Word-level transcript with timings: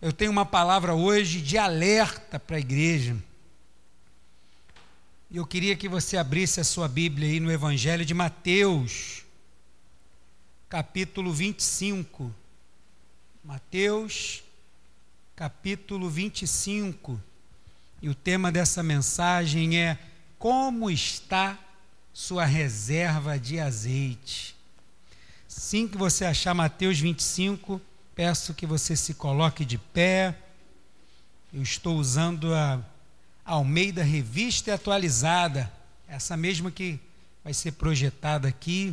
Eu 0.00 0.12
tenho 0.12 0.30
uma 0.30 0.46
palavra 0.46 0.94
hoje 0.94 1.40
de 1.40 1.58
alerta 1.58 2.38
para 2.38 2.54
a 2.54 2.60
igreja. 2.60 3.16
E 5.28 5.36
eu 5.36 5.44
queria 5.44 5.74
que 5.74 5.88
você 5.88 6.16
abrisse 6.16 6.60
a 6.60 6.64
sua 6.64 6.86
Bíblia 6.86 7.28
aí 7.28 7.40
no 7.40 7.50
Evangelho 7.50 8.04
de 8.04 8.14
Mateus, 8.14 9.24
capítulo 10.68 11.32
25. 11.32 12.32
Mateus, 13.42 14.44
capítulo 15.34 16.08
25. 16.08 17.20
E 18.00 18.08
o 18.08 18.14
tema 18.14 18.52
dessa 18.52 18.84
mensagem 18.84 19.80
é: 19.80 19.98
Como 20.38 20.88
está 20.88 21.58
sua 22.12 22.44
reserva 22.44 23.36
de 23.36 23.58
azeite? 23.58 24.54
Assim 25.48 25.88
que 25.88 25.98
você 25.98 26.24
achar 26.24 26.54
Mateus 26.54 27.00
25, 27.00 27.82
peço 28.18 28.52
que 28.52 28.66
você 28.66 28.96
se 28.96 29.14
coloque 29.14 29.64
de 29.64 29.78
pé. 29.78 30.36
Eu 31.52 31.62
estou 31.62 31.96
usando 31.96 32.52
a 32.52 32.82
Almeida 33.44 34.02
Revista 34.02 34.74
Atualizada, 34.74 35.72
essa 36.08 36.36
mesma 36.36 36.68
que 36.68 36.98
vai 37.44 37.54
ser 37.54 37.70
projetada 37.74 38.48
aqui, 38.48 38.92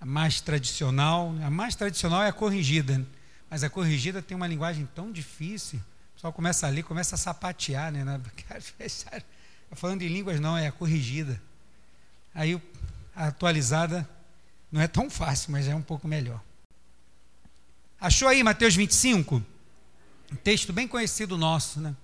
a 0.00 0.06
mais 0.06 0.40
tradicional. 0.40 1.34
A 1.44 1.50
mais 1.50 1.74
tradicional 1.74 2.22
é 2.22 2.28
a 2.28 2.32
corrigida, 2.32 3.04
mas 3.50 3.64
a 3.64 3.68
corrigida 3.68 4.22
tem 4.22 4.36
uma 4.36 4.46
linguagem 4.46 4.88
tão 4.94 5.10
difícil. 5.10 5.80
O 5.80 6.14
pessoal 6.14 6.32
começa 6.32 6.64
ali, 6.68 6.80
começa 6.80 7.16
a 7.16 7.18
sapatear, 7.18 7.90
né? 7.90 8.04
Falando 9.72 10.02
em 10.02 10.08
línguas, 10.08 10.38
não, 10.38 10.56
é 10.56 10.68
a 10.68 10.72
corrigida. 10.72 11.42
Aí 12.32 12.62
a 13.16 13.26
atualizada 13.26 14.08
não 14.70 14.80
é 14.80 14.86
tão 14.86 15.10
fácil, 15.10 15.50
mas 15.50 15.66
é 15.66 15.74
um 15.74 15.82
pouco 15.82 16.06
melhor. 16.06 16.40
Achou 18.02 18.26
aí 18.26 18.42
Mateus 18.42 18.74
25? 18.74 19.40
Um 20.32 20.34
texto 20.34 20.72
bem 20.72 20.88
conhecido 20.88 21.38
nosso, 21.38 21.78
né? 21.78 21.94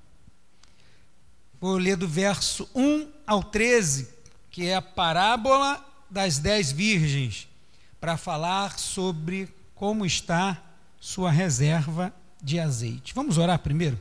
Vou 1.61 1.77
ler 1.77 1.97
do 1.97 2.07
verso 2.07 2.71
1 2.73 3.11
ao 3.27 3.43
13, 3.43 4.09
que 4.49 4.69
é 4.69 4.77
a 4.77 4.81
parábola 4.81 5.85
das 6.09 6.39
dez 6.39 6.71
virgens, 6.71 7.49
para 8.01 8.17
falar 8.17 8.79
sobre 8.79 9.53
como 9.75 10.07
está 10.07 10.63
sua 11.01 11.33
reserva 11.33 12.15
de 12.41 12.61
azeite. 12.61 13.13
Vamos 13.13 13.37
orar 13.37 13.59
primeiro? 13.59 13.99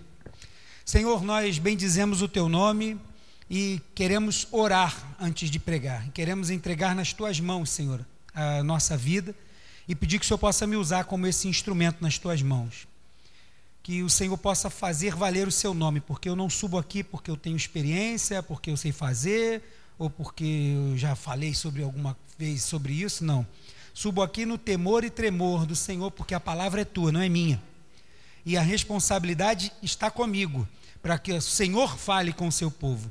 Senhor, 0.85 1.23
nós 1.23 1.57
bendizemos 1.57 2.21
o 2.21 2.27
teu 2.27 2.47
nome 2.47 3.01
e 3.49 3.81
queremos 3.95 4.47
orar 4.51 4.95
antes 5.19 5.49
de 5.49 5.57
pregar. 5.57 6.07
Queremos 6.11 6.51
entregar 6.51 6.93
nas 6.93 7.11
tuas 7.11 7.39
mãos, 7.39 7.71
Senhor, 7.71 8.05
a 8.35 8.61
nossa 8.61 8.95
vida 8.95 9.33
e 9.87 9.95
pedir 9.95 10.19
que 10.19 10.25
o 10.25 10.27
Senhor 10.27 10.37
possa 10.37 10.67
me 10.67 10.75
usar 10.75 11.05
como 11.05 11.27
esse 11.27 11.47
instrumento 11.47 12.01
nas 12.01 12.17
tuas 12.17 12.41
mãos 12.41 12.87
que 13.87 14.03
o 14.03 14.09
Senhor 14.09 14.37
possa 14.37 14.69
fazer 14.69 15.15
valer 15.15 15.47
o 15.47 15.51
seu 15.51 15.73
nome, 15.73 16.01
porque 16.01 16.27
eu 16.27 16.35
não 16.35 16.49
subo 16.49 16.77
aqui 16.77 17.01
porque 17.01 17.31
eu 17.31 17.37
tenho 17.37 17.55
experiência, 17.55 18.43
porque 18.43 18.69
eu 18.69 18.75
sei 18.75 18.91
fazer, 18.91 19.63
ou 19.97 20.09
porque 20.09 20.73
eu 20.75 20.97
já 20.97 21.15
falei 21.15 21.53
sobre 21.53 21.83
alguma 21.83 22.17
vez 22.37 22.65
sobre 22.65 22.91
isso, 22.91 23.23
não. 23.23 23.47
Subo 23.93 24.21
aqui 24.21 24.45
no 24.45 24.57
temor 24.57 25.05
e 25.05 25.09
tremor 25.09 25.65
do 25.65 25.73
Senhor, 25.73 26.11
porque 26.11 26.33
a 26.33 26.39
palavra 26.39 26.81
é 26.81 26.83
tua, 26.83 27.13
não 27.13 27.21
é 27.21 27.29
minha. 27.29 27.63
E 28.45 28.57
a 28.57 28.61
responsabilidade 28.61 29.71
está 29.81 30.11
comigo, 30.11 30.67
para 31.01 31.17
que 31.17 31.31
o 31.31 31.41
Senhor 31.41 31.97
fale 31.97 32.33
com 32.33 32.49
o 32.49 32.51
seu 32.51 32.69
povo. 32.69 33.09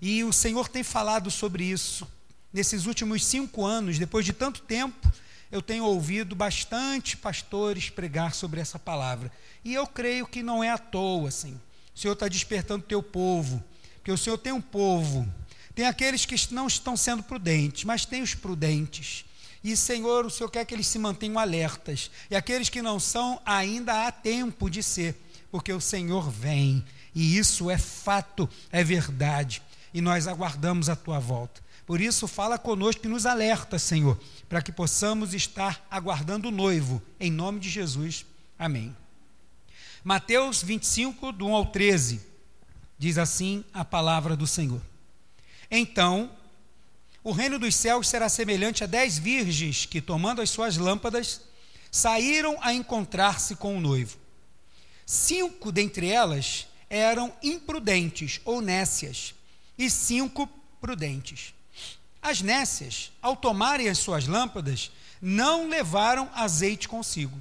E 0.00 0.22
o 0.22 0.32
Senhor 0.32 0.68
tem 0.68 0.84
falado 0.84 1.32
sobre 1.32 1.64
isso. 1.64 2.06
Nesses 2.52 2.86
últimos 2.86 3.24
cinco 3.24 3.66
anos, 3.66 3.98
depois 3.98 4.24
de 4.24 4.32
tanto 4.32 4.60
tempo, 4.60 5.12
eu 5.52 5.60
tenho 5.60 5.84
ouvido 5.84 6.34
bastante 6.34 7.14
pastores 7.14 7.90
pregar 7.90 8.34
sobre 8.34 8.58
essa 8.58 8.78
palavra. 8.78 9.30
E 9.62 9.74
eu 9.74 9.86
creio 9.86 10.26
que 10.26 10.42
não 10.42 10.64
é 10.64 10.70
à 10.70 10.78
toa, 10.78 11.28
assim. 11.28 11.60
O 11.94 11.98
Senhor 11.98 12.14
está 12.14 12.26
despertando 12.26 12.82
o 12.82 12.88
teu 12.88 13.02
povo. 13.02 13.62
Porque 13.96 14.10
o 14.10 14.16
Senhor 14.16 14.38
tem 14.38 14.50
um 14.50 14.62
povo. 14.62 15.30
Tem 15.74 15.84
aqueles 15.84 16.24
que 16.24 16.54
não 16.54 16.66
estão 16.66 16.96
sendo 16.96 17.22
prudentes, 17.22 17.84
mas 17.84 18.06
tem 18.06 18.22
os 18.22 18.34
prudentes. 18.34 19.26
E, 19.62 19.76
Senhor, 19.76 20.24
o 20.24 20.30
Senhor 20.30 20.48
quer 20.48 20.64
que 20.64 20.74
eles 20.74 20.86
se 20.86 20.98
mantenham 20.98 21.38
alertas. 21.38 22.10
E 22.30 22.34
aqueles 22.34 22.70
que 22.70 22.80
não 22.80 22.98
são, 22.98 23.38
ainda 23.44 24.06
há 24.06 24.10
tempo 24.10 24.70
de 24.70 24.82
ser. 24.82 25.14
Porque 25.50 25.72
o 25.72 25.82
Senhor 25.82 26.30
vem. 26.30 26.82
E 27.14 27.36
isso 27.36 27.70
é 27.70 27.76
fato, 27.76 28.48
é 28.72 28.82
verdade. 28.82 29.62
E 29.92 30.00
nós 30.00 30.26
aguardamos 30.26 30.88
a 30.88 30.96
tua 30.96 31.18
volta. 31.18 31.60
Por 31.92 32.00
isso, 32.00 32.26
fala 32.26 32.56
conosco 32.56 33.04
e 33.04 33.08
nos 33.10 33.26
alerta, 33.26 33.78
Senhor, 33.78 34.18
para 34.48 34.62
que 34.62 34.72
possamos 34.72 35.34
estar 35.34 35.86
aguardando 35.90 36.48
o 36.48 36.50
noivo, 36.50 37.02
em 37.20 37.30
nome 37.30 37.60
de 37.60 37.68
Jesus. 37.68 38.24
Amém. 38.58 38.96
Mateus 40.02 40.62
25, 40.62 41.32
do 41.32 41.46
1 41.46 41.54
ao 41.54 41.66
13, 41.66 42.22
diz 42.96 43.18
assim 43.18 43.62
a 43.74 43.84
palavra 43.84 44.34
do 44.34 44.46
Senhor. 44.46 44.80
Então, 45.70 46.30
o 47.22 47.30
reino 47.30 47.58
dos 47.58 47.74
céus 47.74 48.08
será 48.08 48.26
semelhante 48.30 48.82
a 48.82 48.86
dez 48.86 49.18
virgens 49.18 49.84
que, 49.84 50.00
tomando 50.00 50.40
as 50.40 50.48
suas 50.48 50.78
lâmpadas, 50.78 51.42
saíram 51.90 52.56
a 52.62 52.72
encontrar-se 52.72 53.54
com 53.54 53.76
o 53.76 53.82
noivo. 53.82 54.16
Cinco 55.04 55.70
dentre 55.70 56.08
elas 56.08 56.68
eram 56.88 57.30
imprudentes 57.42 58.40
ou 58.46 58.62
nécias, 58.62 59.34
e 59.76 59.90
cinco 59.90 60.48
prudentes. 60.80 61.52
As 62.22 62.40
nécias, 62.40 63.10
ao 63.20 63.34
tomarem 63.34 63.88
as 63.88 63.98
suas 63.98 64.28
lâmpadas, 64.28 64.92
não 65.20 65.68
levaram 65.68 66.30
azeite 66.32 66.88
consigo. 66.88 67.36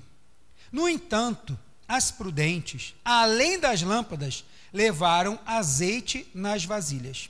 No 0.72 0.90
entanto, 0.90 1.58
as 1.88 2.10
prudentes, 2.10 2.96
além 3.06 3.60
das 3.60 3.84
lâmpadas, 3.84 4.44
levaram 4.74 5.40
azeite 5.46 6.28
nas 6.34 6.66
vasilhas. 6.66 7.30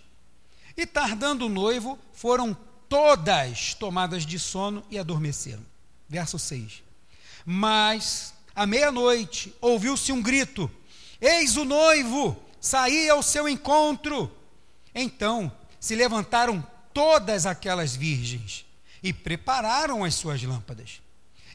E 0.78 0.86
tardando 0.86 1.48
o 1.48 1.50
noivo, 1.50 2.00
foram 2.14 2.56
todas 2.88 3.74
tomadas 3.74 4.26
de 4.26 4.40
sono 4.40 4.84
e 4.90 4.98
adormeceram. 4.98 5.66
Verso 6.08 6.40
6. 6.40 6.84
Mas, 7.46 8.34
à 8.56 8.66
meia-noite, 8.66 9.54
ouviu-se 9.60 10.12
um 10.12 10.22
grito: 10.22 10.72
Eis 11.20 11.58
o 11.58 11.66
noivo, 11.66 12.42
saí 12.60 13.10
ao 13.10 13.24
seu 13.24 13.50
encontro. 13.50 14.32
Então 14.94 15.52
se 15.80 15.96
levantaram 15.96 16.66
todas 16.94 17.46
aquelas 17.46 17.96
virgens 17.96 18.66
e 19.02 19.12
prepararam 19.12 20.04
as 20.04 20.16
suas 20.16 20.42
lâmpadas. 20.44 21.02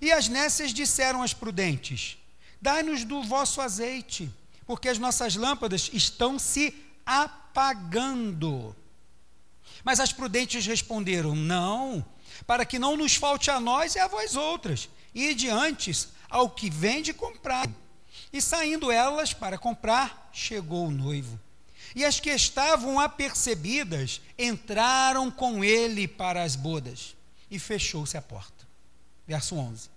E 0.00 0.12
as 0.12 0.28
nécias 0.28 0.72
disseram 0.72 1.22
às 1.22 1.32
prudentes: 1.32 2.18
Dai-nos 2.60 3.04
do 3.04 3.22
vosso 3.22 3.60
azeite, 3.60 4.30
porque 4.66 4.88
as 4.88 4.98
nossas 4.98 5.36
lâmpadas 5.36 5.90
estão 5.92 6.38
se 6.38 6.74
apagando. 7.04 8.74
Mas 9.84 10.00
as 10.00 10.12
prudentes 10.12 10.66
responderam: 10.66 11.34
Não, 11.34 12.04
para 12.46 12.64
que 12.64 12.78
não 12.78 12.96
nos 12.96 13.14
falte 13.14 13.50
a 13.50 13.60
nós 13.60 13.94
e 13.94 13.98
a 13.98 14.08
vós 14.08 14.36
outras, 14.36 14.88
e 15.14 15.34
diante 15.34 16.08
ao 16.28 16.50
que 16.50 16.68
vende 16.68 17.12
comprar. 17.12 17.68
E 18.32 18.42
saindo 18.42 18.90
elas 18.90 19.32
para 19.32 19.56
comprar, 19.56 20.28
chegou 20.32 20.88
o 20.88 20.90
noivo. 20.90 21.38
E 21.94 22.04
as 22.04 22.20
que 22.20 22.30
estavam 22.30 22.98
apercebidas 22.98 24.20
entraram 24.38 25.30
com 25.30 25.64
ele 25.64 26.06
para 26.06 26.42
as 26.42 26.56
bodas, 26.56 27.16
e 27.50 27.58
fechou-se 27.58 28.16
a 28.16 28.22
porta. 28.22 28.66
Verso 29.26 29.56
11. 29.56 29.88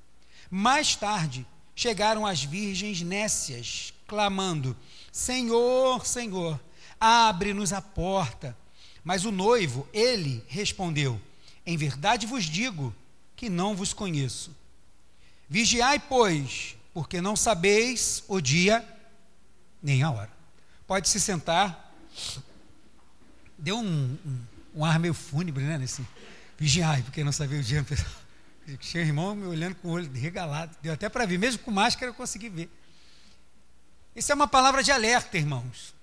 Mais 0.50 0.96
tarde 0.96 1.46
chegaram 1.76 2.26
as 2.26 2.44
virgens 2.44 3.02
nécias, 3.02 3.94
clamando: 4.08 4.76
Senhor, 5.12 6.06
Senhor, 6.06 6.60
abre-nos 7.00 7.72
a 7.72 7.82
porta. 7.82 8.58
Mas 9.04 9.26
o 9.26 9.32
noivo, 9.32 9.88
ele 9.94 10.44
respondeu: 10.48 11.20
Em 11.66 11.78
verdade 11.78 12.26
vos 12.26 12.46
digo 12.46 12.94
que 13.36 13.50
não 13.50 13.76
vos 13.76 13.94
conheço. 13.94 14.56
Vigiai, 15.48 16.00
pois, 16.00 16.76
porque 16.94 17.22
não 17.22 17.36
sabeis 17.36 18.24
o 18.28 18.42
dia 18.42 18.86
nem 19.82 20.04
a 20.04 20.12
hora. 20.12 20.39
Pode 20.90 21.08
se 21.08 21.20
sentar. 21.20 21.94
Deu 23.56 23.78
um, 23.78 24.18
um, 24.26 24.40
um 24.78 24.84
ar 24.84 24.98
meio 24.98 25.14
fúnebre, 25.14 25.64
né? 25.64 25.78
Nesse 25.78 26.04
vigiai, 26.58 27.04
porque 27.04 27.24
não 27.24 27.32
sabia 27.32 27.60
o 27.60 27.62
dia. 27.62 27.86
Tinha 28.82 29.04
irmão 29.04 29.36
me 29.36 29.46
olhando 29.46 29.76
com 29.76 29.90
o 29.90 29.92
olho 29.92 30.12
regalado. 30.12 30.76
Deu 30.82 30.92
até 30.92 31.08
para 31.08 31.28
ver, 31.28 31.38
mesmo 31.38 31.62
com 31.62 31.70
máscara 31.70 32.10
eu 32.10 32.14
consegui 32.16 32.50
ver. 32.50 32.72
Isso 34.16 34.32
é 34.32 34.36
uma 34.36 34.48
palavra 34.48 34.82
de 34.82 34.92
alerta, 34.92 35.38
irmãos. 35.38 35.94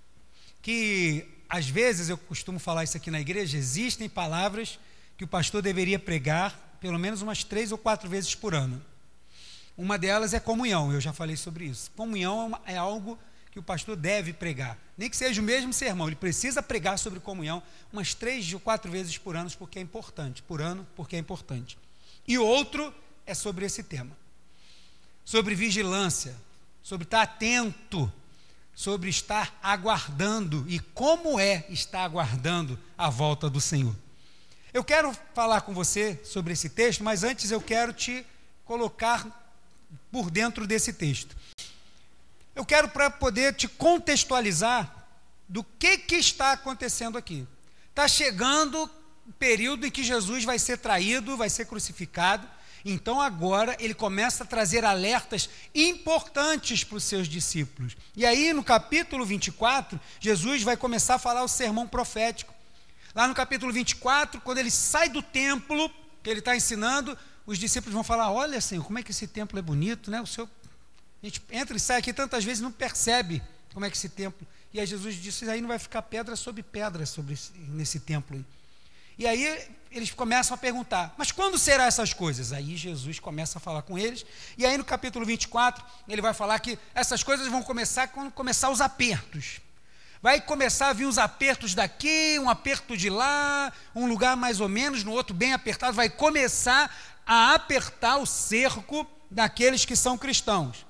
Que 0.63 1.27
às 1.49 1.69
vezes 1.69 2.09
eu 2.09 2.17
costumo 2.17 2.61
falar 2.61 2.85
isso 2.85 2.97
aqui 2.97 3.11
na 3.11 3.21
igreja, 3.21 3.59
existem 3.59 4.09
palavras 4.09 4.79
que 5.19 5.25
o 5.25 5.29
pastor 5.29 5.63
deveria 5.63 5.99
pregar 5.99 6.79
pelo 6.81 6.97
menos 6.97 7.23
umas 7.23 7.43
três 7.43 7.73
ou 7.73 7.79
quatro 7.79 8.09
vezes 8.09 8.37
por 8.37 8.55
ano. 8.55 8.81
Uma 9.77 9.99
delas 9.99 10.33
é 10.33 10.39
comunhão, 10.39 10.93
eu 10.93 11.01
já 11.01 11.13
falei 11.13 11.37
sobre 11.37 11.65
isso. 11.65 11.91
Comunhão 11.97 12.41
é, 12.41 12.45
uma, 12.45 12.61
é 12.67 12.77
algo 12.77 13.19
que 13.57 13.61
o 13.61 13.63
pastor 13.63 13.97
deve 13.97 14.35
pregar. 14.35 14.77
Nem 14.99 15.09
que 15.09 15.17
seja 15.17 15.41
o 15.41 15.45
mesmo 15.45 15.73
sermão, 15.73 16.09
ele 16.09 16.15
precisa 16.15 16.63
pregar 16.63 16.99
sobre 16.99 17.19
comunhão 17.19 17.63
umas 17.91 18.13
três 18.13 18.53
ou 18.53 18.61
quatro 18.61 18.93
vezes 18.93 19.17
por 19.17 19.35
ano, 19.35 19.51
porque 19.59 19.79
é 19.79 19.83
importante. 19.83 20.43
Por 20.43 20.61
ano, 20.61 20.87
porque 20.95 21.17
é 21.17 21.19
importante. 21.19 21.79
E 22.29 22.37
outro 22.37 22.93
é 23.25 23.33
sobre 23.33 23.65
esse 23.65 23.83
tema. 23.83 24.15
Sobre 25.25 25.55
vigilância, 25.55 26.37
sobre 26.83 27.05
estar 27.05 27.23
atento, 27.23 28.13
sobre 28.75 29.09
estar 29.09 29.59
aguardando 29.63 30.67
e 30.69 30.79
como 30.79 31.41
é 31.41 31.65
estar 31.71 32.05
aguardando 32.05 32.79
a 32.99 33.09
volta 33.09 33.49
do 33.49 33.59
Senhor. 33.59 33.97
Eu 34.71 34.85
quero 34.85 35.17
falar 35.33 35.63
com 35.63 35.73
você 35.73 36.21
sobre 36.27 36.53
esse 36.53 36.69
texto, 36.69 37.03
mas 37.03 37.25
antes 37.25 37.51
eu 37.51 37.63
quero 37.63 37.95
te 37.95 38.23
colocar 38.67 39.27
por 40.13 40.31
dentro 40.31 40.67
desse 40.67 40.93
texto. 40.93 41.35
Eu 42.57 42.65
quero 42.65 42.89
para 42.89 43.11
poder 43.11 43.55
te 43.55 43.69
contextualizar 43.69 44.91
do 45.47 45.63
que, 45.63 45.99
que 45.99 46.17
está 46.17 46.53
acontecendo 46.53 47.19
aqui. 47.19 47.47
Está 47.91 48.09
chegando 48.09 48.91
o 49.27 49.33
período 49.35 49.87
em 49.87 49.91
que 49.91 50.03
Jesus 50.03 50.43
vai 50.43 50.59
ser 50.59 50.79
traído, 50.79 51.37
vai 51.37 51.51
ser 51.51 51.67
crucificado. 51.67 52.49
Então 52.83 53.21
agora 53.21 53.77
ele 53.79 53.93
começa 53.93 54.43
a 54.43 54.47
trazer 54.47 54.87
alertas 54.87 55.51
importantes 55.75 56.83
para 56.83 56.97
os 56.97 57.05
seus 57.05 57.29
discípulos. 57.29 57.95
E 58.17 58.25
aí 58.25 58.55
no 58.55 58.65
capítulo 58.65 59.27
24, 59.27 60.01
Jesus 60.19 60.63
vai 60.63 60.79
começar 60.79 61.17
a 61.17 61.19
falar 61.19 61.43
o 61.43 61.49
sermão 61.49 61.87
profético. 61.87 62.55
Lá 63.15 63.29
no 63.29 63.35
capítulo 63.35 63.71
24, 63.71 64.41
quando 64.41 64.59
ele 64.59 64.71
sai 64.71 65.11
do 65.11 65.21
templo 65.21 65.91
que 66.23 66.31
ele 66.31 66.39
está 66.39 66.57
ensinando, 66.57 67.19
os 67.47 67.59
discípulos 67.59 67.95
vão 67.95 68.03
falar: 68.03 68.31
Olha, 68.31 68.61
Senhor, 68.61 68.85
como 68.85 68.99
é 68.99 69.03
que 69.03 69.11
esse 69.11 69.27
templo 69.27 69.59
é 69.59 69.63
bonito, 69.63 70.11
né? 70.11 70.21
O 70.21 70.27
Senhor, 70.27 70.49
a 71.27 71.31
gente 71.31 71.43
entra 71.51 71.77
e 71.77 71.81
sai 71.81 71.99
aqui 71.99 72.13
tantas 72.13 72.45
vezes 72.45 72.61
e 72.61 72.63
não 72.63 72.73
percebe 72.73 73.43
como 73.73 73.85
é 73.85 73.91
que 73.91 73.97
esse 73.97 74.09
templo 74.09 74.47
e 74.77 74.81
aí 74.81 74.87
Jesus 74.87 75.15
disse: 75.15 75.49
aí 75.49 75.63
não 75.63 75.69
vai 75.69 75.79
ficar 75.79 76.03
pedra 76.03 76.37
sobre 76.37 76.63
pedra 76.63 77.07
sobre 77.07 77.33
esse, 77.33 77.51
nesse 77.57 77.99
templo. 77.99 78.45
E 79.19 79.27
aí 79.27 79.67
eles 79.91 80.11
começam 80.11 80.55
a 80.55 80.59
perguntar: 80.59 81.15
mas 81.17 81.33
quando 81.33 81.59
serão 81.59 81.85
essas 81.85 82.13
coisas? 82.13 82.53
Aí 82.53 82.77
Jesus 82.77 83.19
começa 83.19 83.57
a 83.57 83.61
falar 83.61 83.81
com 83.81 83.99
eles. 83.99 84.27
E 84.59 84.67
aí 84.67 84.77
no 84.77 84.85
capítulo 84.85 85.25
24, 85.25 85.83
ele 86.07 86.21
vai 86.21 86.35
falar 86.35 86.59
que 86.59 86.79
essas 86.95 87.23
coisas 87.23 87.49
vão 87.49 87.63
começar 87.63 88.09
quando 88.09 88.31
começar 88.31 88.69
os 88.69 88.83
apertos. 88.83 89.63
Vai 90.21 90.43
começar 90.43 90.89
a 90.89 90.93
vir 90.93 91.07
uns 91.07 91.17
apertos 91.17 91.75
daqui, 91.75 92.39
um 92.39 92.51
aperto 92.51 92.99
de 92.99 93.09
lá, 93.09 93.73
um 93.95 94.07
lugar 94.07 94.37
mais 94.37 94.61
ou 94.61 94.69
menos, 94.69 95.05
no 95.05 95.13
outro 95.13 95.35
bem 95.35 95.55
apertado. 95.55 95.95
Vai 95.95 96.11
começar 96.11 96.95
a 97.27 97.55
apertar 97.55 98.19
o 98.19 98.27
cerco 98.27 99.07
daqueles 99.31 99.87
que 99.87 99.97
são 99.97 100.19
cristãos. 100.19 100.86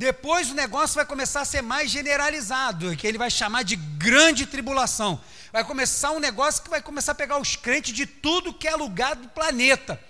Depois 0.00 0.50
o 0.50 0.54
negócio 0.54 0.94
vai 0.94 1.04
começar 1.04 1.42
a 1.42 1.44
ser 1.44 1.60
mais 1.60 1.90
generalizado, 1.90 2.96
que 2.96 3.06
ele 3.06 3.18
vai 3.18 3.30
chamar 3.30 3.64
de 3.64 3.76
grande 3.76 4.46
tribulação. 4.46 5.20
Vai 5.52 5.62
começar 5.62 6.12
um 6.12 6.18
negócio 6.18 6.62
que 6.62 6.70
vai 6.70 6.80
começar 6.80 7.12
a 7.12 7.14
pegar 7.14 7.38
os 7.38 7.54
crentes 7.54 7.92
de 7.92 8.06
tudo 8.06 8.54
que 8.54 8.66
é 8.66 8.74
lugar 8.74 9.14
do 9.14 9.28
planeta. 9.28 10.00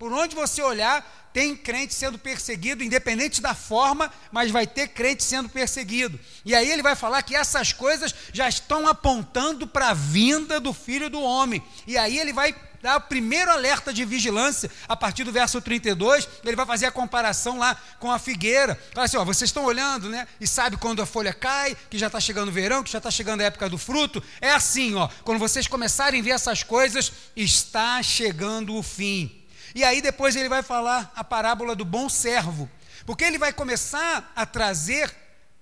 Por 0.00 0.12
onde 0.12 0.34
você 0.34 0.60
olhar, 0.60 1.30
tem 1.32 1.54
crente 1.54 1.94
sendo 1.94 2.18
perseguido, 2.18 2.82
independente 2.82 3.40
da 3.40 3.54
forma, 3.54 4.12
mas 4.32 4.50
vai 4.50 4.66
ter 4.66 4.88
crente 4.88 5.22
sendo 5.22 5.48
perseguido. 5.48 6.18
E 6.44 6.52
aí 6.52 6.68
ele 6.68 6.82
vai 6.82 6.96
falar 6.96 7.22
que 7.22 7.36
essas 7.36 7.72
coisas 7.72 8.12
já 8.32 8.48
estão 8.48 8.88
apontando 8.88 9.64
para 9.64 9.90
a 9.90 9.94
vinda 9.94 10.58
do 10.58 10.72
Filho 10.72 11.08
do 11.08 11.22
Homem. 11.22 11.62
E 11.86 11.96
aí 11.96 12.18
ele 12.18 12.32
vai 12.32 12.52
dá 12.86 12.98
o 12.98 13.00
primeiro 13.00 13.50
alerta 13.50 13.92
de 13.92 14.04
vigilância, 14.04 14.70
a 14.86 14.94
partir 14.94 15.24
do 15.24 15.32
verso 15.32 15.60
32, 15.60 16.28
ele 16.44 16.54
vai 16.54 16.64
fazer 16.64 16.86
a 16.86 16.92
comparação 16.92 17.58
lá 17.58 17.76
com 17.98 18.12
a 18.12 18.18
figueira. 18.18 18.80
Fala 18.94 19.06
assim: 19.06 19.16
ó, 19.16 19.24
vocês 19.24 19.48
estão 19.48 19.64
olhando, 19.64 20.08
né? 20.08 20.28
E 20.40 20.46
sabe 20.46 20.76
quando 20.76 21.02
a 21.02 21.06
folha 21.06 21.34
cai, 21.34 21.76
que 21.90 21.98
já 21.98 22.06
está 22.06 22.20
chegando 22.20 22.48
o 22.48 22.52
verão, 22.52 22.84
que 22.84 22.90
já 22.92 22.98
está 22.98 23.10
chegando 23.10 23.40
a 23.40 23.44
época 23.44 23.68
do 23.68 23.76
fruto? 23.76 24.22
É 24.40 24.52
assim, 24.52 24.94
ó. 24.94 25.08
Quando 25.24 25.40
vocês 25.40 25.66
começarem 25.66 26.20
a 26.20 26.22
ver 26.22 26.30
essas 26.30 26.62
coisas, 26.62 27.10
está 27.34 28.00
chegando 28.04 28.76
o 28.76 28.84
fim. 28.84 29.42
E 29.74 29.82
aí 29.82 30.00
depois 30.00 30.36
ele 30.36 30.48
vai 30.48 30.62
falar 30.62 31.12
a 31.16 31.24
parábola 31.24 31.74
do 31.74 31.84
bom 31.84 32.08
servo. 32.08 32.70
Porque 33.04 33.24
ele 33.24 33.36
vai 33.36 33.52
começar 33.52 34.32
a 34.36 34.46
trazer 34.46 35.12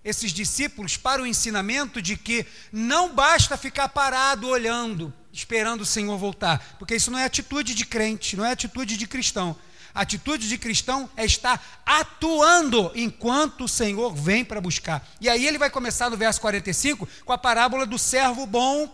esses 0.05 0.31
discípulos 0.31 0.99
para 0.99 1.23
o 1.23 1.27
ensinamento 1.27 2.03
de 2.03 2.19
que 2.19 2.45
não 2.71 3.15
basta 3.15 3.57
ficar 3.57 3.89
parado 3.89 4.47
olhando 4.47 5.11
esperando 5.35 5.81
o 5.81 5.87
Senhor 5.87 6.17
voltar, 6.17 6.77
porque 6.79 6.95
isso 6.95 7.11
não 7.11 7.19
é 7.19 7.25
atitude 7.25 7.75
de 7.75 7.85
crente, 7.85 8.37
não 8.37 8.45
é 8.45 8.53
atitude 8.53 8.97
de 8.97 9.07
cristão. 9.07 9.57
A 9.93 10.03
atitude 10.03 10.49
de 10.49 10.59
cristão 10.59 11.09
é 11.17 11.25
estar 11.25 11.83
atuando 11.85 12.91
enquanto 12.95 13.65
o 13.65 13.69
Senhor 13.69 14.15
vem 14.15 14.45
para 14.45 14.61
buscar. 14.61 15.07
E 15.21 15.29
aí 15.29 15.47
ele 15.47 15.59
vai 15.59 15.71
começar 15.71 16.09
no 16.09 16.17
verso 16.17 16.41
45 16.41 17.09
com 17.25 17.33
a 17.33 17.39
parábola 17.39 17.85
do 17.87 17.99
servo 17.99 18.47
bom, 18.47 18.93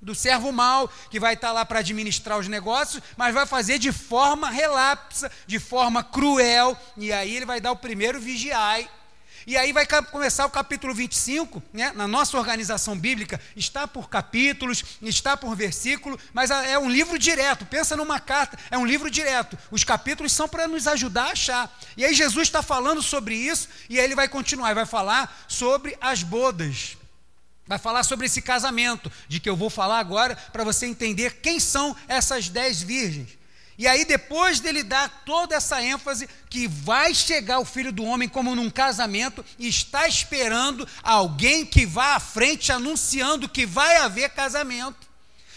do 0.00 0.14
servo 0.14 0.50
mau, 0.52 0.88
que 1.10 1.20
vai 1.20 1.34
estar 1.34 1.52
lá 1.52 1.64
para 1.64 1.78
administrar 1.78 2.38
os 2.38 2.48
negócios, 2.48 3.02
mas 3.16 3.34
vai 3.34 3.46
fazer 3.46 3.78
de 3.78 3.92
forma 3.92 4.50
relapsa, 4.50 5.30
de 5.46 5.60
forma 5.60 6.02
cruel. 6.02 6.76
E 6.96 7.12
aí 7.12 7.36
ele 7.36 7.46
vai 7.46 7.60
dar 7.60 7.70
o 7.70 7.76
primeiro 7.76 8.20
vigiai 8.20 8.88
e 9.46 9.56
aí 9.56 9.72
vai 9.72 9.86
começar 9.86 10.46
o 10.46 10.50
capítulo 10.50 10.94
25, 10.94 11.62
né? 11.72 11.92
na 11.94 12.06
nossa 12.06 12.36
organização 12.36 12.96
bíblica, 12.96 13.40
está 13.56 13.86
por 13.86 14.08
capítulos, 14.08 14.84
está 15.02 15.36
por 15.36 15.56
versículo, 15.56 16.18
mas 16.32 16.50
é 16.50 16.78
um 16.78 16.88
livro 16.88 17.18
direto. 17.18 17.66
Pensa 17.66 17.96
numa 17.96 18.20
carta, 18.20 18.58
é 18.70 18.78
um 18.78 18.86
livro 18.86 19.10
direto. 19.10 19.58
Os 19.70 19.84
capítulos 19.84 20.32
são 20.32 20.48
para 20.48 20.68
nos 20.68 20.86
ajudar 20.86 21.28
a 21.28 21.32
achar. 21.32 21.78
E 21.96 22.04
aí 22.04 22.14
Jesus 22.14 22.48
está 22.48 22.62
falando 22.62 23.02
sobre 23.02 23.34
isso, 23.34 23.68
e 23.88 23.98
aí 23.98 24.04
ele 24.04 24.14
vai 24.14 24.28
continuar, 24.28 24.74
vai 24.74 24.86
falar 24.86 25.44
sobre 25.48 25.96
as 26.00 26.22
bodas. 26.22 26.96
Vai 27.66 27.78
falar 27.78 28.02
sobre 28.02 28.26
esse 28.26 28.42
casamento, 28.42 29.10
de 29.28 29.40
que 29.40 29.48
eu 29.48 29.56
vou 29.56 29.70
falar 29.70 29.98
agora, 29.98 30.36
para 30.52 30.64
você 30.64 30.86
entender 30.86 31.40
quem 31.40 31.60
são 31.60 31.96
essas 32.08 32.48
dez 32.48 32.82
virgens. 32.82 33.41
E 33.82 33.88
aí, 33.88 34.04
depois 34.04 34.60
dele 34.60 34.84
dar 34.84 35.08
toda 35.26 35.56
essa 35.56 35.82
ênfase, 35.82 36.28
que 36.48 36.68
vai 36.68 37.12
chegar 37.12 37.58
o 37.58 37.64
filho 37.64 37.90
do 37.90 38.04
homem 38.04 38.28
como 38.28 38.54
num 38.54 38.70
casamento, 38.70 39.44
e 39.58 39.66
está 39.66 40.06
esperando 40.06 40.86
alguém 41.02 41.66
que 41.66 41.84
vá 41.84 42.14
à 42.14 42.20
frente 42.20 42.70
anunciando 42.70 43.48
que 43.48 43.66
vai 43.66 43.96
haver 43.96 44.30
casamento. 44.30 45.04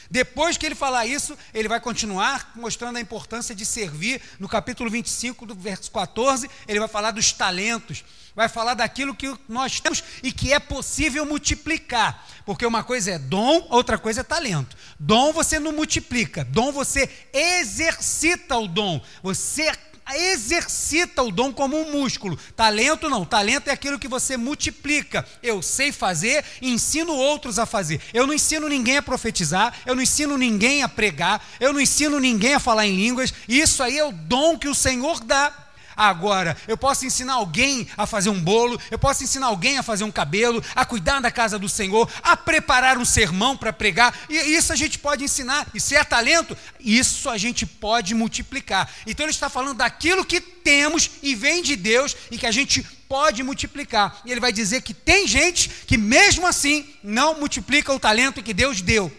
Depois 0.10 0.57
que 0.57 0.66
ele 0.66 0.74
falar 0.74 1.06
isso, 1.06 1.38
ele 1.54 1.68
vai 1.68 1.80
continuar 1.80 2.51
mostrando 2.56 2.98
a 2.98 3.00
importância 3.00 3.54
de 3.54 3.63
servir. 3.63 4.19
No 4.39 4.50
capítulo 4.50 4.89
25, 4.89 5.45
do 5.45 5.54
verso 5.54 5.92
14, 5.92 6.50
ele 6.68 6.80
vai 6.80 6.88
falar 6.88 7.12
dos 7.12 7.31
talentos, 7.31 8.04
vai 8.36 8.50
falar 8.50 8.74
daquilo 8.74 9.16
que 9.16 9.34
nós 9.48 9.80
temos 9.80 10.04
e 10.22 10.32
que 10.32 10.52
é 10.52 10.60
possível 10.60 11.26
multiplicar. 11.26 12.26
Porque 12.46 12.66
uma 12.66 12.84
coisa 12.84 13.12
é 13.12 13.20
dom, 13.20 13.66
outra 13.70 13.98
coisa 13.98 14.22
é 14.22 14.24
talento. 14.24 14.76
Dom 15.00 15.32
você 15.32 15.60
não 15.60 15.72
multiplica, 15.72 16.44
dom 16.44 16.72
você 16.72 17.10
exercita 17.34 18.58
o 18.58 18.68
dom. 18.68 19.02
Você 19.24 19.72
exercita 20.14 21.24
o 21.24 21.32
dom 21.32 21.52
como 21.52 21.78
um 21.78 21.92
músculo. 21.92 22.38
Talento 22.56 23.10
não, 23.10 23.26
talento 23.26 23.70
é 23.70 23.72
aquilo 23.72 23.98
que 23.98 24.08
você 24.08 24.38
multiplica. 24.38 25.26
Eu 25.42 25.62
sei 25.62 25.92
fazer 25.92 26.44
ensino 26.62 27.14
outros 27.14 27.57
a 27.57 27.66
fazer. 27.66 28.00
Eu 28.14 28.28
não 28.28 28.33
ensino 28.33 28.69
ninguém 28.69 28.98
a 28.98 29.02
profetizar, 29.02 29.74
eu 29.86 29.95
não 29.95 30.04
ensino 30.04 30.38
ninguém 30.38 30.83
a 30.83 30.90
pregar, 30.90 31.44
eu 31.59 31.74
não 31.74 31.80
ensino 31.80 32.19
ninguém 32.19 32.54
a 32.54 32.59
falar 32.59 32.86
em 32.86 32.95
línguas. 32.95 33.33
Isso 33.48 33.81
aí 33.81 33.98
é 33.98 34.06
o 34.06 34.12
dom 34.12 34.59
que 34.59 34.68
o 34.68 34.76
Senhor 34.76 35.19
dá. 35.21 35.65
Agora, 35.95 36.57
eu 36.68 36.78
posso 36.78 37.06
ensinar 37.06 37.33
alguém 37.33 37.87
a 37.97 38.06
fazer 38.06 38.30
um 38.30 38.40
bolo, 38.40 38.80
eu 38.92 38.99
posso 38.99 39.23
ensinar 39.23 39.47
alguém 39.47 39.78
a 39.78 39.83
fazer 39.83 40.04
um 40.04 40.11
cabelo, 40.11 40.64
a 40.75 40.85
cuidar 40.85 41.19
da 41.19 41.31
casa 41.31 41.57
do 41.57 41.69
Senhor, 41.69 42.09
a 42.21 42.35
preparar 42.35 42.97
um 42.97 43.06
sermão 43.06 43.56
para 43.56 43.71
pregar, 43.71 44.18
e 44.30 44.35
isso 44.35 44.73
a 44.73 44.75
gente 44.75 44.99
pode 44.99 45.23
ensinar. 45.23 45.68
E 45.73 45.80
se 45.80 45.95
é 45.95 46.04
talento, 46.04 46.57
isso 46.80 47.30
a 47.30 47.37
gente 47.37 47.66
pode 47.66 48.14
multiplicar. 48.14 48.90
Então 49.06 49.25
ele 49.25 49.31
está 49.31 49.49
falando 49.49 49.78
daquilo 49.78 50.25
que 50.25 50.42
temos 50.42 51.11
e 51.21 51.35
vem 51.35 51.61
de 51.61 51.75
Deus 51.75 52.16
e 52.31 52.37
que 52.37 52.47
a 52.47 52.52
gente 52.52 52.83
pode 53.07 53.44
multiplicar. 53.44 54.21
E 54.25 54.31
ele 54.31 54.40
vai 54.40 54.52
dizer 54.52 54.81
que 54.81 54.94
tem 54.94 55.28
gente 55.28 55.69
que 55.87 55.97
mesmo 55.97 56.45
assim 56.47 56.87
não 57.04 57.40
multiplica 57.40 57.94
o 57.94 57.99
talento 57.99 58.44
que 58.44 58.54
Deus 58.54 58.81
deu. 58.81 59.11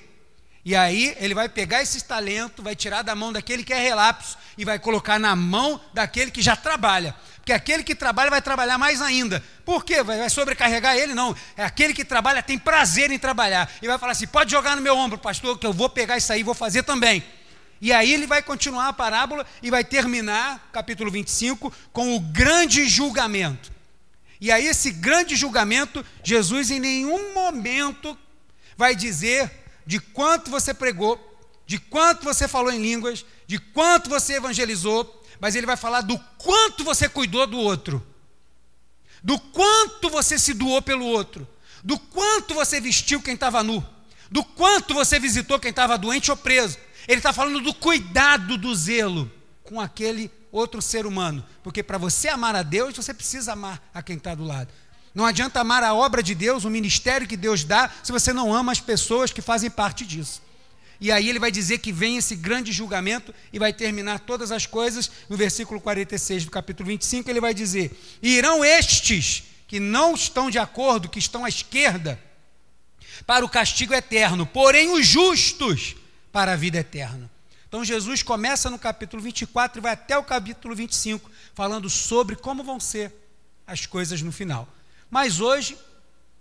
E 0.67 0.75
aí 0.75 1.17
ele 1.21 1.33
vai 1.33 1.49
pegar 1.49 1.81
esse 1.81 2.03
talento, 2.03 2.61
vai 2.61 2.75
tirar 2.75 3.03
da 3.03 3.15
mão 3.15 3.33
daquele 3.33 3.63
que 3.63 3.73
é 3.73 3.79
relapso 3.79 4.37
e 4.59 4.65
vai 4.65 4.81
colocar 4.81 5.17
na 5.17 5.37
mão 5.37 5.81
daquele 5.95 6.29
que 6.29 6.43
já 6.43 6.57
trabalha. 6.57 7.15
Porque 7.37 7.53
aquele 7.53 7.85
que 7.85 7.95
trabalha 7.95 8.31
vai 8.31 8.43
trabalhar 8.43 8.77
mais 8.77 9.01
ainda. 9.01 9.41
Por 9.65 9.85
quê? 9.85 10.03
Vai 10.03 10.29
sobrecarregar 10.29 10.97
ele? 10.97 11.15
Não. 11.15 11.37
É 11.57 11.65
aquele 11.65 11.95
que 11.95 12.05
trabalha, 12.05 12.43
tem 12.43 12.59
prazer 12.59 13.13
em 13.13 13.19
trabalhar. 13.19 13.71
E 13.81 13.87
vai 13.87 13.97
falar 13.97 14.11
assim: 14.11 14.27
pode 14.27 14.51
jogar 14.51 14.75
no 14.75 14.83
meu 14.83 14.97
ombro, 14.97 15.17
pastor, 15.17 15.57
que 15.57 15.65
eu 15.65 15.73
vou 15.73 15.89
pegar 15.89 16.17
isso 16.17 16.33
aí 16.33 16.41
e 16.41 16.43
vou 16.43 16.53
fazer 16.53 16.83
também. 16.83 17.23
E 17.81 17.93
aí 17.93 18.13
ele 18.13 18.27
vai 18.27 18.43
continuar 18.43 18.89
a 18.89 18.93
parábola 18.93 19.47
e 19.63 19.71
vai 19.71 19.85
terminar, 19.85 20.69
capítulo 20.73 21.13
25, 21.13 21.73
com 21.93 22.17
o 22.17 22.19
grande 22.19 22.89
julgamento. 22.89 23.71
E 24.41 24.51
aí, 24.51 24.67
esse 24.67 24.91
grande 24.91 25.37
julgamento, 25.37 26.05
Jesus 26.25 26.73
em 26.73 26.81
nenhum 26.81 27.33
momento 27.35 28.19
vai 28.77 28.97
dizer 28.97 29.66
de 29.87 30.01
quanto 30.01 30.51
você 30.51 30.75
pregou, 30.75 31.19
de 31.65 31.79
quanto 31.79 32.25
você 32.25 32.49
falou 32.49 32.73
em 32.73 32.83
línguas, 32.83 33.25
de 33.47 33.59
quanto 33.59 34.11
você 34.11 34.35
evangelizou, 34.35 35.23
mas 35.41 35.55
ele 35.55 35.67
vai 35.67 35.77
falar 35.77 36.01
do 36.01 36.19
quanto 36.37 36.85
você 36.85 37.09
cuidou 37.09 37.47
do 37.47 37.59
outro, 37.59 38.05
do 39.23 39.39
quanto 39.39 40.11
você 40.11 40.39
se 40.39 40.53
doou 40.53 40.83
pelo 40.83 41.05
outro, 41.07 41.47
do 41.83 41.99
quanto 41.99 42.55
você 42.55 42.81
vestiu 42.81 43.23
quem 43.23 43.35
estava 43.35 43.63
nu, 43.63 43.85
do 44.31 44.43
quanto 44.45 44.93
você 44.93 45.19
visitou 45.19 45.59
quem 45.59 45.71
estava 45.71 45.97
doente 45.97 46.31
ou 46.31 46.37
preso. 46.37 46.79
Ele 47.07 47.19
está 47.19 47.33
falando 47.33 47.61
do 47.61 47.73
cuidado, 47.73 48.57
do 48.57 48.75
zelo 48.75 49.31
com 49.63 49.81
aquele 49.81 50.31
outro 50.51 50.81
ser 50.81 51.07
humano, 51.07 51.45
porque 51.63 51.83
para 51.83 51.99
você 51.99 52.29
amar 52.29 52.57
a 52.57 52.63
Deus, 52.63 52.97
você 52.97 53.13
precisa 53.13 53.53
amar 53.53 53.91
a 53.93 54.03
quem 54.03 54.17
está 54.17 54.35
do 54.35 54.45
lado. 54.45 54.73
Não 55.17 55.25
adianta 55.25 55.61
amar 55.61 55.83
a 55.83 55.95
obra 55.95 56.23
de 56.23 56.35
Deus, 56.35 56.67
o 56.67 56.71
ministério 56.71 57.27
que 57.27 57.39
Deus 57.39 57.65
dá, 57.65 57.91
se 58.03 58.13
você 58.13 58.35
não 58.35 58.55
ama 58.55 58.71
as 58.71 58.83
pessoas 58.83 59.33
que 59.33 59.41
fazem 59.41 59.71
parte 59.71 60.05
disso. 60.05 60.43
E 61.01 61.11
aí 61.11 61.31
ele 61.31 61.39
vai 61.39 61.51
dizer 61.51 61.79
que 61.79 61.91
vem 61.91 62.19
esse 62.19 62.37
grande 62.37 62.71
julgamento 62.71 63.35
e 63.51 63.59
vai 63.59 63.73
terminar 63.73 64.21
todas 64.21 64.53
as 64.53 64.67
coisas. 64.67 65.11
No 65.27 65.35
versículo 65.35 65.81
46 65.81 66.45
do 66.45 66.51
capítulo 66.51 66.91
25, 66.91 67.31
ele 67.31 67.41
vai 67.41 67.55
dizer: 67.55 67.99
Irão 68.21 68.63
estes 68.63 69.45
que 69.67 69.81
não 69.81 70.13
estão 70.13 70.51
de 70.51 70.59
acordo, 70.59 71.09
que 71.09 71.19
estão 71.19 71.47
à 71.47 71.49
esquerda, 71.49 72.23
para 73.27 73.43
o 73.43 73.49
castigo 73.49 73.95
eterno, 73.95 74.45
porém 74.45 74.91
os 74.91 75.07
justos 75.07 75.97
para 76.31 76.53
a 76.53 76.57
vida 76.57 76.77
eterna. 76.77 77.31
Então 77.67 77.83
Jesus 77.83 78.23
começa 78.23 78.69
no 78.69 78.79
capítulo 78.79 79.23
24 79.23 79.81
e 79.81 79.83
vai 79.83 79.95
até 79.95 80.19
o 80.19 80.23
capítulo 80.23 80.77
25, 80.77 81.31
falando 81.55 81.89
sobre 81.89 82.37
como 82.37 82.63
vão 82.63 82.79
ser 82.79 83.15
as 83.67 83.87
coisas 83.87 84.21
no 84.21 84.31
final. 84.31 84.69
Mas 85.11 85.41
hoje, 85.41 85.79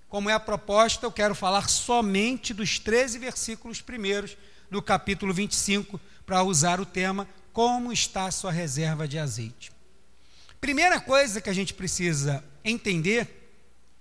como 0.10 0.30
é 0.30 0.34
a 0.34 0.40
proposta, 0.40 1.06
eu 1.06 1.12
quero 1.12 1.36
falar 1.36 1.70
somente 1.70 2.54
dos 2.54 2.80
13 2.80 3.20
versículos 3.20 3.82
primeiros 3.82 4.38
do 4.70 4.82
capítulo 4.82 5.34
25, 5.34 6.00
para 6.26 6.44
usar 6.44 6.80
o 6.80 6.86
tema 6.86 7.28
Como 7.54 7.94
está 7.94 8.30
sua 8.32 8.52
reserva 8.52 9.08
de 9.08 9.20
azeite. 9.20 9.72
Primeira 10.60 11.00
coisa 11.00 11.40
que 11.40 11.50
a 11.50 11.54
gente 11.54 11.74
precisa 11.74 12.44
entender 12.64 13.52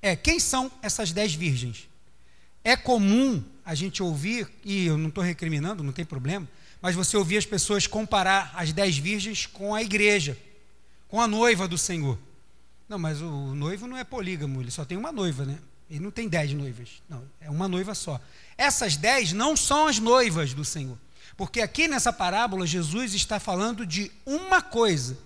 é 0.01 0.17
quem 0.17 0.41
são 0.41 0.71
essas 0.83 1.13
dez 1.13 1.35
virgens. 1.35 1.89
É 2.63 2.77
comum 2.77 3.45
a 3.65 3.75
gente 3.75 4.03
ouvir, 4.03 4.49
e 4.65 4.87
eu 4.87 4.97
não 4.97 5.09
estou 5.09 5.23
recriminando, 5.23 5.83
não 5.83 5.93
tem 5.93 6.05
problema, 6.05 6.49
mas 6.81 6.95
você 6.95 7.17
ouvir 7.17 7.37
as 7.37 7.47
pessoas 7.47 7.87
comparar 7.87 8.53
as 8.55 8.73
dez 8.73 8.97
virgens 8.97 9.47
com 9.47 9.75
a 9.75 9.83
igreja, 9.83 10.37
com 11.09 11.21
a 11.21 11.27
noiva 11.27 11.69
do 11.69 11.77
Senhor. 11.77 12.19
Não, 12.89 12.99
mas 12.99 13.21
o 13.21 13.55
noivo 13.55 13.87
não 13.87 13.97
é 13.97 14.05
polígamo, 14.05 14.61
ele 14.61 14.71
só 14.71 14.85
tem 14.85 14.99
uma 14.99 15.11
noiva, 15.11 15.45
né? 15.45 15.59
Ele 15.91 16.01
não 16.01 16.11
tem 16.11 16.29
dez 16.29 16.53
noivas, 16.53 17.03
não, 17.09 17.23
é 17.41 17.51
uma 17.51 17.69
noiva 17.69 17.95
só. 17.95 18.21
Essas 18.57 18.97
dez 18.97 19.33
não 19.33 19.57
são 19.57 19.87
as 19.87 19.99
noivas 19.99 20.55
do 20.55 20.65
Senhor, 20.65 20.99
porque 21.37 21.61
aqui 21.61 21.89
nessa 21.89 22.13
parábola 22.13 22.67
Jesus 22.67 23.15
está 23.15 23.39
falando 23.41 23.87
de 23.87 24.11
uma 24.25 24.61
coisa: 24.63 25.19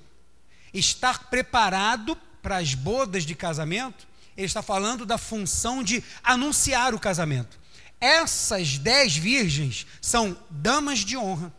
estar 0.73 1.31
preparado 1.31 2.17
para 2.43 2.59
as 2.59 2.75
bodas 2.75 3.25
de 3.25 3.35
casamento. 3.35 4.07
Ele 4.37 4.47
está 4.47 4.63
falando 4.63 5.05
da 5.05 5.19
função 5.19 5.83
de 5.83 6.03
anunciar 6.23 6.95
o 6.95 6.99
casamento. 6.99 7.59
Essas 8.01 8.79
dez 8.79 9.17
virgens 9.17 9.85
são 10.01 10.39
damas 10.49 11.01
de 11.01 11.17
honra. 11.17 11.53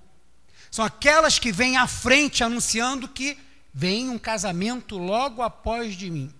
São 0.71 0.85
aquelas 0.85 1.37
que 1.37 1.51
vêm 1.51 1.75
à 1.77 1.87
frente 1.87 2.43
anunciando 2.43 3.07
que 3.07 3.37
vem 3.79 4.09
um 4.09 4.17
casamento 4.17 4.97
logo 4.97 5.41
após 5.41 5.95
de 5.95 6.11
mim. 6.11 6.33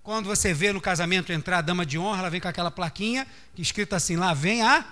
Quando 0.00 0.26
você 0.26 0.54
vê 0.54 0.72
no 0.72 0.80
casamento 0.80 1.32
entrar 1.32 1.58
a 1.58 1.60
dama 1.60 1.84
de 1.84 1.98
honra, 1.98 2.20
ela 2.20 2.30
vem 2.30 2.40
com 2.40 2.46
aquela 2.46 2.70
plaquinha 2.70 3.26
escrita 3.58 3.96
assim: 3.96 4.14
lá 4.14 4.32
vem 4.32 4.62
a 4.62 4.84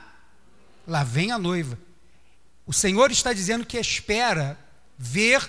lá 0.84 1.04
vem 1.04 1.30
a 1.30 1.38
noiva. 1.38 1.78
O 2.66 2.72
Senhor 2.72 3.12
está 3.12 3.32
dizendo 3.32 3.64
que 3.64 3.78
espera 3.78 4.58
ver 4.98 5.48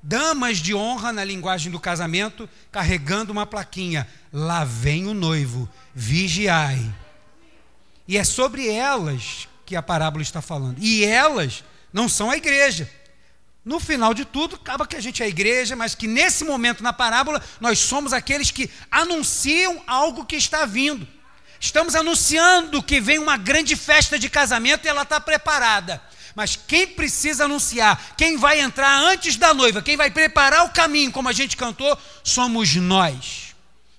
damas 0.00 0.58
de 0.58 0.76
honra 0.76 1.12
na 1.12 1.24
linguagem 1.24 1.72
do 1.72 1.80
casamento 1.80 2.48
carregando 2.70 3.32
uma 3.32 3.44
plaquinha: 3.44 4.06
lá 4.32 4.62
vem 4.62 5.08
o 5.08 5.14
noivo, 5.14 5.68
vigiai. 5.92 6.94
E 8.06 8.16
é 8.16 8.22
sobre 8.22 8.68
elas 8.68 9.48
que 9.66 9.74
a 9.74 9.82
parábola 9.82 10.22
está 10.22 10.40
falando. 10.40 10.78
E 10.78 11.04
elas 11.04 11.64
não 11.92 12.08
são 12.08 12.30
a 12.30 12.36
igreja. 12.36 12.88
No 13.64 13.78
final 13.78 14.14
de 14.14 14.24
tudo, 14.24 14.56
acaba 14.56 14.86
que 14.86 14.96
a 14.96 15.00
gente 15.00 15.22
é 15.22 15.26
a 15.26 15.28
igreja, 15.28 15.76
mas 15.76 15.94
que 15.94 16.06
nesse 16.06 16.44
momento 16.44 16.82
na 16.82 16.92
parábola 16.92 17.42
nós 17.60 17.78
somos 17.78 18.12
aqueles 18.12 18.50
que 18.50 18.70
anunciam 18.90 19.82
algo 19.86 20.24
que 20.24 20.36
está 20.36 20.64
vindo. 20.64 21.06
Estamos 21.60 21.94
anunciando 21.94 22.82
que 22.82 23.00
vem 23.00 23.18
uma 23.18 23.36
grande 23.36 23.74
festa 23.74 24.18
de 24.18 24.30
casamento 24.30 24.84
e 24.84 24.88
ela 24.88 25.02
está 25.02 25.20
preparada. 25.20 26.00
Mas 26.34 26.54
quem 26.54 26.86
precisa 26.86 27.46
anunciar, 27.46 28.14
quem 28.16 28.36
vai 28.36 28.60
entrar 28.60 29.02
antes 29.02 29.36
da 29.36 29.52
noiva, 29.52 29.82
quem 29.82 29.96
vai 29.96 30.10
preparar 30.10 30.64
o 30.64 30.70
caminho, 30.70 31.10
como 31.10 31.28
a 31.28 31.32
gente 31.32 31.56
cantou, 31.56 31.98
somos 32.22 32.76
nós. 32.76 33.48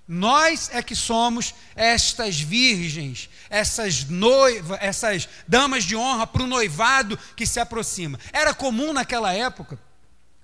Nós 0.07 0.69
é 0.73 0.81
que 0.81 0.95
somos 0.95 1.53
estas 1.75 2.39
virgens, 2.39 3.29
essas 3.49 4.05
noivas, 4.05 4.77
essas 4.81 5.27
damas 5.47 5.83
de 5.83 5.95
honra 5.95 6.27
para 6.27 6.43
o 6.43 6.47
noivado 6.47 7.17
que 7.35 7.45
se 7.45 7.59
aproxima. 7.59 8.19
Era 8.31 8.53
comum 8.53 8.93
naquela 8.93 9.33
época, 9.33 9.79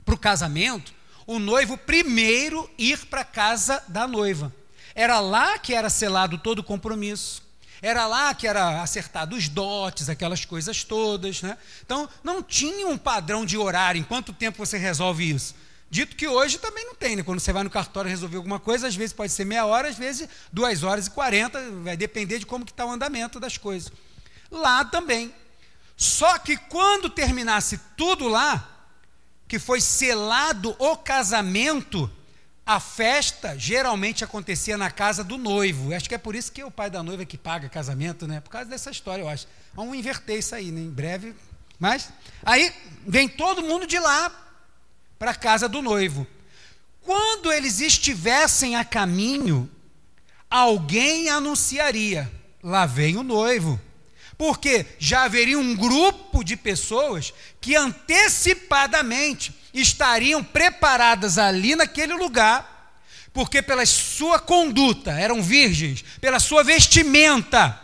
para 0.03 0.15
o 0.15 0.19
casamento, 0.19 0.93
o 1.27 1.39
noivo 1.39 1.77
primeiro 1.77 2.69
ir 2.77 3.05
para 3.05 3.21
a 3.21 3.25
casa 3.25 3.83
da 3.87 4.07
noiva. 4.07 4.53
Era 4.93 5.19
lá 5.19 5.57
que 5.57 5.73
era 5.73 5.89
selado 5.89 6.37
todo 6.37 6.59
o 6.59 6.63
compromisso. 6.63 7.43
Era 7.81 8.07
lá 8.07 8.33
que 8.33 8.47
era 8.47 8.81
acertado 8.81 9.35
os 9.35 9.49
dotes, 9.49 10.09
aquelas 10.09 10.45
coisas 10.45 10.83
todas. 10.83 11.41
Né? 11.41 11.57
Então, 11.85 12.09
não 12.23 12.41
tinha 12.41 12.87
um 12.87 12.97
padrão 12.97 13.45
de 13.45 13.57
horário, 13.57 13.99
em 13.99 14.03
quanto 14.03 14.33
tempo 14.33 14.57
você 14.57 14.77
resolve 14.77 15.29
isso. 15.29 15.53
Dito 15.89 16.15
que 16.15 16.27
hoje 16.27 16.57
também 16.57 16.85
não 16.85 16.95
tem, 16.95 17.15
né? 17.15 17.23
Quando 17.23 17.39
você 17.39 17.53
vai 17.53 17.63
no 17.63 17.69
cartório 17.69 18.09
resolver 18.09 18.37
alguma 18.37 18.59
coisa, 18.59 18.87
às 18.87 18.95
vezes 18.95 19.13
pode 19.13 19.31
ser 19.31 19.45
meia 19.45 19.65
hora, 19.65 19.87
às 19.87 19.97
vezes 19.97 20.27
duas 20.51 20.83
horas 20.83 21.07
e 21.07 21.11
quarenta, 21.11 21.61
vai 21.83 21.95
depender 21.95 22.39
de 22.39 22.45
como 22.45 22.65
que 22.65 22.71
está 22.71 22.85
o 22.85 22.91
andamento 22.91 23.39
das 23.39 23.57
coisas. 23.57 23.91
Lá 24.51 24.83
também. 24.83 25.33
Só 25.95 26.37
que 26.39 26.57
quando 26.57 27.09
terminasse 27.09 27.79
tudo 27.95 28.27
lá, 28.27 28.87
que 29.47 29.59
foi 29.59 29.79
selado 29.79 30.75
o 30.79 30.97
casamento, 30.97 32.11
a 32.65 32.79
festa 32.79 33.57
geralmente 33.57 34.23
acontecia 34.23 34.75
na 34.75 34.89
casa 34.89 35.23
do 35.23 35.37
noivo. 35.37 35.93
Acho 35.93 36.09
que 36.09 36.15
é 36.15 36.17
por 36.17 36.35
isso 36.35 36.51
que 36.51 36.61
é 36.61 36.65
o 36.65 36.71
pai 36.71 36.89
da 36.89 37.03
noiva 37.03 37.23
que 37.23 37.37
paga 37.37 37.69
casamento, 37.69 38.27
né? 38.27 38.41
Por 38.41 38.49
causa 38.49 38.69
dessa 38.69 38.89
história, 38.89 39.21
eu 39.21 39.29
acho. 39.29 39.47
Vamos 39.73 39.95
inverter 39.95 40.39
isso 40.39 40.55
aí, 40.55 40.71
né? 40.71 40.81
Em 40.81 40.89
breve. 40.89 41.35
Mas 41.79 42.09
aí 42.43 42.73
vem 43.05 43.29
todo 43.29 43.61
mundo 43.61 43.85
de 43.85 43.99
lá 43.99 44.44
para 45.17 45.31
a 45.31 45.35
casa 45.35 45.67
do 45.67 45.81
noivo. 45.81 46.27
Quando 47.01 47.51
eles 47.51 47.79
estivessem 47.81 48.75
a 48.75 48.83
caminho, 48.83 49.69
alguém 50.49 51.29
anunciaria: 51.29 52.31
lá 52.63 52.85
vem 52.85 53.17
o 53.17 53.23
noivo. 53.23 53.79
Porque 54.37 54.85
já 54.99 55.23
haveria 55.23 55.57
um 55.57 55.75
grupo 55.75 56.43
de 56.43 56.57
pessoas 56.57 57.33
que 57.61 57.75
antecipadamente 57.75 59.53
estariam 59.73 60.43
preparadas 60.43 61.37
ali 61.37 61.73
naquele 61.73 62.13
lugar, 62.13 62.93
porque 63.31 63.61
pela 63.61 63.85
sua 63.85 64.37
conduta 64.37 65.11
eram 65.11 65.41
virgens, 65.41 66.03
pela 66.19 66.39
sua 66.39 66.63
vestimenta, 66.65 67.79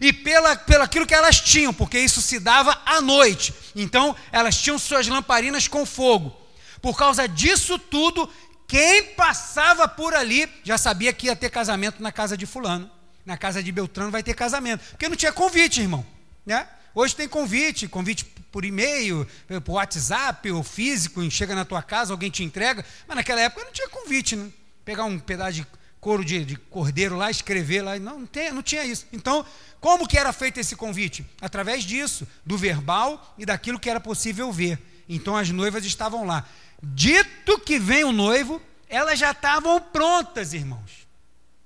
e 0.00 0.12
pela, 0.12 0.56
pelo 0.56 0.82
aquilo 0.84 1.06
que 1.06 1.14
elas 1.14 1.40
tinham, 1.40 1.72
porque 1.72 1.98
isso 1.98 2.20
se 2.20 2.38
dava 2.38 2.78
à 2.84 3.00
noite. 3.00 3.54
Então, 3.74 4.14
elas 4.30 4.56
tinham 4.56 4.78
suas 4.78 5.06
lamparinas 5.06 5.68
com 5.68 5.86
fogo. 5.86 6.45
Por 6.86 6.96
causa 6.96 7.26
disso 7.26 7.80
tudo, 7.80 8.30
quem 8.68 9.02
passava 9.14 9.88
por 9.88 10.14
ali 10.14 10.48
já 10.62 10.78
sabia 10.78 11.12
que 11.12 11.26
ia 11.26 11.34
ter 11.34 11.50
casamento 11.50 12.00
na 12.00 12.12
casa 12.12 12.36
de 12.36 12.46
fulano. 12.46 12.88
Na 13.24 13.36
casa 13.36 13.60
de 13.60 13.72
Beltrano 13.72 14.12
vai 14.12 14.22
ter 14.22 14.34
casamento. 14.34 14.84
Porque 14.90 15.08
não 15.08 15.16
tinha 15.16 15.32
convite, 15.32 15.80
irmão. 15.80 16.06
Né? 16.46 16.64
Hoje 16.94 17.16
tem 17.16 17.26
convite, 17.26 17.88
convite 17.88 18.24
por 18.52 18.64
e-mail, 18.64 19.26
por 19.64 19.72
WhatsApp, 19.72 20.48
ou 20.52 20.62
físico, 20.62 21.28
chega 21.28 21.56
na 21.56 21.64
tua 21.64 21.82
casa, 21.82 22.12
alguém 22.12 22.30
te 22.30 22.44
entrega. 22.44 22.86
Mas 23.08 23.16
naquela 23.16 23.40
época 23.40 23.64
não 23.64 23.72
tinha 23.72 23.88
convite, 23.88 24.36
né? 24.36 24.48
Pegar 24.84 25.06
um 25.06 25.18
pedaço 25.18 25.54
de 25.54 25.66
couro 26.00 26.24
de, 26.24 26.44
de 26.44 26.54
cordeiro 26.54 27.16
lá, 27.16 27.32
escrever 27.32 27.82
lá. 27.82 27.98
Não, 27.98 28.20
não, 28.20 28.26
tem, 28.28 28.52
não 28.52 28.62
tinha 28.62 28.84
isso. 28.84 29.08
Então, 29.12 29.44
como 29.80 30.06
que 30.06 30.16
era 30.16 30.32
feito 30.32 30.60
esse 30.60 30.76
convite? 30.76 31.26
Através 31.40 31.82
disso, 31.82 32.28
do 32.44 32.56
verbal 32.56 33.34
e 33.36 33.44
daquilo 33.44 33.80
que 33.80 33.90
era 33.90 33.98
possível 33.98 34.52
ver. 34.52 34.80
Então 35.08 35.36
as 35.36 35.50
noivas 35.50 35.84
estavam 35.84 36.24
lá. 36.24 36.46
Dito 36.82 37.58
que 37.58 37.78
vem 37.78 38.04
o 38.04 38.12
noivo, 38.12 38.60
elas 38.88 39.18
já 39.18 39.32
estavam 39.32 39.80
prontas, 39.80 40.52
irmãos, 40.52 41.06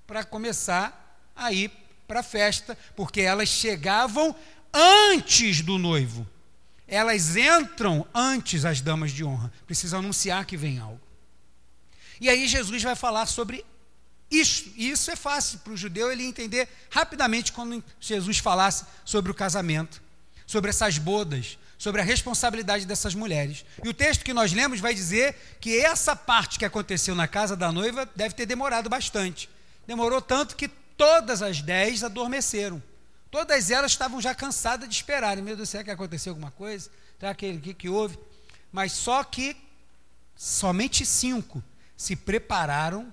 para 0.07 0.25
começar 0.25 1.19
a 1.35 1.53
ir 1.53 1.71
para 2.07 2.21
a 2.21 2.25
festa, 2.25 2.77
porque 2.97 3.21
elas 3.21 3.49
chegavam 3.49 4.35
antes 4.73 5.63
do 5.63 5.79
noivo. 5.79 6.27
Elas 6.87 7.37
entram 7.37 8.05
antes 8.13 8.65
as 8.65 8.81
damas 8.81 9.13
de 9.13 9.25
honra. 9.25 9.53
Precisa 9.67 9.99
anunciar 9.99 10.45
que 10.45 10.57
vem 10.57 10.81
algo. 10.81 11.01
E 12.21 12.29
aí 12.29 12.49
Jesus 12.49 12.83
vai 12.83 12.97
falar 12.97 13.27
sobre 13.27 13.65
isso. 14.31 14.73
E 14.77 14.91
isso 14.91 15.11
é 15.11 15.17
fácil 15.17 15.61
para 15.61 15.73
o 15.73 15.77
judeu 15.77 16.11
ele 16.11 16.25
entender 16.25 16.69
rapidamente 16.91 17.53
quando 17.53 17.83
Jesus 18.01 18.39
falasse 18.39 18.85
sobre 19.05 19.31
o 19.31 19.35
casamento, 19.35 20.03
sobre 20.47 20.71
essas 20.71 20.99
bodas, 20.99 21.59
sobre 21.81 22.03
a 22.03 22.05
responsabilidade 22.05 22.85
dessas 22.85 23.15
mulheres. 23.15 23.65
E 23.83 23.89
o 23.89 23.95
texto 23.95 24.23
que 24.23 24.35
nós 24.35 24.53
lemos 24.53 24.81
vai 24.81 24.93
dizer 24.93 25.35
que 25.59 25.79
essa 25.79 26.15
parte 26.15 26.59
que 26.59 26.67
aconteceu 26.67 27.15
na 27.15 27.27
casa 27.27 27.57
da 27.57 27.73
noiva 27.73 28.07
deve 28.15 28.35
ter 28.35 28.45
demorado 28.45 28.91
bastante. 28.91 29.49
Demorou 29.87 30.21
tanto 30.21 30.57
que 30.57 30.69
todas 30.69 31.41
as 31.41 31.63
dez 31.63 32.05
adormeceram. 32.05 32.83
Todas 33.31 33.71
elas 33.71 33.93
estavam 33.93 34.21
já 34.21 34.35
cansadas 34.35 34.91
de 34.91 34.95
esperar. 34.95 35.39
Meu 35.39 35.57
Deus, 35.57 35.71
será 35.71 35.83
que 35.83 35.91
aconteceu 35.91 36.33
alguma 36.33 36.51
coisa? 36.51 36.91
Será 37.19 37.35
que, 37.35 37.57
que, 37.57 37.73
que 37.73 37.89
houve? 37.89 38.19
Mas 38.71 38.93
só 38.93 39.25
que 39.25 39.57
somente 40.37 41.07
cinco 41.07 41.65
se 41.97 42.15
prepararam 42.15 43.11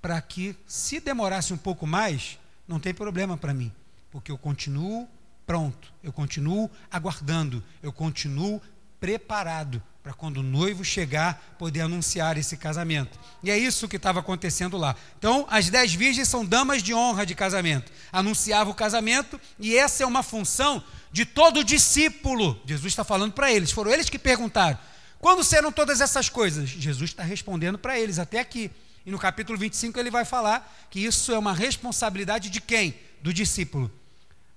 para 0.00 0.22
que, 0.22 0.56
se 0.68 1.00
demorasse 1.00 1.52
um 1.52 1.58
pouco 1.58 1.84
mais, 1.84 2.38
não 2.68 2.78
tem 2.78 2.94
problema 2.94 3.36
para 3.36 3.52
mim, 3.52 3.72
porque 4.12 4.30
eu 4.30 4.38
continuo 4.38 5.08
pronto, 5.46 5.92
eu 6.02 6.12
continuo 6.12 6.70
aguardando, 6.90 7.62
eu 7.82 7.92
continuo 7.92 8.60
preparado 9.00 9.82
para 10.02 10.12
quando 10.12 10.38
o 10.38 10.42
noivo 10.42 10.84
chegar, 10.84 11.56
poder 11.58 11.80
anunciar 11.80 12.36
esse 12.36 12.58
casamento. 12.58 13.18
E 13.42 13.50
é 13.50 13.56
isso 13.56 13.88
que 13.88 13.96
estava 13.96 14.20
acontecendo 14.20 14.76
lá. 14.76 14.94
Então, 15.18 15.46
as 15.50 15.70
dez 15.70 15.94
virgens 15.94 16.28
são 16.28 16.44
damas 16.44 16.82
de 16.82 16.92
honra 16.92 17.24
de 17.24 17.34
casamento. 17.34 17.90
Anunciava 18.12 18.68
o 18.68 18.74
casamento, 18.74 19.40
e 19.58 19.74
essa 19.74 20.02
é 20.02 20.06
uma 20.06 20.22
função 20.22 20.84
de 21.10 21.24
todo 21.24 21.64
discípulo. 21.64 22.60
Jesus 22.66 22.92
está 22.92 23.02
falando 23.02 23.32
para 23.32 23.50
eles, 23.50 23.70
foram 23.70 23.90
eles 23.90 24.10
que 24.10 24.18
perguntaram: 24.18 24.78
quando 25.18 25.42
serão 25.42 25.72
todas 25.72 26.02
essas 26.02 26.28
coisas? 26.28 26.68
Jesus 26.68 27.10
está 27.10 27.22
respondendo 27.22 27.78
para 27.78 27.98
eles 27.98 28.18
até 28.18 28.40
aqui. 28.40 28.70
E 29.06 29.10
no 29.10 29.18
capítulo 29.18 29.58
25 29.58 29.98
ele 29.98 30.10
vai 30.10 30.26
falar 30.26 30.86
que 30.90 31.00
isso 31.00 31.32
é 31.32 31.38
uma 31.38 31.54
responsabilidade 31.54 32.50
de 32.50 32.60
quem? 32.60 32.94
Do 33.22 33.32
discípulo. 33.32 33.90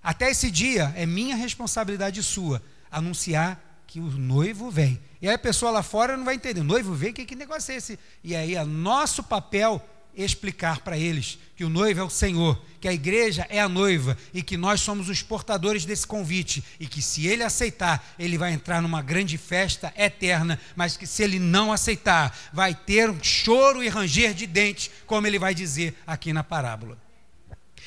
Até 0.08 0.32
esse 0.32 0.50
dia 0.50 0.94
é 0.96 1.06
minha 1.06 1.36
responsabilidade 1.36 2.24
sua 2.24 2.64
anunciar 2.90 3.62
que 3.86 4.00
o 4.00 4.06
noivo 4.06 4.72
vem. 4.72 5.02
E 5.22 5.28
aí 5.28 5.36
a 5.36 5.38
pessoa 5.38 5.70
lá 5.70 5.84
fora 5.84 6.16
não 6.16 6.24
vai 6.24 6.36
entender. 6.36 6.62
O 6.62 6.64
noivo 6.64 6.94
vem, 6.94 7.12
que, 7.12 7.26
que 7.26 7.36
negócio 7.36 7.74
é 7.74 7.76
esse? 7.76 8.00
E 8.24 8.34
aí 8.34 8.56
é 8.56 8.64
nosso 8.64 9.22
papel 9.22 9.86
explicar 10.16 10.80
para 10.80 10.98
eles 10.98 11.38
que 11.58 11.66
o 11.66 11.70
noivo 11.70 12.00
é 12.00 12.04
o 12.06 12.10
Senhor, 12.10 12.58
que 12.80 12.88
a 12.88 12.94
igreja 12.94 13.46
é 13.50 13.60
a 13.60 13.68
noiva 13.68 14.18
e 14.34 14.42
que 14.42 14.56
nós 14.56 14.80
somos 14.80 15.10
os 15.10 15.22
portadores 15.22 15.84
desse 15.84 16.08
convite 16.08 16.64
e 16.80 16.88
que 16.88 17.02
se 17.02 17.28
ele 17.28 17.44
aceitar, 17.44 18.02
ele 18.18 18.38
vai 18.38 18.54
entrar 18.54 18.82
numa 18.82 19.02
grande 19.02 19.38
festa 19.38 19.94
eterna, 19.98 20.58
mas 20.74 20.96
que 20.96 21.06
se 21.06 21.22
ele 21.22 21.38
não 21.38 21.70
aceitar, 21.70 22.34
vai 22.54 22.74
ter 22.74 23.10
um 23.10 23.22
choro 23.22 23.84
e 23.84 23.90
ranger 23.90 24.34
de 24.34 24.48
dentes, 24.48 24.90
como 25.06 25.28
ele 25.28 25.38
vai 25.38 25.54
dizer 25.54 25.98
aqui 26.08 26.32
na 26.32 26.46
parábola. 26.46 26.98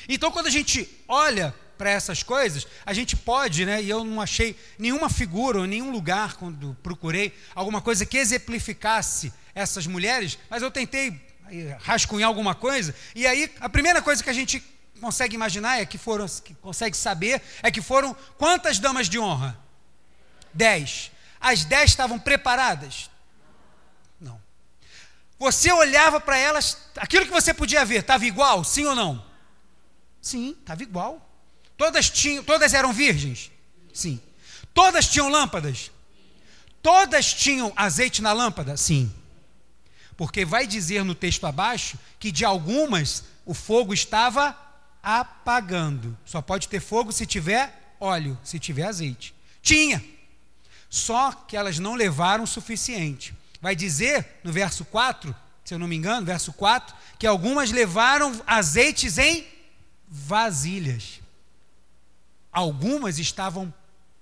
Então, 0.07 0.31
quando 0.31 0.47
a 0.47 0.51
gente 0.51 0.87
olha 1.07 1.51
para 1.81 1.89
essas 1.89 2.21
coisas, 2.21 2.67
a 2.85 2.93
gente 2.93 3.17
pode, 3.17 3.65
né? 3.65 3.81
E 3.81 3.89
eu 3.89 4.03
não 4.03 4.21
achei 4.21 4.55
nenhuma 4.77 5.09
figura 5.09 5.61
ou 5.61 5.65
nenhum 5.65 5.89
lugar 5.89 6.35
quando 6.35 6.77
procurei 6.83 7.35
alguma 7.55 7.81
coisa 7.81 8.05
que 8.05 8.19
exemplificasse 8.19 9.33
essas 9.55 9.87
mulheres, 9.87 10.37
mas 10.47 10.61
eu 10.61 10.69
tentei 10.69 11.19
eh, 11.49 11.75
rascunhar 11.81 12.27
alguma 12.27 12.53
coisa, 12.53 12.93
e 13.15 13.25
aí 13.25 13.51
a 13.59 13.67
primeira 13.67 13.99
coisa 13.99 14.23
que 14.23 14.29
a 14.29 14.33
gente 14.33 14.63
consegue 15.01 15.33
imaginar 15.33 15.81
é 15.81 15.85
que 15.87 15.97
foram, 15.97 16.27
que 16.27 16.53
consegue 16.53 16.95
saber, 16.95 17.41
é 17.63 17.71
que 17.71 17.81
foram 17.81 18.15
quantas 18.37 18.77
damas 18.77 19.09
de 19.09 19.17
honra? 19.17 19.57
Dez. 20.53 21.11
As 21.39 21.65
dez 21.65 21.89
estavam 21.89 22.19
preparadas? 22.19 23.09
Não. 24.19 24.39
Você 25.39 25.71
olhava 25.71 26.21
para 26.21 26.37
elas, 26.37 26.77
aquilo 26.97 27.25
que 27.25 27.31
você 27.31 27.55
podia 27.55 27.83
ver, 27.83 28.01
estava 28.01 28.23
igual, 28.23 28.63
sim 28.63 28.85
ou 28.85 28.93
não? 28.93 29.25
Sim, 30.21 30.55
estava 30.61 30.83
igual. 30.83 31.30
Todas 31.81 32.11
tinham, 32.11 32.43
todas 32.43 32.75
eram 32.75 32.93
virgens? 32.93 33.49
Sim. 33.91 34.21
Todas 34.71 35.07
tinham 35.07 35.29
lâmpadas? 35.29 35.89
Todas 36.79 37.33
tinham 37.33 37.73
azeite 37.75 38.21
na 38.21 38.31
lâmpada? 38.33 38.77
Sim. 38.77 39.11
Porque 40.15 40.45
vai 40.45 40.67
dizer 40.67 41.03
no 41.03 41.15
texto 41.15 41.47
abaixo 41.47 41.97
que 42.19 42.31
de 42.31 42.45
algumas 42.45 43.23
o 43.47 43.55
fogo 43.55 43.95
estava 43.95 44.55
apagando. 45.01 46.15
Só 46.23 46.39
pode 46.39 46.67
ter 46.67 46.79
fogo 46.79 47.11
se 47.11 47.25
tiver 47.25 47.95
óleo, 47.99 48.37
se 48.43 48.59
tiver 48.59 48.83
azeite. 48.83 49.33
Tinha. 49.59 50.05
Só 50.87 51.31
que 51.31 51.57
elas 51.57 51.79
não 51.79 51.95
levaram 51.95 52.43
o 52.43 52.47
suficiente. 52.47 53.33
Vai 53.59 53.75
dizer 53.75 54.39
no 54.43 54.53
verso 54.53 54.85
4, 54.85 55.35
se 55.65 55.73
eu 55.73 55.79
não 55.79 55.87
me 55.87 55.95
engano, 55.95 56.27
verso 56.27 56.53
4, 56.53 56.95
que 57.17 57.25
algumas 57.25 57.71
levaram 57.71 58.39
azeites 58.45 59.17
em 59.17 59.47
vasilhas 60.07 61.20
algumas 62.51 63.19
estavam 63.19 63.73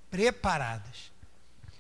preparadas. 0.10 1.12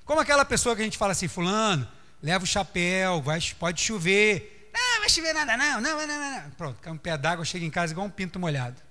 Como 0.05 0.19
aquela 0.19 0.43
pessoa 0.43 0.75
que 0.75 0.81
a 0.81 0.85
gente 0.85 0.97
fala 0.97 1.11
assim, 1.11 1.27
fulano, 1.27 1.87
leva 2.21 2.43
o 2.43 2.47
chapéu, 2.47 3.21
vai, 3.21 3.39
pode 3.59 3.81
chover. 3.81 4.69
Não, 4.73 4.99
vai 4.99 5.09
chover 5.09 5.33
nada, 5.33 5.55
não, 5.55 5.81
não, 5.81 5.97
não, 5.97 6.07
não, 6.07 6.41
não. 6.41 6.49
Pronto, 6.51 6.79
cai 6.81 6.91
um 6.91 6.97
pé 6.97 7.17
d'água, 7.17 7.45
chega 7.45 7.65
em 7.65 7.69
casa 7.69 7.93
igual 7.93 8.07
um 8.07 8.09
pinto 8.09 8.39
molhado. 8.39 8.81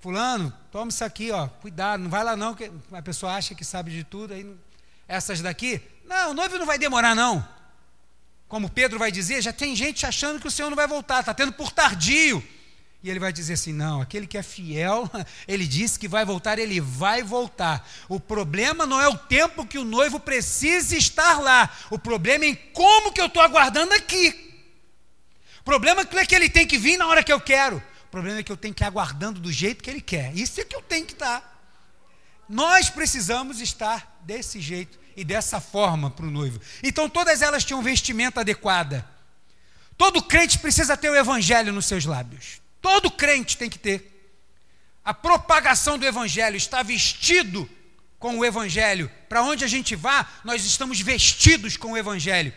Fulano, 0.00 0.52
toma 0.70 0.90
isso 0.90 1.04
aqui, 1.04 1.32
ó, 1.32 1.48
cuidado, 1.48 2.00
não 2.00 2.10
vai 2.10 2.22
lá 2.22 2.36
não, 2.36 2.54
que 2.54 2.70
a 2.92 3.02
pessoa 3.02 3.34
acha 3.34 3.54
que 3.54 3.64
sabe 3.64 3.90
de 3.90 4.04
tudo, 4.04 4.32
aí 4.32 4.48
essas 5.08 5.40
daqui, 5.40 5.82
não, 6.04 6.30
o 6.30 6.34
noivo 6.34 6.56
não 6.56 6.66
vai 6.66 6.78
demorar 6.78 7.16
não. 7.16 7.46
Como 8.46 8.70
Pedro 8.70 8.98
vai 8.98 9.10
dizer, 9.10 9.42
já 9.42 9.52
tem 9.52 9.74
gente 9.74 10.06
achando 10.06 10.40
que 10.40 10.46
o 10.46 10.50
Senhor 10.50 10.70
não 10.70 10.76
vai 10.76 10.86
voltar, 10.86 11.20
está 11.20 11.34
tendo 11.34 11.52
por 11.52 11.70
tardio. 11.70 12.42
E 13.02 13.08
ele 13.08 13.20
vai 13.20 13.32
dizer 13.32 13.54
assim: 13.54 13.72
não, 13.72 14.00
aquele 14.00 14.26
que 14.26 14.36
é 14.36 14.42
fiel, 14.42 15.08
ele 15.46 15.66
disse 15.66 15.98
que 15.98 16.08
vai 16.08 16.24
voltar, 16.24 16.58
ele 16.58 16.80
vai 16.80 17.22
voltar. 17.22 17.88
O 18.08 18.18
problema 18.18 18.86
não 18.86 19.00
é 19.00 19.08
o 19.08 19.16
tempo 19.16 19.66
que 19.66 19.78
o 19.78 19.84
noivo 19.84 20.18
precisa 20.18 20.96
estar 20.96 21.40
lá, 21.40 21.70
o 21.90 21.98
problema 21.98 22.44
é 22.44 22.48
em 22.48 22.54
como 22.54 23.12
que 23.12 23.20
eu 23.20 23.26
estou 23.26 23.42
aguardando 23.42 23.94
aqui. 23.94 24.46
O 25.60 25.64
problema 25.64 26.06
não 26.10 26.18
é 26.18 26.26
que 26.26 26.34
ele 26.34 26.48
tem 26.48 26.66
que 26.66 26.78
vir 26.78 26.96
na 26.96 27.06
hora 27.06 27.22
que 27.22 27.32
eu 27.32 27.40
quero, 27.40 27.76
o 27.76 28.10
problema 28.10 28.40
é 28.40 28.42
que 28.42 28.50
eu 28.50 28.56
tenho 28.56 28.74
que 28.74 28.82
ir 28.82 28.86
aguardando 28.86 29.38
do 29.38 29.52
jeito 29.52 29.84
que 29.84 29.90
ele 29.90 30.00
quer. 30.00 30.34
Isso 30.34 30.60
é 30.60 30.64
que 30.64 30.74
eu 30.74 30.82
tenho 30.82 31.04
que 31.04 31.12
estar. 31.12 31.56
Nós 32.48 32.88
precisamos 32.88 33.60
estar 33.60 34.18
desse 34.22 34.60
jeito 34.60 34.98
e 35.14 35.22
dessa 35.22 35.60
forma 35.60 36.10
para 36.10 36.24
o 36.24 36.30
noivo. 36.30 36.58
Então 36.82 37.08
todas 37.08 37.42
elas 37.42 37.64
tinham 37.64 37.82
vestimenta 37.82 38.40
adequada. 38.40 39.06
Todo 39.96 40.22
crente 40.22 40.58
precisa 40.58 40.96
ter 40.96 41.10
o 41.10 41.16
evangelho 41.16 41.72
nos 41.72 41.86
seus 41.86 42.06
lábios. 42.06 42.62
Todo 42.80 43.10
crente 43.10 43.56
tem 43.56 43.68
que 43.68 43.78
ter. 43.78 44.14
A 45.04 45.14
propagação 45.14 45.98
do 45.98 46.06
Evangelho 46.06 46.56
está 46.56 46.82
vestido 46.82 47.68
com 48.18 48.38
o 48.38 48.44
Evangelho. 48.44 49.10
Para 49.28 49.42
onde 49.42 49.64
a 49.64 49.68
gente 49.68 49.96
vá, 49.96 50.26
nós 50.44 50.64
estamos 50.64 51.00
vestidos 51.00 51.76
com 51.76 51.92
o 51.92 51.96
Evangelho. 51.96 52.52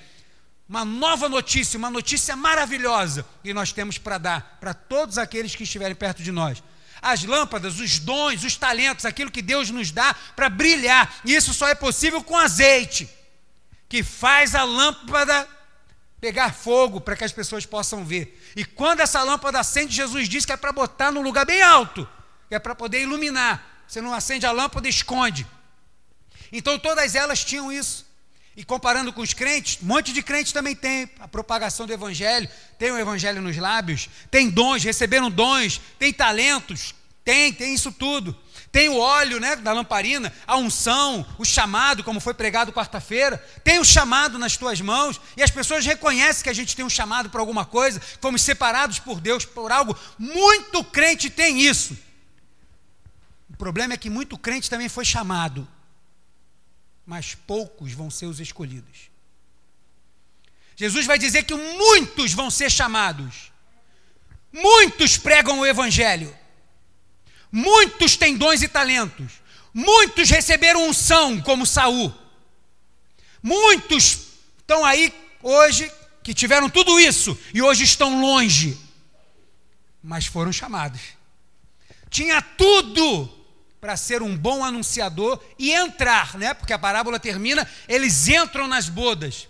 Uma 0.67 0.85
nova 0.85 1.27
notícia, 1.27 1.77
uma 1.77 1.89
notícia 1.89 2.35
maravilhosa 2.35 3.25
que 3.43 3.53
nós 3.53 3.71
temos 3.71 3.97
para 3.97 4.17
dar 4.17 4.57
para 4.59 4.73
todos 4.73 5.17
aqueles 5.17 5.55
que 5.55 5.63
estiverem 5.63 5.95
perto 5.95 6.23
de 6.23 6.31
nós. 6.31 6.63
As 7.01 7.23
lâmpadas, 7.23 7.79
os 7.79 7.99
dons, 7.99 8.43
os 8.43 8.55
talentos, 8.55 9.05
aquilo 9.05 9.31
que 9.31 9.41
Deus 9.41 9.69
nos 9.69 9.91
dá 9.91 10.13
para 10.35 10.49
brilhar. 10.49 11.21
E 11.25 11.33
isso 11.35 11.53
só 11.53 11.67
é 11.67 11.75
possível 11.75 12.23
com 12.23 12.37
azeite, 12.37 13.09
que 13.89 14.03
faz 14.03 14.55
a 14.55 14.63
lâmpada 14.63 15.47
pegar 16.21 16.53
fogo 16.53 17.01
para 17.01 17.15
que 17.15 17.23
as 17.23 17.31
pessoas 17.31 17.65
possam 17.65 18.05
ver. 18.05 18.39
E 18.55 18.63
quando 18.63 18.99
essa 18.99 19.23
lâmpada 19.23 19.59
acende, 19.59 19.95
Jesus 19.95 20.29
diz 20.29 20.45
que 20.45 20.51
é 20.51 20.57
para 20.57 20.71
botar 20.71 21.11
num 21.11 21.23
lugar 21.23 21.45
bem 21.45 21.63
alto, 21.63 22.07
que 22.47 22.53
é 22.53 22.59
para 22.59 22.75
poder 22.75 23.01
iluminar. 23.01 23.83
Você 23.87 23.99
não 23.99 24.13
acende 24.13 24.45
a 24.45 24.51
lâmpada, 24.51 24.87
esconde. 24.87 25.47
Então 26.51 26.77
todas 26.77 27.15
elas 27.15 27.43
tinham 27.43 27.71
isso. 27.71 28.05
E 28.55 28.63
comparando 28.63 29.11
com 29.11 29.21
os 29.21 29.33
crentes, 29.33 29.79
um 29.81 29.87
monte 29.87 30.13
de 30.13 30.21
crentes 30.21 30.51
também 30.51 30.75
tem 30.75 31.09
a 31.19 31.27
propagação 31.27 31.87
do 31.87 31.93
evangelho, 31.93 32.47
tem 32.77 32.91
o 32.91 32.99
evangelho 32.99 33.41
nos 33.41 33.57
lábios, 33.57 34.09
tem 34.29 34.49
dons, 34.49 34.83
receberam 34.83 35.31
dons, 35.31 35.81
tem 35.97 36.13
talentos, 36.13 36.93
tem, 37.23 37.51
tem 37.51 37.73
isso 37.73 37.91
tudo. 37.91 38.37
Tem 38.71 38.87
o 38.87 38.97
óleo 38.97 39.37
né, 39.39 39.57
da 39.57 39.73
lamparina, 39.73 40.33
a 40.47 40.55
unção, 40.55 41.25
o 41.37 41.43
chamado, 41.43 42.05
como 42.05 42.21
foi 42.21 42.33
pregado 42.33 42.71
quarta-feira. 42.71 43.37
Tem 43.65 43.79
o 43.79 43.83
chamado 43.83 44.39
nas 44.39 44.55
tuas 44.55 44.79
mãos. 44.79 45.19
E 45.35 45.43
as 45.43 45.51
pessoas 45.51 45.85
reconhecem 45.85 46.43
que 46.43 46.49
a 46.49 46.53
gente 46.53 46.75
tem 46.75 46.85
um 46.85 46.89
chamado 46.89 47.29
para 47.29 47.41
alguma 47.41 47.65
coisa, 47.65 48.01
fomos 48.21 48.41
separados 48.41 48.97
por 48.97 49.19
Deus 49.19 49.43
por 49.43 49.73
algo. 49.73 49.97
Muito 50.17 50.83
crente 50.85 51.29
tem 51.29 51.59
isso. 51.59 51.97
O 53.49 53.57
problema 53.57 53.93
é 53.93 53.97
que 53.97 54.09
muito 54.09 54.37
crente 54.37 54.69
também 54.69 54.87
foi 54.87 55.03
chamado, 55.03 55.67
mas 57.05 57.35
poucos 57.35 57.91
vão 57.91 58.09
ser 58.09 58.25
os 58.25 58.39
escolhidos. 58.39 59.11
Jesus 60.77 61.05
vai 61.05 61.19
dizer 61.19 61.43
que 61.43 61.53
muitos 61.53 62.33
vão 62.33 62.49
ser 62.49 62.71
chamados, 62.71 63.51
muitos 64.51 65.17
pregam 65.17 65.59
o 65.59 65.65
Evangelho, 65.65 66.35
Muitos 67.51 68.15
têm 68.15 68.37
dons 68.37 68.61
e 68.61 68.67
talentos. 68.67 69.33
Muitos 69.73 70.29
receberam 70.29 70.87
unção, 70.87 71.41
como 71.41 71.65
Saul. 71.65 72.13
Muitos 73.41 74.27
estão 74.59 74.85
aí 74.85 75.13
hoje 75.41 75.91
que 76.23 76.33
tiveram 76.33 76.69
tudo 76.69 76.99
isso 76.99 77.37
e 77.53 77.61
hoje 77.61 77.83
estão 77.83 78.21
longe, 78.21 78.79
mas 80.03 80.25
foram 80.25 80.51
chamados. 80.51 81.01
Tinha 82.09 82.41
tudo 82.41 83.29
para 83.79 83.97
ser 83.97 84.21
um 84.21 84.37
bom 84.37 84.63
anunciador 84.63 85.43
e 85.57 85.71
entrar, 85.71 86.37
né? 86.37 86.53
Porque 86.53 86.73
a 86.73 86.77
parábola 86.77 87.19
termina, 87.19 87.67
eles 87.87 88.27
entram 88.27 88.67
nas 88.67 88.87
bodas 88.87 89.47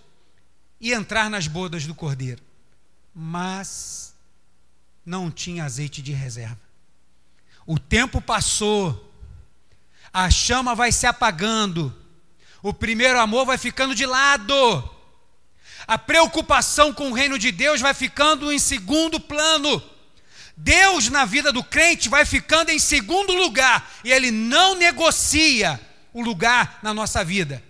e 0.80 0.94
entrar 0.94 1.30
nas 1.30 1.48
bodas 1.48 1.86
do 1.86 1.94
cordeiro. 1.94 2.42
Mas 3.14 4.16
não 5.06 5.30
tinha 5.30 5.66
azeite 5.66 6.02
de 6.02 6.14
reserva. 6.14 6.71
O 7.66 7.78
tempo 7.78 8.20
passou, 8.20 9.14
a 10.12 10.30
chama 10.30 10.76
vai 10.76 10.92
se 10.92 11.06
apagando, 11.06 11.96
o 12.62 12.74
primeiro 12.74 13.20
amor 13.20 13.46
vai 13.46 13.58
ficando 13.58 13.96
de 13.96 14.06
lado, 14.06 14.90
a 15.88 15.98
preocupação 15.98 16.94
com 16.94 17.12
o 17.12 17.14
reino 17.14 17.38
de 17.38 17.52
Deus 17.52 17.82
vai 17.82 17.94
ficando 17.94 18.52
em 18.52 18.60
segundo 18.60 19.20
plano. 19.20 19.82
Deus 20.56 21.10
na 21.10 21.26
vida 21.26 21.52
do 21.52 21.64
crente 21.64 22.08
vai 22.08 22.26
ficando 22.26 22.70
em 22.70 22.78
segundo 22.78 23.34
lugar 23.34 23.92
e 24.04 24.12
ele 24.12 24.30
não 24.30 24.76
negocia 24.76 25.80
o 26.14 26.22
lugar 26.22 26.80
na 26.84 26.94
nossa 26.94 27.24
vida. 27.24 27.64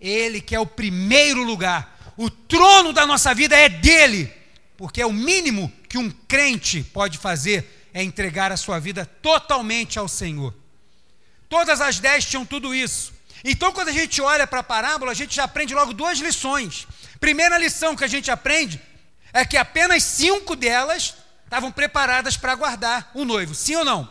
Ele 0.00 0.40
que 0.40 0.54
é 0.54 0.60
o 0.60 0.66
primeiro 0.66 1.42
lugar. 1.42 1.98
O 2.16 2.30
trono 2.30 2.92
da 2.92 3.06
nossa 3.06 3.34
vida 3.34 3.56
é 3.56 3.68
dele, 3.68 4.32
porque 4.76 5.00
é 5.00 5.06
o 5.06 5.12
mínimo 5.12 5.72
que 5.88 5.98
um 5.98 6.10
crente 6.10 6.82
pode 6.82 7.18
fazer 7.18 7.81
é 7.94 8.02
entregar 8.02 8.50
a 8.52 8.56
sua 8.56 8.78
vida 8.78 9.04
totalmente 9.20 9.98
ao 9.98 10.08
Senhor. 10.08 10.54
Todas 11.48 11.80
as 11.80 11.98
dez 11.98 12.24
tinham 12.24 12.46
tudo 12.46 12.74
isso. 12.74 13.12
Então, 13.44 13.72
quando 13.72 13.88
a 13.88 13.92
gente 13.92 14.20
olha 14.20 14.46
para 14.46 14.60
a 14.60 14.64
parábola, 14.64 15.10
a 15.10 15.14
gente 15.14 15.34
já 15.34 15.44
aprende 15.44 15.74
logo 15.74 15.92
duas 15.92 16.18
lições. 16.18 16.86
Primeira 17.20 17.58
lição 17.58 17.96
que 17.96 18.04
a 18.04 18.08
gente 18.08 18.30
aprende 18.30 18.80
é 19.32 19.44
que 19.44 19.56
apenas 19.56 20.02
cinco 20.02 20.54
delas 20.54 21.14
estavam 21.44 21.72
preparadas 21.72 22.36
para 22.36 22.52
aguardar 22.52 23.10
o 23.14 23.24
noivo, 23.24 23.54
sim 23.54 23.74
ou 23.76 23.84
não? 23.84 24.10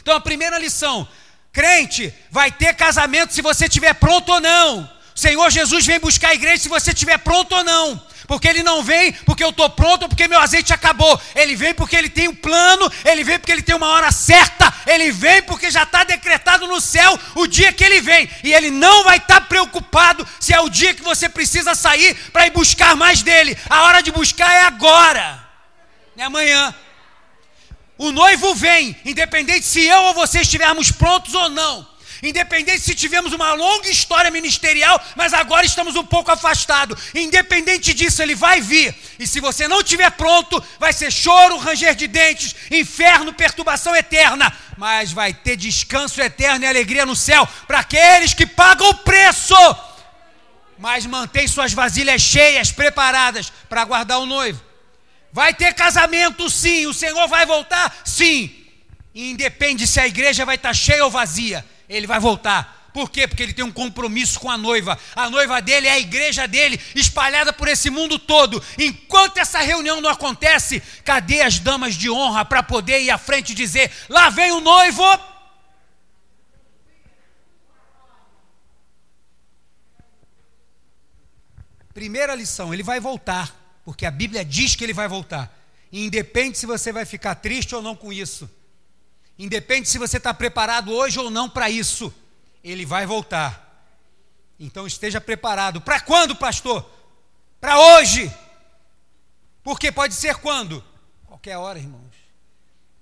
Então, 0.00 0.14
a 0.14 0.20
primeira 0.20 0.58
lição: 0.58 1.08
crente, 1.52 2.14
vai 2.30 2.50
ter 2.50 2.74
casamento 2.74 3.34
se 3.34 3.42
você 3.42 3.66
estiver 3.66 3.94
pronto 3.94 4.30
ou 4.32 4.40
não. 4.40 4.90
Senhor 5.16 5.50
Jesus 5.50 5.86
vem 5.86 5.98
buscar 5.98 6.28
a 6.28 6.34
igreja 6.34 6.64
se 6.64 6.68
você 6.68 6.90
estiver 6.90 7.16
pronto 7.16 7.54
ou 7.54 7.64
não. 7.64 8.02
Porque 8.26 8.46
ele 8.46 8.62
não 8.62 8.82
vem 8.82 9.12
porque 9.24 9.42
eu 9.42 9.48
estou 9.48 9.70
pronto 9.70 10.02
ou 10.02 10.08
porque 10.10 10.28
meu 10.28 10.38
azeite 10.38 10.74
acabou. 10.74 11.18
Ele 11.34 11.56
vem 11.56 11.72
porque 11.72 11.96
ele 11.96 12.10
tem 12.10 12.28
um 12.28 12.34
plano, 12.34 12.92
ele 13.02 13.24
vem 13.24 13.38
porque 13.38 13.50
ele 13.50 13.62
tem 13.62 13.74
uma 13.74 13.88
hora 13.88 14.12
certa, 14.12 14.70
ele 14.86 15.10
vem 15.10 15.42
porque 15.42 15.70
já 15.70 15.84
está 15.84 16.04
decretado 16.04 16.66
no 16.66 16.82
céu 16.82 17.18
o 17.34 17.46
dia 17.46 17.72
que 17.72 17.82
ele 17.82 18.02
vem. 18.02 18.28
E 18.44 18.52
ele 18.52 18.70
não 18.70 19.04
vai 19.04 19.16
estar 19.16 19.40
tá 19.40 19.46
preocupado 19.46 20.28
se 20.38 20.52
é 20.52 20.60
o 20.60 20.68
dia 20.68 20.92
que 20.92 21.02
você 21.02 21.30
precisa 21.30 21.74
sair 21.74 22.14
para 22.30 22.46
ir 22.46 22.50
buscar 22.50 22.94
mais 22.94 23.22
dele. 23.22 23.56
A 23.70 23.84
hora 23.84 24.02
de 24.02 24.12
buscar 24.12 24.52
é 24.52 24.62
agora, 24.64 25.42
não 26.14 26.24
é 26.24 26.26
amanhã. 26.26 26.74
O 27.96 28.12
noivo 28.12 28.54
vem, 28.54 28.94
independente 29.02 29.64
se 29.64 29.82
eu 29.82 30.02
ou 30.02 30.14
você 30.14 30.40
estivermos 30.40 30.90
prontos 30.90 31.32
ou 31.32 31.48
não. 31.48 31.95
Independente 32.22 32.80
se 32.80 32.94
tivemos 32.94 33.32
uma 33.32 33.52
longa 33.52 33.88
história 33.88 34.30
ministerial, 34.30 35.02
mas 35.14 35.34
agora 35.34 35.66
estamos 35.66 35.96
um 35.96 36.04
pouco 36.04 36.30
afastados. 36.30 36.98
Independente 37.14 37.92
disso, 37.92 38.22
ele 38.22 38.34
vai 38.34 38.60
vir. 38.60 38.94
E 39.18 39.26
se 39.26 39.38
você 39.38 39.68
não 39.68 39.80
estiver 39.80 40.10
pronto, 40.12 40.62
vai 40.78 40.92
ser 40.92 41.10
choro, 41.10 41.58
ranger 41.58 41.94
de 41.94 42.06
dentes, 42.06 42.54
inferno, 42.70 43.34
perturbação 43.34 43.94
eterna. 43.94 44.52
Mas 44.78 45.12
vai 45.12 45.34
ter 45.34 45.56
descanso 45.56 46.20
eterno 46.20 46.64
e 46.64 46.68
alegria 46.68 47.04
no 47.04 47.16
céu 47.16 47.46
para 47.66 47.80
aqueles 47.80 48.32
que 48.32 48.46
pagam 48.46 48.88
o 48.88 48.94
preço. 48.94 49.54
Mas 50.78 51.04
mantém 51.06 51.46
suas 51.46 51.72
vasilhas 51.72 52.22
cheias, 52.22 52.72
preparadas 52.72 53.52
para 53.68 53.82
aguardar 53.82 54.20
o 54.20 54.26
noivo. 54.26 54.62
Vai 55.32 55.52
ter 55.52 55.74
casamento, 55.74 56.48
sim. 56.48 56.86
O 56.86 56.94
Senhor 56.94 57.28
vai 57.28 57.44
voltar, 57.44 57.94
sim. 58.04 58.54
E 59.14 59.30
independe 59.30 59.86
se 59.86 60.00
a 60.00 60.06
igreja 60.06 60.46
vai 60.46 60.56
estar 60.56 60.72
cheia 60.72 61.04
ou 61.04 61.10
vazia 61.10 61.64
ele 61.88 62.06
vai 62.06 62.20
voltar. 62.20 62.76
Por 62.96 63.10
quê? 63.10 63.28
Porque 63.28 63.42
ele 63.42 63.52
tem 63.52 63.62
um 63.62 63.70
compromisso 63.70 64.40
com 64.40 64.50
a 64.50 64.56
noiva. 64.56 64.98
A 65.14 65.28
noiva 65.28 65.60
dele 65.60 65.86
é 65.86 65.90
a 65.90 65.98
igreja 65.98 66.48
dele, 66.48 66.80
espalhada 66.94 67.52
por 67.52 67.68
esse 67.68 67.90
mundo 67.90 68.18
todo. 68.18 68.62
Enquanto 68.78 69.36
essa 69.36 69.58
reunião 69.58 70.00
não 70.00 70.08
acontece, 70.08 70.80
cadê 71.04 71.42
as 71.42 71.58
damas 71.58 71.94
de 71.94 72.08
honra 72.08 72.42
para 72.42 72.62
poder 72.62 73.02
ir 73.02 73.10
à 73.10 73.18
frente 73.18 73.52
e 73.52 73.54
dizer: 73.54 73.92
lá 74.08 74.30
vem 74.30 74.50
o 74.50 74.60
noivo? 74.60 75.04
Primeira 81.92 82.34
lição: 82.34 82.72
ele 82.72 82.82
vai 82.82 82.98
voltar, 82.98 83.54
porque 83.84 84.06
a 84.06 84.10
Bíblia 84.10 84.42
diz 84.42 84.74
que 84.74 84.82
ele 84.82 84.94
vai 84.94 85.06
voltar. 85.06 85.54
E 85.92 86.02
independe 86.02 86.56
se 86.56 86.64
você 86.64 86.90
vai 86.92 87.04
ficar 87.04 87.34
triste 87.34 87.74
ou 87.74 87.82
não 87.82 87.94
com 87.94 88.10
isso. 88.10 88.48
Independe 89.38 89.88
se 89.88 89.98
você 89.98 90.16
está 90.16 90.32
preparado 90.32 90.92
hoje 90.92 91.18
ou 91.18 91.30
não 91.30 91.48
para 91.48 91.68
isso, 91.68 92.12
ele 92.64 92.86
vai 92.86 93.04
voltar. 93.04 93.84
Então 94.58 94.86
esteja 94.86 95.20
preparado. 95.20 95.80
Para 95.80 96.00
quando, 96.00 96.34
pastor? 96.34 96.88
Para 97.60 97.78
hoje. 97.78 98.34
Porque 99.62 99.92
pode 99.92 100.14
ser 100.14 100.36
quando? 100.36 100.82
Qualquer 101.26 101.58
hora, 101.58 101.78
irmãos. 101.78 102.14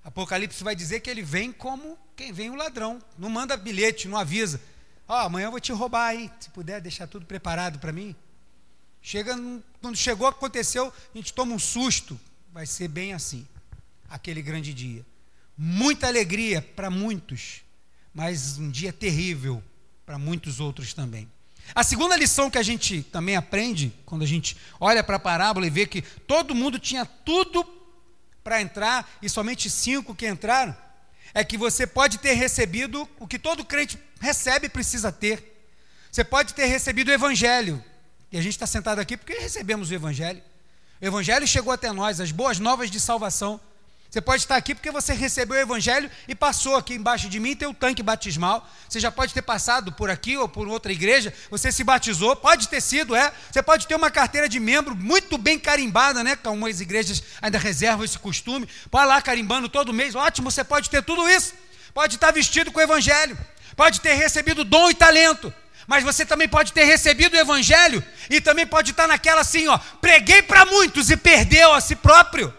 Apocalipse 0.03 0.63
vai 0.63 0.75
dizer 0.75 0.99
que 0.99 1.09
ele 1.09 1.21
vem 1.21 1.51
como 1.53 1.97
quem 2.15 2.33
vem 2.33 2.49
o 2.49 2.55
ladrão. 2.55 3.01
Não 3.17 3.29
manda 3.29 3.55
bilhete, 3.55 4.07
não 4.07 4.17
avisa. 4.17 4.61
Ó, 5.07 5.13
oh, 5.13 5.25
amanhã 5.27 5.45
eu 5.45 5.51
vou 5.51 5.59
te 5.59 5.71
roubar 5.71 6.07
aí. 6.07 6.29
Se 6.39 6.49
puder 6.49 6.81
deixar 6.81 7.07
tudo 7.07 7.25
preparado 7.25 7.79
para 7.79 7.93
mim. 7.93 8.13
Chega, 9.01 9.35
quando 9.81 9.95
chegou, 9.95 10.27
aconteceu, 10.27 10.91
a 11.13 11.17
gente 11.17 11.33
toma 11.33 11.53
um 11.53 11.59
susto. 11.59 12.19
Vai 12.51 12.65
ser 12.65 12.87
bem 12.87 13.13
assim, 13.13 13.47
aquele 14.09 14.41
grande 14.41 14.73
dia 14.73 15.05
muita 15.57 16.07
alegria 16.07 16.61
para 16.61 16.89
muitos, 16.89 17.61
mas 18.13 18.57
um 18.57 18.69
dia 18.69 18.91
terrível 18.91 19.63
para 20.05 20.17
muitos 20.17 20.59
outros 20.59 20.93
também. 20.93 21.29
A 21.73 21.83
segunda 21.83 22.15
lição 22.15 22.49
que 22.49 22.57
a 22.57 22.63
gente 22.63 23.01
também 23.03 23.35
aprende, 23.35 23.91
quando 24.05 24.23
a 24.23 24.27
gente 24.27 24.55
olha 24.79 25.03
para 25.03 25.15
a 25.15 25.19
parábola 25.19 25.65
e 25.65 25.69
vê 25.69 25.87
que 25.87 26.01
todo 26.01 26.53
mundo 26.53 26.77
tinha 26.77 27.05
tudo 27.05 27.65
para 28.43 28.61
entrar 28.61 29.17
e 29.21 29.29
somente 29.29 29.69
cinco 29.69 30.13
que 30.13 30.27
entraram, 30.27 30.75
é 31.33 31.43
que 31.43 31.57
você 31.57 31.87
pode 31.87 32.19
ter 32.19 32.33
recebido 32.33 33.09
o 33.19 33.27
que 33.27 33.39
todo 33.39 33.65
crente 33.65 33.97
recebe 34.21 34.67
e 34.67 34.69
precisa 34.69 35.11
ter. 35.11 35.67
Você 36.11 36.23
pode 36.23 36.53
ter 36.53 36.65
recebido 36.65 37.09
o 37.09 37.13
Evangelho. 37.13 37.83
E 38.31 38.37
a 38.37 38.41
gente 38.41 38.53
está 38.53 38.67
sentado 38.67 38.99
aqui 38.99 39.17
porque 39.17 39.33
recebemos 39.33 39.89
o 39.89 39.93
Evangelho. 39.93 40.41
O 41.01 41.05
Evangelho 41.05 41.47
chegou 41.47 41.73
até 41.73 41.91
nós, 41.91 42.21
as 42.21 42.31
boas 42.31 42.59
novas 42.59 42.89
de 42.89 42.99
salvação. 42.99 43.59
Você 44.15 44.21
pode 44.21 44.43
estar 44.43 44.55
aqui 44.55 44.73
porque 44.73 44.91
você 44.91 45.11
recebeu 45.11 45.57
o 45.57 45.59
Evangelho 45.59 46.09
e 46.25 46.33
passou 46.33 46.77
aqui 46.77 46.93
embaixo 46.93 47.27
de 47.27 47.37
mim, 47.37 47.53
tem 47.53 47.67
o 47.67 47.73
tanque 47.73 48.01
batismal. 48.01 48.65
Você 48.87 48.97
já 48.97 49.11
pode 49.11 49.33
ter 49.33 49.41
passado 49.41 49.91
por 49.91 50.09
aqui 50.09 50.37
ou 50.37 50.47
por 50.47 50.69
outra 50.69 50.89
igreja, 50.89 51.33
você 51.51 51.69
se 51.69 51.83
batizou, 51.83 52.33
pode 52.33 52.69
ter 52.69 52.79
sido, 52.79 53.13
é. 53.13 53.29
Você 53.51 53.61
pode 53.61 53.85
ter 53.85 53.93
uma 53.93 54.09
carteira 54.09 54.47
de 54.47 54.57
membro 54.57 54.95
muito 54.95 55.37
bem 55.37 55.59
carimbada, 55.59 56.23
né? 56.23 56.37
Como 56.37 56.65
as 56.65 56.79
igrejas 56.79 57.21
ainda 57.41 57.59
reservam 57.59 58.05
esse 58.05 58.17
costume. 58.17 58.69
Pode 58.89 59.05
lá 59.05 59.21
carimbando 59.21 59.67
todo 59.67 59.91
mês, 59.91 60.15
ótimo, 60.15 60.49
você 60.49 60.63
pode 60.63 60.89
ter 60.89 61.03
tudo 61.03 61.29
isso. 61.29 61.53
Pode 61.93 62.15
estar 62.15 62.31
vestido 62.31 62.71
com 62.71 62.79
o 62.79 62.83
Evangelho, 62.83 63.37
pode 63.75 63.99
ter 63.99 64.13
recebido 64.13 64.63
dom 64.63 64.89
e 64.89 64.93
talento. 64.93 65.53
Mas 65.87 66.05
você 66.05 66.25
também 66.25 66.47
pode 66.47 66.71
ter 66.71 66.85
recebido 66.85 67.33
o 67.33 67.37
Evangelho 67.37 68.01
e 68.29 68.39
também 68.39 68.65
pode 68.65 68.91
estar 68.91 69.09
naquela 69.09 69.41
assim, 69.41 69.67
ó, 69.67 69.77
preguei 69.99 70.41
para 70.41 70.65
muitos 70.65 71.09
e 71.09 71.17
perdeu 71.17 71.73
a 71.73 71.81
si 71.81 71.97
próprio. 71.97 72.53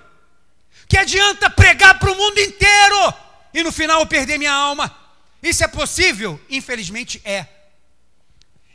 Que 0.89 0.97
adianta 0.97 1.51
pregar 1.51 1.99
para 1.99 2.11
o 2.11 2.15
mundo 2.15 2.39
inteiro 2.39 3.15
e 3.53 3.63
no 3.63 3.73
final 3.73 4.01
eu 4.01 4.07
perder 4.07 4.39
minha 4.39 4.53
alma? 4.53 4.95
Isso 5.43 5.65
é 5.65 5.69
possível? 5.69 6.41
Infelizmente 6.49 7.21
é. 7.25 7.47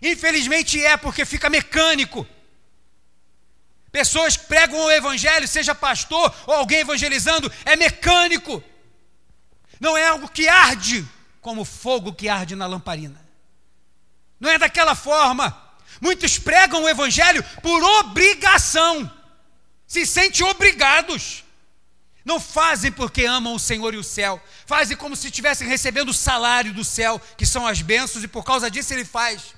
Infelizmente 0.02 0.84
é, 0.84 0.97
porque 0.97 1.26
fica 1.26 1.50
mecânico. 1.50 2.28
Pessoas 3.91 4.38
pregam 4.38 4.80
o 4.80 4.91
evangelho, 4.91 5.47
seja 5.47 5.76
pastor 5.76 6.34
ou 6.47 6.54
alguém 6.54 6.80
evangelizando, 6.80 7.52
é 7.65 7.76
mecânico. 7.76 8.63
Não 9.80 9.97
é 9.97 10.08
algo 10.08 10.30
que 10.30 10.47
arde 10.47 11.06
como 11.41 11.65
fogo 11.65 12.13
que 12.13 12.30
arde 12.30 12.56
na 12.56 12.67
lamparina. 12.67 13.19
Não 14.39 14.50
é 14.50 14.58
daquela 14.58 14.95
forma. 14.95 15.56
Muitos 16.00 16.39
pregam 16.39 16.84
o 16.84 16.89
evangelho 16.89 17.43
por 17.62 17.84
obrigação. 17.84 19.12
Se 19.86 20.06
sentem 20.06 20.45
obrigados. 20.45 21.43
Não 22.23 22.39
fazem 22.39 22.91
porque 22.91 23.25
amam 23.25 23.55
o 23.55 23.60
Senhor 23.60 23.93
e 23.93 23.97
o 23.97 24.03
céu. 24.03 24.41
Fazem 24.65 24.95
como 24.95 25.15
se 25.15 25.27
estivessem 25.27 25.67
recebendo 25.67 26.10
o 26.10 26.13
salário 26.13 26.73
do 26.73 26.84
céu, 26.84 27.19
que 27.38 27.45
são 27.45 27.65
as 27.65 27.81
bênçãos, 27.81 28.23
e 28.23 28.27
por 28.27 28.43
causa 28.43 28.69
disso 28.69 28.93
ele 28.93 29.05
faz. 29.05 29.55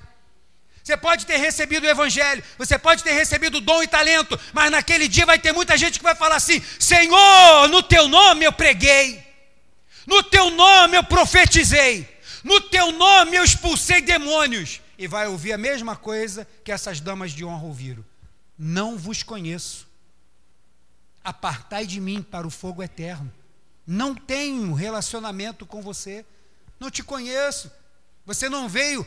Você 0.82 0.96
pode 0.96 1.24
ter 1.24 1.38
recebido 1.38 1.84
o 1.84 1.88
Evangelho, 1.88 2.44
você 2.58 2.78
pode 2.78 3.02
ter 3.02 3.12
recebido 3.12 3.60
dom 3.60 3.82
e 3.82 3.86
talento, 3.86 4.38
mas 4.52 4.70
naquele 4.70 5.08
dia 5.08 5.24
vai 5.24 5.38
ter 5.38 5.50
muita 5.52 5.78
gente 5.78 5.98
que 5.98 6.04
vai 6.04 6.14
falar 6.14 6.36
assim: 6.36 6.62
Senhor, 6.78 7.68
no 7.68 7.82
teu 7.82 8.06
nome 8.06 8.44
eu 8.44 8.52
preguei, 8.52 9.22
no 10.06 10.22
teu 10.22 10.50
nome 10.50 10.96
eu 10.96 11.04
profetizei, 11.04 12.06
no 12.42 12.60
teu 12.60 12.92
nome 12.92 13.36
eu 13.36 13.44
expulsei 13.44 14.00
demônios. 14.02 14.80
E 14.96 15.08
vai 15.08 15.26
ouvir 15.26 15.52
a 15.52 15.58
mesma 15.58 15.96
coisa 15.96 16.46
que 16.62 16.70
essas 16.70 17.00
damas 17.00 17.32
de 17.32 17.44
honra 17.44 17.64
ouviram: 17.64 18.04
Não 18.58 18.96
vos 18.96 19.22
conheço 19.22 19.86
apartai 21.24 21.86
de 21.86 22.00
mim 22.00 22.22
para 22.22 22.46
o 22.46 22.50
fogo 22.50 22.82
eterno. 22.82 23.32
Não 23.86 24.14
tenho 24.14 24.74
relacionamento 24.74 25.64
com 25.64 25.80
você, 25.80 26.24
não 26.78 26.90
te 26.90 27.02
conheço, 27.02 27.72
você 28.26 28.48
não 28.48 28.68
veio 28.68 29.06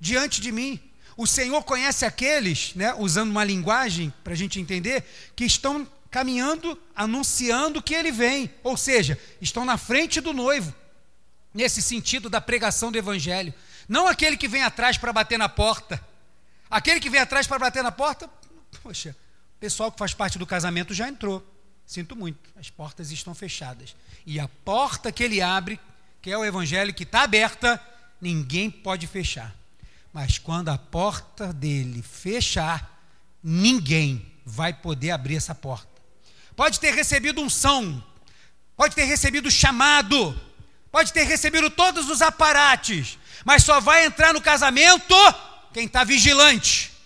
diante 0.00 0.40
de 0.40 0.50
mim. 0.50 0.80
O 1.16 1.26
Senhor 1.26 1.62
conhece 1.64 2.04
aqueles, 2.04 2.74
né, 2.74 2.94
usando 2.94 3.30
uma 3.30 3.44
linguagem 3.44 4.12
para 4.22 4.32
a 4.32 4.36
gente 4.36 4.60
entender, 4.60 5.04
que 5.36 5.44
estão 5.44 5.86
caminhando, 6.10 6.80
anunciando 6.94 7.82
que 7.82 7.94
ele 7.94 8.10
vem, 8.10 8.50
ou 8.62 8.76
seja, 8.76 9.18
estão 9.40 9.64
na 9.64 9.76
frente 9.76 10.20
do 10.20 10.32
noivo, 10.32 10.74
nesse 11.52 11.82
sentido 11.82 12.30
da 12.30 12.40
pregação 12.40 12.90
do 12.90 12.98
Evangelho. 12.98 13.52
Não 13.88 14.06
aquele 14.06 14.36
que 14.36 14.48
vem 14.48 14.62
atrás 14.62 14.96
para 14.96 15.12
bater 15.12 15.38
na 15.38 15.48
porta. 15.48 16.00
Aquele 16.70 17.00
que 17.00 17.10
vem 17.10 17.20
atrás 17.20 17.46
para 17.46 17.58
bater 17.58 17.82
na 17.82 17.90
porta, 17.90 18.30
poxa, 18.82 19.16
o 19.56 19.58
pessoal 19.58 19.90
que 19.90 19.98
faz 19.98 20.14
parte 20.14 20.38
do 20.38 20.46
casamento 20.46 20.94
já 20.94 21.08
entrou. 21.08 21.44
Sinto 21.88 22.14
muito, 22.14 22.50
as 22.54 22.68
portas 22.68 23.10
estão 23.10 23.34
fechadas. 23.34 23.96
E 24.26 24.38
a 24.38 24.46
porta 24.46 25.10
que 25.10 25.24
ele 25.24 25.40
abre, 25.40 25.80
que 26.20 26.30
é 26.30 26.36
o 26.36 26.44
evangelho 26.44 26.92
que 26.92 27.02
está 27.02 27.22
aberta, 27.22 27.82
ninguém 28.20 28.70
pode 28.70 29.06
fechar. 29.06 29.56
Mas 30.12 30.36
quando 30.36 30.68
a 30.68 30.76
porta 30.76 31.50
dele 31.50 32.02
fechar, 32.02 33.02
ninguém 33.42 34.30
vai 34.44 34.74
poder 34.74 35.12
abrir 35.12 35.36
essa 35.36 35.54
porta. 35.54 35.88
Pode 36.54 36.78
ter 36.78 36.92
recebido 36.92 37.40
unção, 37.40 38.04
pode 38.76 38.94
ter 38.94 39.04
recebido 39.04 39.50
chamado, 39.50 40.38
pode 40.92 41.10
ter 41.10 41.24
recebido 41.24 41.70
todos 41.70 42.10
os 42.10 42.20
aparates, 42.20 43.18
mas 43.46 43.64
só 43.64 43.80
vai 43.80 44.04
entrar 44.04 44.34
no 44.34 44.42
casamento 44.42 45.14
quem 45.72 45.86
está 45.86 46.04
vigilante. 46.04 46.97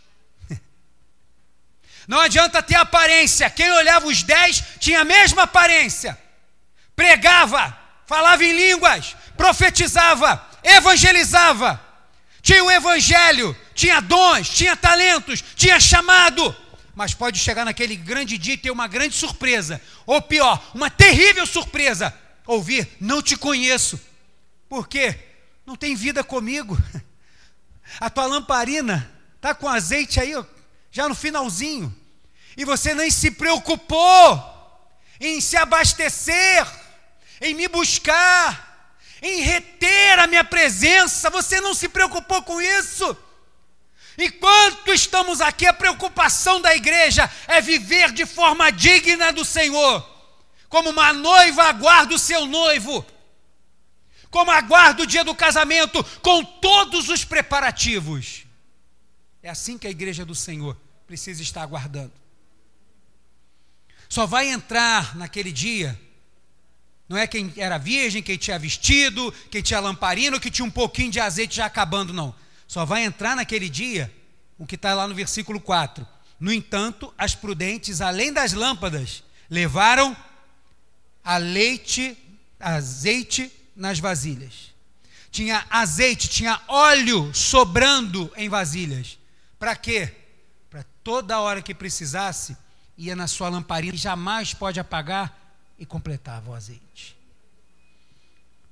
Não 2.06 2.20
adianta 2.20 2.62
ter 2.62 2.74
aparência. 2.74 3.48
Quem 3.50 3.70
olhava 3.70 4.06
os 4.06 4.22
dez 4.22 4.62
tinha 4.78 5.00
a 5.00 5.04
mesma 5.04 5.42
aparência. 5.42 6.18
Pregava, 6.94 7.76
falava 8.06 8.44
em 8.44 8.52
línguas, 8.52 9.16
profetizava, 9.36 10.44
evangelizava. 10.62 11.80
Tinha 12.42 12.62
o 12.64 12.70
evangelho, 12.70 13.56
tinha 13.74 14.00
dons, 14.00 14.48
tinha 14.48 14.76
talentos, 14.76 15.42
tinha 15.54 15.78
chamado. 15.78 16.54
Mas 16.94 17.14
pode 17.14 17.38
chegar 17.38 17.64
naquele 17.64 17.96
grande 17.96 18.36
dia 18.36 18.54
e 18.54 18.58
ter 18.58 18.70
uma 18.70 18.88
grande 18.88 19.14
surpresa. 19.14 19.80
Ou 20.04 20.20
pior, 20.20 20.62
uma 20.74 20.90
terrível 20.90 21.46
surpresa. 21.46 22.12
Ouvir, 22.46 22.88
não 23.00 23.22
te 23.22 23.36
conheço. 23.36 23.98
Por 24.68 24.88
quê? 24.88 25.18
Não 25.64 25.76
tem 25.76 25.94
vida 25.94 26.24
comigo. 26.24 26.76
A 28.00 28.10
tua 28.10 28.26
lamparina 28.26 29.10
está 29.36 29.54
com 29.54 29.68
azeite 29.68 30.18
aí, 30.20 30.34
já 30.92 31.08
no 31.08 31.14
finalzinho. 31.14 31.92
E 32.56 32.64
você 32.64 32.94
nem 32.94 33.10
se 33.10 33.30
preocupou 33.30 34.52
em 35.18 35.40
se 35.40 35.56
abastecer, 35.56 36.66
em 37.40 37.54
me 37.54 37.66
buscar, 37.66 38.94
em 39.22 39.40
reter 39.40 40.18
a 40.18 40.26
minha 40.26 40.44
presença. 40.44 41.30
Você 41.30 41.60
não 41.62 41.72
se 41.72 41.88
preocupou 41.88 42.42
com 42.42 42.60
isso. 42.60 43.16
Enquanto 44.18 44.92
estamos 44.92 45.40
aqui, 45.40 45.66
a 45.66 45.72
preocupação 45.72 46.60
da 46.60 46.76
igreja 46.76 47.28
é 47.48 47.62
viver 47.62 48.12
de 48.12 48.26
forma 48.26 48.70
digna 48.70 49.32
do 49.32 49.42
Senhor, 49.42 50.06
como 50.68 50.90
uma 50.90 51.14
noiva 51.14 51.64
aguarda 51.64 52.14
o 52.14 52.18
seu 52.18 52.44
noivo, 52.44 53.06
como 54.30 54.50
aguarda 54.50 55.02
o 55.02 55.06
dia 55.06 55.24
do 55.24 55.34
casamento, 55.34 56.04
com 56.20 56.44
todos 56.44 57.08
os 57.08 57.24
preparativos. 57.24 58.44
É 59.42 59.50
assim 59.50 59.76
que 59.76 59.86
a 59.86 59.90
igreja 59.90 60.24
do 60.24 60.34
Senhor 60.34 60.76
precisa 61.06 61.42
estar 61.42 61.62
aguardando. 61.62 62.12
Só 64.08 64.26
vai 64.26 64.48
entrar 64.48 65.16
naquele 65.16 65.50
dia, 65.50 65.98
não 67.08 67.16
é 67.16 67.26
quem 67.26 67.52
era 67.56 67.78
virgem, 67.78 68.22
quem 68.22 68.36
tinha 68.36 68.58
vestido, 68.58 69.32
quem 69.50 69.62
tinha 69.62 69.80
lamparina, 69.80 70.38
que 70.38 70.50
tinha 70.50 70.64
um 70.64 70.70
pouquinho 70.70 71.10
de 71.10 71.18
azeite 71.18 71.56
já 71.56 71.66
acabando, 71.66 72.12
não. 72.12 72.34
Só 72.68 72.84
vai 72.84 73.04
entrar 73.04 73.34
naquele 73.34 73.68
dia 73.68 74.12
o 74.58 74.66
que 74.66 74.76
está 74.76 74.94
lá 74.94 75.08
no 75.08 75.14
versículo 75.14 75.60
4. 75.60 76.06
No 76.38 76.52
entanto, 76.52 77.12
as 77.18 77.34
prudentes, 77.34 78.00
além 78.00 78.32
das 78.32 78.52
lâmpadas, 78.52 79.22
levaram 79.50 80.16
a 81.24 81.36
leite, 81.36 82.16
azeite 82.58 83.50
nas 83.74 83.98
vasilhas. 83.98 84.72
Tinha 85.30 85.64
azeite, 85.70 86.28
tinha 86.28 86.60
óleo 86.68 87.32
sobrando 87.34 88.32
em 88.36 88.48
vasilhas. 88.48 89.18
Para 89.62 89.76
quê? 89.76 90.12
Para 90.68 90.84
toda 91.04 91.38
hora 91.38 91.62
que 91.62 91.72
precisasse, 91.72 92.56
ia 92.98 93.14
na 93.14 93.28
sua 93.28 93.48
lamparina, 93.48 93.96
jamais 93.96 94.52
pode 94.52 94.80
apagar, 94.80 95.56
e 95.78 95.86
completava 95.86 96.50
o 96.50 96.54
azeite. 96.54 97.16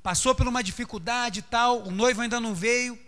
Passou 0.03 0.35
por 0.35 0.49
uma 0.49 0.65
dificuldade 0.65 1.43
tal, 1.43 1.85
o 1.87 1.93
noivo 1.93 2.23
ainda 2.23 2.41
não 2.41 2.57
veio, 2.57 2.99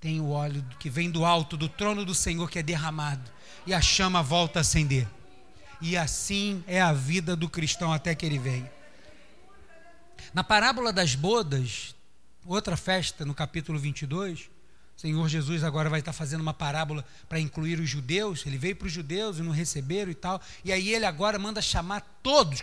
tem 0.00 0.22
o 0.22 0.30
óleo 0.30 0.64
que 0.78 0.88
vem 0.88 1.10
do 1.10 1.22
alto, 1.22 1.54
do 1.54 1.68
trono 1.68 2.02
do 2.02 2.14
Senhor, 2.14 2.48
que 2.48 2.58
é 2.58 2.62
derramado, 2.62 3.30
e 3.66 3.74
a 3.74 3.82
chama 3.82 4.22
volta 4.22 4.60
a 4.60 4.62
acender. 4.62 5.06
E 5.82 5.98
assim 5.98 6.64
é 6.66 6.80
a 6.80 6.94
vida 6.94 7.36
do 7.36 7.46
cristão 7.46 7.92
até 7.92 8.14
que 8.14 8.24
ele 8.24 8.38
venha. 8.38 8.72
Na 10.32 10.42
parábola 10.42 10.94
das 10.94 11.14
bodas, 11.14 11.94
outra 12.46 12.74
festa, 12.74 13.26
no 13.26 13.34
capítulo 13.34 13.78
22, 13.78 14.48
Senhor 15.00 15.26
Jesus 15.30 15.64
agora 15.64 15.88
vai 15.88 16.00
estar 16.00 16.12
fazendo 16.12 16.42
uma 16.42 16.52
parábola 16.52 17.02
para 17.26 17.40
incluir 17.40 17.80
os 17.80 17.88
judeus. 17.88 18.44
Ele 18.44 18.58
veio 18.58 18.76
para 18.76 18.84
os 18.84 18.92
judeus 18.92 19.38
e 19.38 19.42
não 19.42 19.50
receberam 19.50 20.10
e 20.10 20.14
tal. 20.14 20.38
E 20.62 20.70
aí 20.70 20.92
ele 20.92 21.06
agora 21.06 21.38
manda 21.38 21.62
chamar 21.62 22.02
todos, 22.22 22.60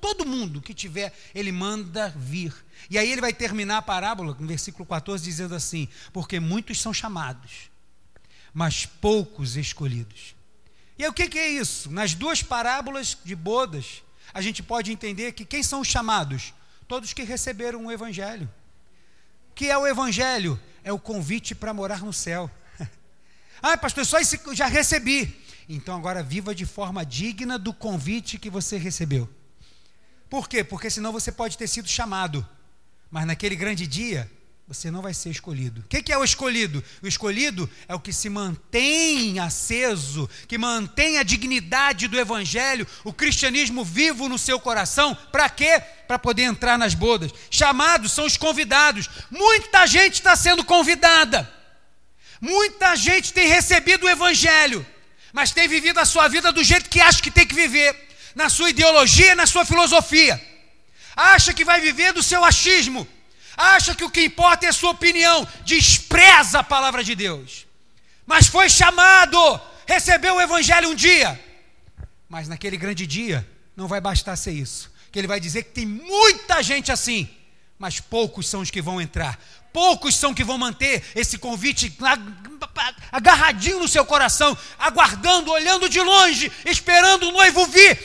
todo 0.00 0.24
mundo 0.24 0.62
que 0.62 0.72
tiver, 0.72 1.12
ele 1.34 1.52
manda 1.52 2.08
vir. 2.16 2.54
E 2.88 2.96
aí 2.96 3.12
ele 3.12 3.20
vai 3.20 3.34
terminar 3.34 3.76
a 3.76 3.82
parábola, 3.82 4.34
no 4.40 4.46
versículo 4.46 4.86
14, 4.86 5.22
dizendo 5.22 5.54
assim: 5.54 5.86
Porque 6.14 6.40
muitos 6.40 6.80
são 6.80 6.94
chamados, 6.94 7.70
mas 8.54 8.86
poucos 8.86 9.54
escolhidos. 9.54 10.34
E 10.98 11.04
aí 11.04 11.10
o 11.10 11.12
que, 11.12 11.28
que 11.28 11.38
é 11.38 11.50
isso? 11.50 11.90
Nas 11.90 12.14
duas 12.14 12.42
parábolas 12.42 13.18
de 13.22 13.36
bodas, 13.36 14.02
a 14.32 14.40
gente 14.40 14.62
pode 14.62 14.90
entender 14.90 15.32
que 15.32 15.44
quem 15.44 15.62
são 15.62 15.82
os 15.82 15.88
chamados? 15.88 16.54
Todos 16.88 17.12
que 17.12 17.22
receberam 17.22 17.84
o 17.84 17.92
Evangelho. 17.92 18.48
Que 19.54 19.68
é 19.68 19.76
o 19.76 19.86
Evangelho? 19.86 20.58
É 20.86 20.92
o 20.92 21.00
convite 21.00 21.52
para 21.52 21.74
morar 21.74 22.00
no 22.00 22.12
céu. 22.12 22.48
ah, 23.60 23.76
pastor, 23.76 24.06
só 24.06 24.20
isso 24.20 24.38
já 24.54 24.66
recebi. 24.66 25.36
Então 25.68 25.96
agora 25.96 26.22
viva 26.22 26.54
de 26.54 26.64
forma 26.64 27.04
digna 27.04 27.58
do 27.58 27.74
convite 27.74 28.38
que 28.38 28.48
você 28.48 28.78
recebeu. 28.78 29.28
Por 30.30 30.48
quê? 30.48 30.62
Porque 30.62 30.88
senão 30.88 31.12
você 31.12 31.32
pode 31.32 31.58
ter 31.58 31.66
sido 31.66 31.88
chamado, 31.88 32.48
mas 33.10 33.26
naquele 33.26 33.56
grande 33.56 33.84
dia 33.84 34.30
você 34.68 34.90
não 34.90 35.00
vai 35.00 35.14
ser 35.14 35.30
escolhido. 35.30 35.80
O 35.80 35.84
que 35.84 36.12
é 36.12 36.18
o 36.18 36.24
escolhido? 36.24 36.82
O 37.00 37.06
escolhido 37.06 37.70
é 37.86 37.94
o 37.94 38.00
que 38.00 38.12
se 38.12 38.28
mantém 38.28 39.38
aceso, 39.38 40.28
que 40.48 40.58
mantém 40.58 41.18
a 41.18 41.22
dignidade 41.22 42.08
do 42.08 42.18
Evangelho, 42.18 42.84
o 43.04 43.12
cristianismo 43.12 43.84
vivo 43.84 44.28
no 44.28 44.36
seu 44.36 44.58
coração. 44.58 45.16
Para 45.30 45.48
quê? 45.48 45.80
Para 46.08 46.18
poder 46.18 46.42
entrar 46.42 46.76
nas 46.76 46.94
bodas. 46.94 47.30
Chamados 47.48 48.10
são 48.10 48.24
os 48.24 48.36
convidados. 48.36 49.08
Muita 49.30 49.86
gente 49.86 50.14
está 50.14 50.34
sendo 50.34 50.64
convidada. 50.64 51.48
Muita 52.40 52.96
gente 52.96 53.32
tem 53.32 53.46
recebido 53.46 54.04
o 54.04 54.10
Evangelho, 54.10 54.84
mas 55.32 55.52
tem 55.52 55.68
vivido 55.68 55.98
a 55.98 56.04
sua 56.04 56.26
vida 56.26 56.50
do 56.50 56.64
jeito 56.64 56.90
que 56.90 57.00
acha 57.00 57.22
que 57.22 57.30
tem 57.30 57.46
que 57.46 57.54
viver, 57.54 57.94
na 58.34 58.48
sua 58.48 58.70
ideologia, 58.70 59.36
na 59.36 59.46
sua 59.46 59.64
filosofia. 59.64 60.44
Acha 61.14 61.54
que 61.54 61.64
vai 61.64 61.80
viver 61.80 62.12
do 62.12 62.22
seu 62.22 62.44
achismo 62.44 63.08
acha 63.56 63.94
que 63.94 64.04
o 64.04 64.10
que 64.10 64.24
importa 64.24 64.66
é 64.66 64.68
a 64.68 64.72
sua 64.72 64.90
opinião, 64.90 65.46
despreza 65.64 66.60
a 66.60 66.64
palavra 66.64 67.02
de 67.02 67.14
Deus. 67.14 67.66
Mas 68.26 68.46
foi 68.46 68.68
chamado, 68.68 69.38
recebeu 69.86 70.34
o 70.34 70.40
evangelho 70.40 70.90
um 70.90 70.94
dia. 70.94 71.40
Mas 72.28 72.48
naquele 72.48 72.76
grande 72.76 73.06
dia, 73.06 73.48
não 73.76 73.86
vai 73.86 74.00
bastar 74.00 74.36
ser 74.36 74.52
isso. 74.52 74.92
Que 75.12 75.18
ele 75.18 75.28
vai 75.28 75.38
dizer 75.38 75.62
que 75.62 75.70
tem 75.70 75.86
muita 75.86 76.62
gente 76.62 76.90
assim, 76.90 77.28
mas 77.78 78.00
poucos 78.00 78.48
são 78.48 78.60
os 78.60 78.70
que 78.70 78.82
vão 78.82 79.00
entrar. 79.00 79.38
Poucos 79.72 80.16
são 80.16 80.34
que 80.34 80.42
vão 80.42 80.58
manter 80.58 81.04
esse 81.14 81.38
convite 81.38 81.96
agarradinho 83.12 83.78
no 83.78 83.86
seu 83.86 84.04
coração, 84.04 84.56
aguardando, 84.78 85.52
olhando 85.52 85.88
de 85.88 86.00
longe, 86.00 86.50
esperando 86.64 87.28
o 87.28 87.32
noivo 87.32 87.66
vir, 87.66 87.98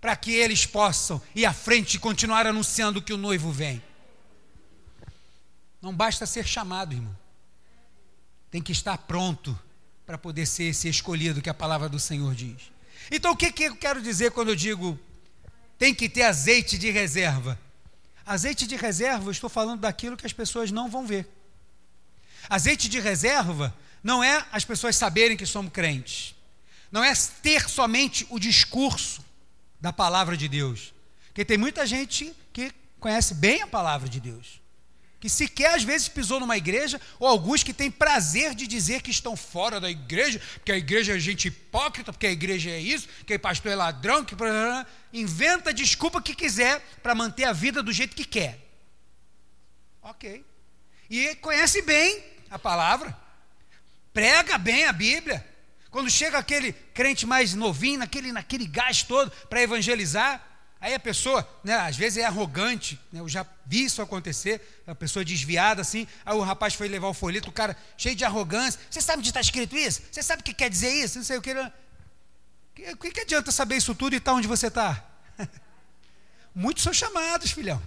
para 0.00 0.16
que 0.16 0.32
eles 0.32 0.66
possam 0.66 1.22
ir 1.34 1.46
à 1.46 1.52
frente 1.52 1.94
e 1.94 2.00
continuar 2.00 2.46
anunciando 2.46 3.00
que 3.00 3.12
o 3.12 3.16
noivo 3.16 3.50
vem. 3.50 3.82
Não 5.80 5.94
basta 5.94 6.26
ser 6.26 6.46
chamado, 6.46 6.94
irmão. 6.94 7.16
Tem 8.50 8.60
que 8.60 8.72
estar 8.72 8.98
pronto 8.98 9.58
para 10.04 10.18
poder 10.18 10.46
ser 10.46 10.64
esse 10.64 10.88
escolhido 10.88 11.42
que 11.42 11.50
a 11.50 11.54
palavra 11.54 11.88
do 11.88 11.98
Senhor 11.98 12.34
diz. 12.34 12.72
Então, 13.10 13.32
o 13.32 13.36
que, 13.36 13.52
que 13.52 13.64
eu 13.64 13.76
quero 13.76 14.02
dizer 14.02 14.32
quando 14.32 14.48
eu 14.48 14.56
digo 14.56 14.98
tem 15.78 15.94
que 15.94 16.08
ter 16.08 16.22
azeite 16.22 16.76
de 16.76 16.90
reserva? 16.90 17.58
Azeite 18.26 18.66
de 18.66 18.76
reserva, 18.76 19.26
eu 19.26 19.30
estou 19.30 19.48
falando 19.48 19.80
daquilo 19.80 20.16
que 20.16 20.26
as 20.26 20.32
pessoas 20.32 20.70
não 20.70 20.90
vão 20.90 21.06
ver. 21.06 21.28
Azeite 22.48 22.88
de 22.88 22.98
reserva 22.98 23.74
não 24.02 24.22
é 24.22 24.44
as 24.50 24.64
pessoas 24.64 24.96
saberem 24.96 25.36
que 25.36 25.46
somos 25.46 25.72
crentes. 25.72 26.34
Não 26.90 27.04
é 27.04 27.12
ter 27.42 27.68
somente 27.68 28.26
o 28.30 28.38
discurso 28.38 29.24
da 29.80 29.92
palavra 29.92 30.36
de 30.36 30.48
Deus. 30.48 30.92
Porque 31.28 31.44
tem 31.44 31.58
muita 31.58 31.86
gente 31.86 32.34
que 32.52 32.72
conhece 32.98 33.34
bem 33.34 33.62
a 33.62 33.66
palavra 33.66 34.08
de 34.08 34.18
Deus 34.18 34.60
que 35.20 35.28
sequer 35.28 35.74
às 35.74 35.82
vezes 35.82 36.08
pisou 36.08 36.38
numa 36.38 36.56
igreja, 36.56 37.00
ou 37.18 37.26
alguns 37.26 37.62
que 37.62 37.74
têm 37.74 37.90
prazer 37.90 38.54
de 38.54 38.66
dizer 38.66 39.02
que 39.02 39.10
estão 39.10 39.36
fora 39.36 39.80
da 39.80 39.90
igreja, 39.90 40.40
porque 40.54 40.70
a 40.70 40.76
igreja 40.76 41.16
é 41.16 41.18
gente 41.18 41.48
hipócrita, 41.48 42.12
porque 42.12 42.26
a 42.26 42.30
igreja 42.30 42.70
é 42.70 42.78
isso, 42.78 43.08
que 43.26 43.34
o 43.34 43.40
pastor 43.40 43.72
é 43.72 43.74
ladrão, 43.74 44.24
que 44.24 44.36
inventa 45.12 45.74
desculpa 45.74 46.22
que 46.22 46.34
quiser 46.34 46.80
para 47.02 47.14
manter 47.14 47.44
a 47.44 47.52
vida 47.52 47.82
do 47.82 47.92
jeito 47.92 48.14
que 48.14 48.24
quer. 48.24 48.58
Ok. 50.02 50.44
E 51.10 51.34
conhece 51.36 51.82
bem 51.82 52.22
a 52.50 52.58
palavra, 52.58 53.16
prega 54.12 54.56
bem 54.56 54.84
a 54.84 54.92
Bíblia, 54.92 55.44
Quando 55.90 56.10
chega 56.10 56.38
aquele 56.38 56.72
crente 56.92 57.26
mais 57.26 57.54
novinho, 57.54 57.98
naquele, 57.98 58.30
naquele 58.30 58.66
gás 58.66 59.02
todo 59.02 59.30
para 59.48 59.62
evangelizar, 59.62 60.44
aí 60.80 60.94
a 60.94 60.98
pessoa, 60.98 61.48
né, 61.64 61.74
às 61.74 61.96
vezes 61.96 62.18
é 62.18 62.24
arrogante, 62.24 63.00
né, 63.12 63.20
eu 63.20 63.28
já 63.28 63.44
vi 63.66 63.84
isso 63.84 64.00
acontecer, 64.00 64.82
a 64.86 64.94
pessoa 64.94 65.24
desviada 65.24 65.82
assim, 65.82 66.06
aí 66.24 66.34
o 66.34 66.40
rapaz 66.40 66.74
foi 66.74 66.88
levar 66.88 67.08
o 67.08 67.14
folheto, 67.14 67.48
o 67.48 67.52
cara 67.52 67.76
cheio 67.96 68.14
de 68.14 68.24
arrogância, 68.24 68.80
você 68.90 69.00
sabe 69.00 69.18
onde 69.18 69.28
está 69.28 69.40
escrito 69.40 69.76
isso? 69.76 70.02
Você 70.10 70.22
sabe 70.22 70.42
o 70.42 70.44
que 70.44 70.54
quer 70.54 70.70
dizer 70.70 70.92
isso? 70.92 71.18
Não 71.18 71.24
sei 71.24 71.36
o 71.36 71.42
que. 71.42 71.52
O 71.52 72.96
que, 72.96 73.10
que 73.10 73.20
adianta 73.20 73.50
saber 73.50 73.76
isso 73.76 73.94
tudo 73.94 74.14
e 74.14 74.18
estar 74.18 74.30
tá 74.30 74.36
onde 74.36 74.46
você 74.46 74.68
está? 74.68 75.04
Muitos 76.54 76.84
são 76.84 76.92
chamados, 76.92 77.50
filhão 77.50 77.82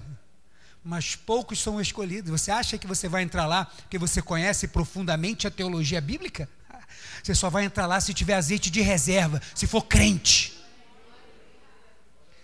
mas 0.84 1.16
poucos 1.16 1.60
são 1.60 1.80
escolhidos. 1.80 2.32
Você 2.32 2.52
acha 2.52 2.78
que 2.78 2.88
você 2.88 3.08
vai 3.08 3.24
entrar 3.24 3.46
lá 3.46 3.66
porque 3.66 3.98
você 3.98 4.22
conhece 4.22 4.68
profundamente 4.68 5.48
a 5.48 5.52
teologia 5.52 6.02
bíblica? 6.02 6.50
Você 7.24 7.36
só 7.36 7.50
vai 7.50 7.66
entrar 7.66 7.86
lá 7.86 8.02
se 8.02 8.14
tiver 8.14 8.34
azeite 8.34 8.72
de 8.72 8.82
reserva, 8.82 9.40
se 9.54 9.68
for 9.68 9.84
crente. 9.84 10.60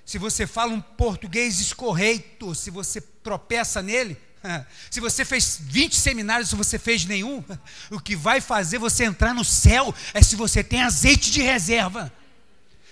Se 0.08 0.18
você 0.18 0.48
fala 0.48 0.74
um 0.74 0.82
português 0.82 1.60
escorreito, 1.60 2.56
se 2.56 2.72
você 2.72 3.00
tropeça 3.00 3.82
nele, 3.82 4.18
se 4.90 5.00
você 5.00 5.24
fez 5.24 5.60
20 5.62 5.96
seminários, 5.96 6.50
se 6.50 6.56
você 6.56 6.80
fez 6.80 7.06
nenhum, 7.06 7.44
o 7.92 8.00
que 8.00 8.16
vai 8.16 8.42
fazer 8.42 8.80
você 8.80 9.04
entrar 9.04 9.36
no 9.36 9.44
céu 9.44 9.94
é 10.14 10.24
se 10.24 10.36
você 10.36 10.64
tem 10.64 10.82
azeite 10.82 11.30
de 11.30 11.42
reserva. 11.42 12.12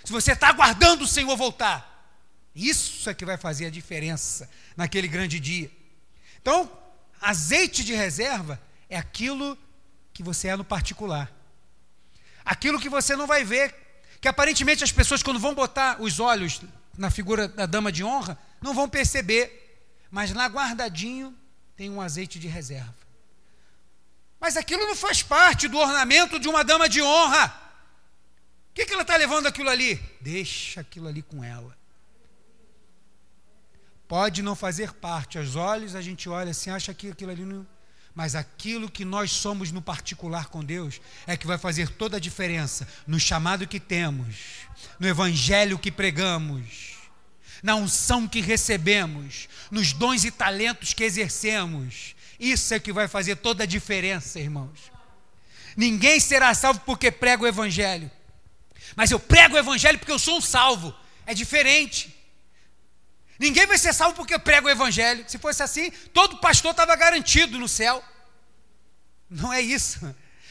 Se 0.04 0.12
você 0.12 0.34
está 0.34 0.50
aguardando 0.50 1.06
o 1.06 1.08
Senhor 1.08 1.36
voltar. 1.36 1.94
Isso 2.54 3.10
é 3.10 3.14
que 3.14 3.26
vai 3.26 3.38
fazer 3.38 3.66
a 3.66 3.70
diferença 3.72 4.48
naquele 4.78 5.08
grande 5.08 5.40
dia. 5.40 5.72
Então, 6.40 6.70
azeite 7.20 7.84
de 7.84 7.94
reserva 7.94 8.62
é 8.88 8.98
aquilo 8.98 9.58
que 10.14 10.22
você 10.22 10.50
é 10.50 10.56
no 10.56 10.64
particular 10.64 11.34
aquilo 12.46 12.80
que 12.80 12.88
você 12.88 13.16
não 13.16 13.26
vai 13.26 13.44
ver, 13.44 13.74
que 14.22 14.28
aparentemente 14.28 14.84
as 14.84 14.92
pessoas, 14.92 15.24
quando 15.24 15.40
vão 15.40 15.56
botar 15.56 15.98
os 16.00 16.20
olhos 16.20 16.62
na 16.98 17.10
figura 17.10 17.48
da 17.48 17.66
dama 17.66 17.92
de 17.92 18.04
honra, 18.04 18.38
não 18.62 18.74
vão 18.74 18.88
perceber, 18.90 19.80
mas 20.10 20.32
lá 20.32 20.46
guardadinho 20.46 21.36
tem 21.76 21.90
um 21.90 22.02
azeite 22.02 22.40
de 22.40 22.48
reserva. 22.48 22.96
Mas 24.40 24.58
aquilo 24.58 24.86
não 24.86 24.96
faz 24.96 25.24
parte 25.24 25.68
do 25.68 25.78
ornamento 25.78 26.40
de 26.40 26.48
uma 26.48 26.64
dama 26.64 26.88
de 26.88 27.02
honra. 27.02 27.48
O 28.70 28.74
que, 28.74 28.86
que 28.86 28.94
ela 28.94 29.02
está 29.02 29.16
levando 29.16 29.48
aquilo 29.48 29.70
ali? 29.70 29.96
Deixa 30.22 30.82
aquilo 30.82 31.08
ali 31.08 31.22
com 31.22 31.44
ela. 31.44 31.76
Pode 34.08 34.42
não 34.44 34.56
fazer 34.56 34.94
parte, 34.94 35.38
aos 35.38 35.56
olhos 35.56 35.96
a 35.96 36.02
gente 36.02 36.30
olha 36.30 36.52
assim, 36.52 36.70
acha 36.70 36.94
que 36.94 37.10
aquilo 37.10 37.32
ali 37.32 37.44
não, 37.44 37.66
mas 38.16 38.34
aquilo 38.34 38.90
que 38.90 39.04
nós 39.04 39.30
somos 39.30 39.74
no 39.74 39.82
particular 39.82 40.48
com 40.48 40.64
Deus 40.64 41.02
é 41.28 41.36
que 41.36 41.46
vai 41.46 41.58
fazer 41.58 41.90
toda 41.90 42.16
a 42.16 42.20
diferença 42.20 42.88
no 43.06 43.20
chamado 43.20 43.68
que 43.68 43.80
temos, 43.80 44.38
no 44.98 45.06
evangelho 45.06 45.78
que 45.78 45.92
pregamos, 45.92 46.96
na 47.62 47.76
unção 47.76 48.26
que 48.26 48.40
recebemos, 48.40 49.50
nos 49.70 49.92
dons 49.92 50.24
e 50.24 50.32
talentos 50.32 50.94
que 50.94 51.04
exercemos. 51.04 52.16
Isso 52.40 52.74
é 52.74 52.80
que 52.80 52.94
vai 52.94 53.10
fazer 53.10 53.36
toda 53.36 53.64
a 53.64 53.68
diferença, 53.68 54.40
irmãos. 54.40 54.92
Ninguém 55.76 56.18
será 56.22 56.54
salvo 56.54 56.80
porque 56.86 57.12
prega 57.12 57.44
o 57.44 57.48
evangelho. 57.48 58.10
Mas 58.96 59.12
eu 59.12 59.20
prego 59.20 59.56
o 59.56 59.60
evangelho 59.60 60.00
porque 60.00 60.12
eu 60.12 60.20
sou 60.20 60.38
um 60.38 60.42
salvo. 60.42 60.96
É 61.26 61.34
diferente. 61.34 62.15
Ninguém 63.38 63.66
vai 63.66 63.78
ser 63.78 63.94
salvo 63.94 64.16
porque 64.16 64.40
prega 64.40 64.68
o 64.68 64.70
evangelho. 64.70 65.26
Se 65.28 65.38
fosse 65.38 65.62
assim, 65.62 65.92
todo 66.14 66.38
pastor 66.38 66.72
estava 66.72 66.96
garantido 66.96 67.60
no 67.60 67.68
céu. 67.68 68.04
Não 69.30 69.52
é 69.52 69.62
isso. 69.62 70.00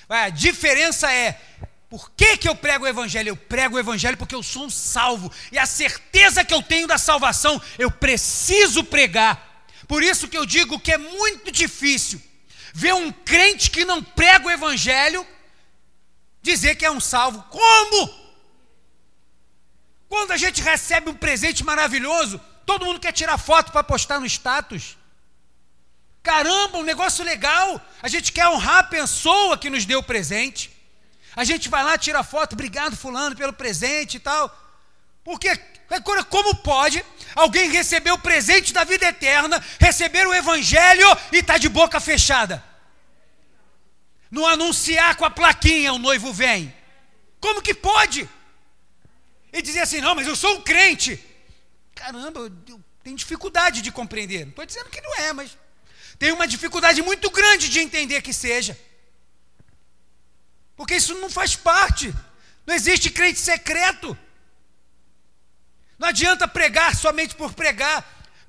A 0.09 0.29
diferença 0.29 1.11
é 1.11 1.41
por 1.89 2.11
que, 2.11 2.37
que 2.37 2.49
eu 2.49 2.57
prego 2.57 2.85
o 2.85 2.89
Evangelho? 2.89 3.29
Eu 3.29 3.37
prego 3.37 3.77
o 3.77 3.79
Evangelho 3.79 4.17
porque 4.17 4.35
eu 4.35 4.43
sou 4.43 4.67
um 4.67 4.71
salvo. 4.71 5.31
E 5.53 5.59
a 5.59 5.65
certeza 5.65 6.45
que 6.45 6.53
eu 6.53 6.61
tenho 6.61 6.89
da 6.89 6.99
salvação, 6.99 7.63
eu 7.79 7.89
preciso 7.89 8.83
pregar. 8.83 9.65
Por 9.87 10.03
isso 10.03 10.27
que 10.27 10.37
eu 10.37 10.45
digo 10.45 10.81
que 10.81 10.93
é 10.93 10.99
muito 10.99 11.53
difícil 11.53 12.21
ver 12.73 12.95
um 12.95 13.13
crente 13.13 13.71
que 13.71 13.85
não 13.85 14.03
prega 14.03 14.49
o 14.49 14.51
Evangelho 14.51 15.25
dizer 16.43 16.75
que 16.75 16.85
é 16.85 16.91
um 16.91 16.99
salvo. 16.99 17.45
Como? 17.45 18.25
Quando 20.09 20.33
a 20.33 20.37
gente 20.37 20.61
recebe 20.61 21.11
um 21.11 21.15
presente 21.15 21.63
maravilhoso, 21.63 22.41
Todo 22.65 22.85
mundo 22.85 23.01
quer 23.01 23.13
tirar 23.13 23.39
foto 23.39 23.73
para 23.73 23.85
postar 23.85 24.19
no 24.19 24.27
status. 24.27 24.97
Caramba, 26.23 26.79
um 26.79 26.83
negócio 26.83 27.25
legal. 27.25 27.81
A 28.03 28.09
gente 28.09 28.33
quer 28.33 28.49
honrar 28.49 28.79
a 28.79 28.85
pessoa 28.85 29.59
que 29.59 29.69
nos 29.69 29.85
deu 29.85 29.99
o 29.99 30.03
presente. 30.03 30.71
A 31.37 31.45
gente 31.45 31.69
vai 31.69 31.85
lá, 31.85 31.99
tira 31.99 32.23
foto, 32.23 32.55
obrigado, 32.55 32.97
Fulano, 32.97 33.37
pelo 33.37 33.53
presente 33.53 34.17
e 34.17 34.21
tal. 34.21 34.49
Porque, 35.23 35.55
como 36.31 36.55
pode 36.57 37.05
alguém 37.35 37.71
receber 37.71 38.13
o 38.13 38.19
presente 38.19 38.73
da 38.73 38.85
vida 38.85 39.07
eterna, 39.07 39.63
receber 39.79 40.27
o 40.27 40.35
Evangelho 40.35 41.07
e 41.33 41.43
tá 41.43 41.59
de 41.59 41.69
boca 41.69 42.01
fechada? 42.01 42.65
Não 44.31 44.47
anunciar 44.47 45.17
com 45.17 45.25
a 45.25 45.31
plaquinha 45.31 45.93
o 45.93 45.99
noivo 45.99 46.33
vem. 46.33 46.75
Como 47.41 47.61
que 47.61 47.75
pode? 47.75 48.29
E 49.53 49.61
dizer 49.61 49.81
assim, 49.81 50.01
não, 50.01 50.15
mas 50.15 50.27
eu 50.27 50.35
sou 50.35 50.57
um 50.57 50.63
crente 50.63 51.23
caramba, 52.05 52.41
eu 52.41 52.81
tenho 53.03 53.17
dificuldade 53.17 53.81
de 53.81 53.91
compreender. 53.91 54.45
Não 54.45 54.51
estou 54.51 54.67
dizendo 54.67 54.91
que 54.91 55.01
não 55.01 55.15
é, 55.17 55.33
mas 55.33 55.57
tenho 56.19 56.35
uma 56.35 56.47
dificuldade 56.47 57.01
muito 57.01 57.31
grande 57.31 57.71
de 57.71 57.81
entender 57.81 58.21
que 58.21 58.33
seja. 58.33 58.79
Porque 60.77 60.97
isso 60.97 61.15
não 61.15 61.31
faz 61.31 61.57
parte. 61.57 62.15
Não 62.67 62.75
existe 62.75 63.11
crente 63.11 63.39
secreto. 63.39 64.17
Não 65.99 66.09
adianta 66.09 66.47
pregar 66.47 66.95
somente 66.95 67.35
por 67.35 67.55
pregar. 67.55 68.05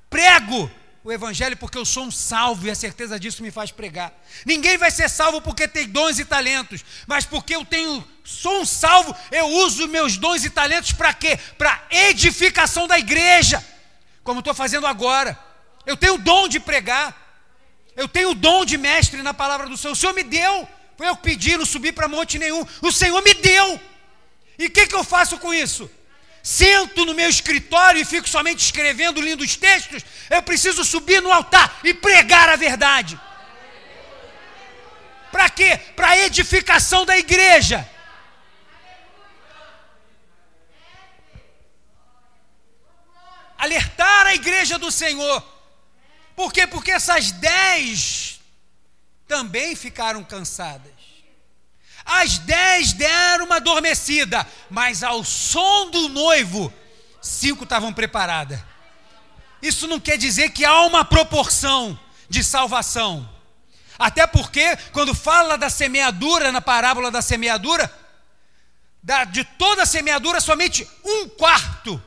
Prego 0.10 0.70
o 1.06 1.12
evangelho 1.12 1.56
porque 1.56 1.78
eu 1.78 1.86
sou 1.86 2.06
um 2.06 2.12
salvo 2.12 2.66
e 2.66 2.72
a 2.72 2.76
certeza 2.76 3.20
disso 3.20 3.44
me 3.44 3.52
faz 3.52 3.72
pregar. 3.72 4.12
Ninguém 4.44 4.76
vai 4.76 4.90
ser 4.90 5.08
salvo 5.08 5.40
porque 5.40 5.68
tem 5.68 5.88
dons 5.88 6.18
e 6.18 6.26
talentos, 6.26 6.84
mas 7.06 7.24
porque 7.26 7.56
eu 7.56 7.64
tenho 7.64 8.04
sou 8.24 8.62
um 8.62 8.66
salvo, 8.66 9.16
eu 9.32 9.46
uso 9.46 9.88
meus 9.88 10.18
dons 10.18 10.44
e 10.44 10.50
talentos 10.50 10.94
para 10.94 11.14
quê? 11.14 11.38
Para 11.60 11.80
edificação 11.92 12.88
da 12.88 12.98
igreja. 12.98 13.64
Como 14.24 14.40
estou 14.40 14.56
fazendo 14.56 14.88
agora. 14.88 15.40
Eu 15.86 15.96
tenho 15.96 16.16
o 16.16 16.18
dom 16.18 16.48
de 16.48 16.60
pregar. 16.60 17.16
Eu 17.96 18.08
tenho 18.08 18.32
o 18.32 18.36
dom 18.36 18.66
de 18.66 18.76
mestre 18.76 19.22
na 19.22 19.32
palavra 19.32 19.70
do 19.70 19.78
Senhor. 19.78 19.94
O 19.94 19.96
Senhor 19.96 20.14
me 20.14 20.24
deu. 20.24 20.68
Foi 20.98 21.08
eu 21.08 21.16
pedir, 21.16 21.56
não 21.56 21.68
subi 21.68 21.92
para 21.92 22.08
monte 22.08 22.40
nenhum. 22.40 22.66
O 22.82 22.92
Senhor 22.92 23.22
me 23.22 23.36
deu. 23.36 23.80
E 24.58 24.66
o 24.66 24.72
que, 24.72 24.88
que 24.88 24.96
eu 24.96 25.04
faço 25.04 25.38
com 25.38 25.54
isso? 25.54 25.88
Sento 26.46 27.04
no 27.06 27.16
meu 27.16 27.28
escritório 27.28 28.00
e 28.00 28.06
fico 28.06 28.30
somente 28.30 28.60
escrevendo 28.60 29.20
lindos 29.20 29.56
textos, 29.56 30.06
eu 30.30 30.44
preciso 30.44 30.86
subir 30.86 31.20
no 31.20 31.32
altar 31.32 31.80
e 31.84 31.92
pregar 31.92 32.50
a 32.50 32.56
verdade. 32.56 33.20
Para 35.32 35.50
quê? 35.50 35.76
Para 35.96 36.10
a 36.10 36.18
edificação 36.20 37.04
da 37.04 37.18
igreja. 37.18 37.90
Alertar 43.58 44.28
a 44.28 44.36
igreja 44.36 44.78
do 44.78 44.92
Senhor. 44.92 45.44
Por 46.36 46.54
quê? 46.54 46.68
Porque 46.68 46.92
essas 46.92 47.32
dez 47.32 48.40
também 49.28 49.76
ficaram 49.76 50.24
cansadas. 50.24 50.95
As 52.06 52.38
dez 52.38 52.94
deram 52.94 53.46
uma 53.46 53.56
adormecida, 53.56 54.48
mas 54.70 55.02
ao 55.02 55.24
som 55.24 55.90
do 55.90 56.08
noivo, 56.10 56.72
cinco 57.20 57.64
estavam 57.64 57.92
preparadas. 57.92 58.60
Isso 59.62 59.88
não 59.88 60.00
quer 60.00 60.18
dizer 60.18 60.50
que 60.52 60.64
há 60.64 60.82
uma 60.82 61.04
proporção 61.04 62.00
de 62.30 62.44
salvação. 62.44 63.28
Até 63.98 64.28
porque, 64.28 64.78
quando 64.92 65.16
fala 65.16 65.58
da 65.58 65.70
semeadura, 65.70 66.52
na 66.52 66.62
parábola 66.62 67.10
da 67.10 67.22
semeadura, 67.22 67.92
da, 69.02 69.24
de 69.24 69.44
toda 69.44 69.84
a 69.84 69.86
semeadura, 69.86 70.40
somente 70.40 70.88
um 71.04 71.28
quarto 71.30 72.02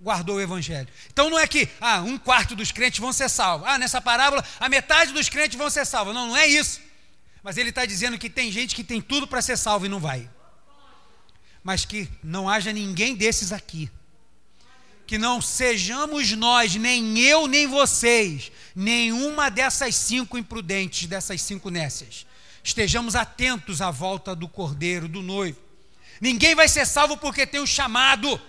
guardou 0.00 0.36
o 0.36 0.40
evangelho. 0.40 0.88
Então 1.12 1.28
não 1.28 1.38
é 1.38 1.46
que 1.46 1.68
ah, 1.80 2.00
um 2.00 2.16
quarto 2.16 2.56
dos 2.56 2.72
crentes 2.72 3.00
vão 3.00 3.12
ser 3.12 3.28
salvos. 3.28 3.68
Ah, 3.68 3.76
nessa 3.76 4.00
parábola, 4.00 4.44
a 4.58 4.68
metade 4.68 5.12
dos 5.12 5.28
crentes 5.28 5.58
vão 5.58 5.68
ser 5.68 5.84
salvos. 5.84 6.14
Não, 6.14 6.28
não 6.28 6.36
é 6.36 6.46
isso. 6.46 6.80
Mas 7.42 7.56
ele 7.56 7.70
está 7.70 7.86
dizendo 7.86 8.18
que 8.18 8.28
tem 8.28 8.52
gente 8.52 8.74
que 8.74 8.84
tem 8.84 9.00
tudo 9.00 9.26
para 9.26 9.40
ser 9.40 9.56
salvo 9.56 9.86
e 9.86 9.88
não 9.88 9.98
vai. 9.98 10.28
Mas 11.62 11.84
que 11.84 12.08
não 12.22 12.48
haja 12.48 12.72
ninguém 12.72 13.14
desses 13.14 13.52
aqui. 13.52 13.90
Que 15.06 15.18
não 15.18 15.40
sejamos 15.40 16.30
nós, 16.32 16.74
nem 16.74 17.18
eu, 17.18 17.46
nem 17.46 17.66
vocês, 17.66 18.52
nenhuma 18.76 19.50
dessas 19.50 19.96
cinco 19.96 20.38
imprudentes, 20.38 21.08
dessas 21.08 21.40
cinco 21.42 21.70
nécias. 21.70 22.26
Estejamos 22.62 23.16
atentos 23.16 23.80
à 23.80 23.90
volta 23.90 24.36
do 24.36 24.46
cordeiro, 24.46 25.08
do 25.08 25.22
noivo. 25.22 25.58
Ninguém 26.20 26.54
vai 26.54 26.68
ser 26.68 26.86
salvo 26.86 27.16
porque 27.16 27.46
tem 27.46 27.60
um 27.60 27.66
chamado, 27.66 28.40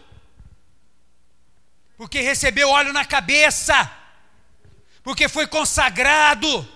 porque 1.98 2.20
recebeu 2.20 2.70
óleo 2.70 2.92
na 2.92 3.06
cabeça, 3.06 3.90
porque 5.02 5.30
foi 5.30 5.48
consagrado 5.48 6.68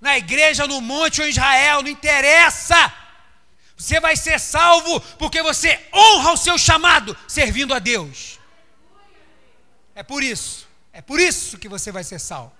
na 0.00 0.16
igreja, 0.16 0.66
no 0.66 0.80
monte 0.80 1.20
ou 1.20 1.26
em 1.26 1.30
Israel, 1.30 1.82
não 1.82 1.90
interessa. 1.90 2.92
Você 3.76 3.98
vai 4.00 4.16
ser 4.16 4.38
salvo 4.38 5.00
porque 5.18 5.42
você 5.42 5.80
honra 5.92 6.32
o 6.32 6.36
seu 6.36 6.58
chamado 6.58 7.16
servindo 7.26 7.74
a 7.74 7.78
Deus. 7.78 8.38
É 9.94 10.02
por 10.02 10.22
isso, 10.22 10.66
é 10.92 11.02
por 11.02 11.18
isso 11.20 11.58
que 11.58 11.68
você 11.68 11.90
vai 11.90 12.04
ser 12.04 12.18
salvo. 12.18 12.52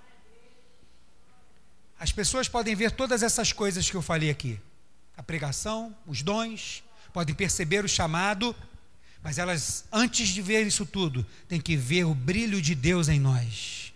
As 1.99 2.11
pessoas 2.11 2.49
podem 2.49 2.75
ver 2.75 2.91
todas 2.91 3.23
essas 3.23 3.53
coisas 3.53 3.91
que 3.91 3.97
eu 3.97 4.03
falei 4.03 4.31
aqui: 4.31 4.59
a 5.17 5.23
pregação, 5.23 5.95
os 6.07 6.23
dons, 6.23 6.83
podem 7.13 7.35
perceber 7.35 7.85
o 7.85 7.89
chamado, 7.89 8.57
mas 9.23 9.37
elas, 9.37 9.85
antes 9.93 10.29
de 10.29 10.41
ver 10.41 10.67
isso 10.67 10.87
tudo, 10.87 11.27
têm 11.47 11.61
que 11.61 11.77
ver 11.77 12.05
o 12.05 12.15
brilho 12.15 12.63
de 12.63 12.75
Deus 12.75 13.09
em 13.09 13.21
nós. 13.21 13.93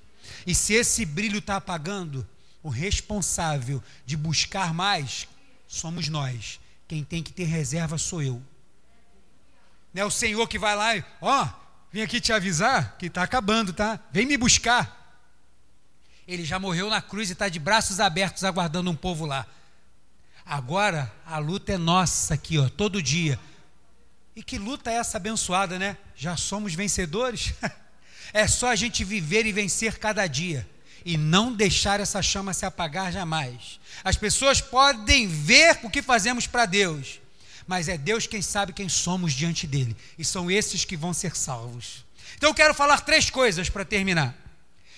E 0.47 0.55
se 0.55 0.75
esse 0.75 1.07
brilho 1.07 1.39
está 1.39 1.57
apagando, 1.57 2.27
o 2.65 2.71
responsável 2.71 3.85
de 4.07 4.17
buscar 4.17 4.73
mais 4.73 5.29
somos 5.69 6.09
nós. 6.09 6.59
Quem 6.89 7.05
tem 7.05 7.23
que 7.23 7.31
ter 7.31 7.45
reserva 7.45 7.99
sou 7.99 8.23
eu. 8.23 8.43
Não 9.93 10.03
é 10.03 10.05
o 10.07 10.11
Senhor 10.11 10.49
que 10.49 10.59
vai 10.59 10.75
lá 10.75 10.97
e, 10.97 11.05
ó, 11.21 11.47
vim 11.93 12.01
aqui 12.01 12.23
te 12.23 12.33
avisar 12.33 12.97
que 12.97 13.07
está 13.07 13.23
acabando, 13.23 13.75
tá? 13.75 14.01
Vem 14.11 14.25
me 14.25 14.39
buscar. 14.39 15.23
Ele 16.27 16.43
já 16.43 16.59
morreu 16.59 16.89
na 16.89 17.03
cruz 17.03 17.29
e 17.29 17.35
está 17.35 17.51
de 17.51 17.59
braços 17.59 18.01
abertos 18.01 18.43
aguardando 18.45 18.91
um 18.91 18.97
povo 18.97 19.27
lá. 19.27 19.47
Agora 20.47 21.13
a 21.27 21.37
luta 21.37 21.73
é 21.73 21.77
nossa 21.77 22.33
aqui, 22.33 22.59
ó, 22.59 22.71
todo 22.71 23.03
dia. 23.03 23.39
E 24.35 24.43
que 24.43 24.57
luta 24.57 24.91
é 24.91 24.95
essa 24.95 25.19
abençoada, 25.19 25.79
né? 25.79 25.99
Já 26.17 26.35
somos 26.35 26.75
vencedores? 26.75 27.53
é 28.33 28.49
só 28.49 28.69
a 28.69 28.75
gente 28.75 29.05
viver 29.05 29.45
e 29.45 29.53
vencer 29.53 29.99
cada 29.99 30.27
dia 30.27 30.67
e 31.05 31.17
não 31.17 31.53
deixar 31.53 32.01
essa 32.01 32.23
chama 32.23 32.55
se 32.55 32.65
apagar 32.65 33.13
jamais. 33.13 33.79
As 34.03 34.17
pessoas 34.17 34.61
podem 34.61 35.29
ver 35.29 35.79
o 35.83 35.91
que 35.91 36.01
fazemos 36.01 36.47
para 36.47 36.65
Deus, 36.65 37.21
mas 37.67 37.89
é 37.89 37.99
Deus 37.99 38.27
quem 38.27 38.41
sabe 38.41 38.73
quem 38.73 38.89
somos 38.89 39.33
diante 39.33 39.67
dele, 39.67 39.97
e 40.19 40.25
são 40.25 40.51
esses 40.51 40.85
que 40.85 40.97
vão 40.97 41.13
ser 41.13 41.37
salvos. 41.37 42.05
Então 42.37 42.51
eu 42.51 42.55
quero 42.55 42.75
falar 42.75 43.01
três 43.01 43.31
coisas 43.31 43.69
para 43.69 43.85
terminar. 43.85 44.35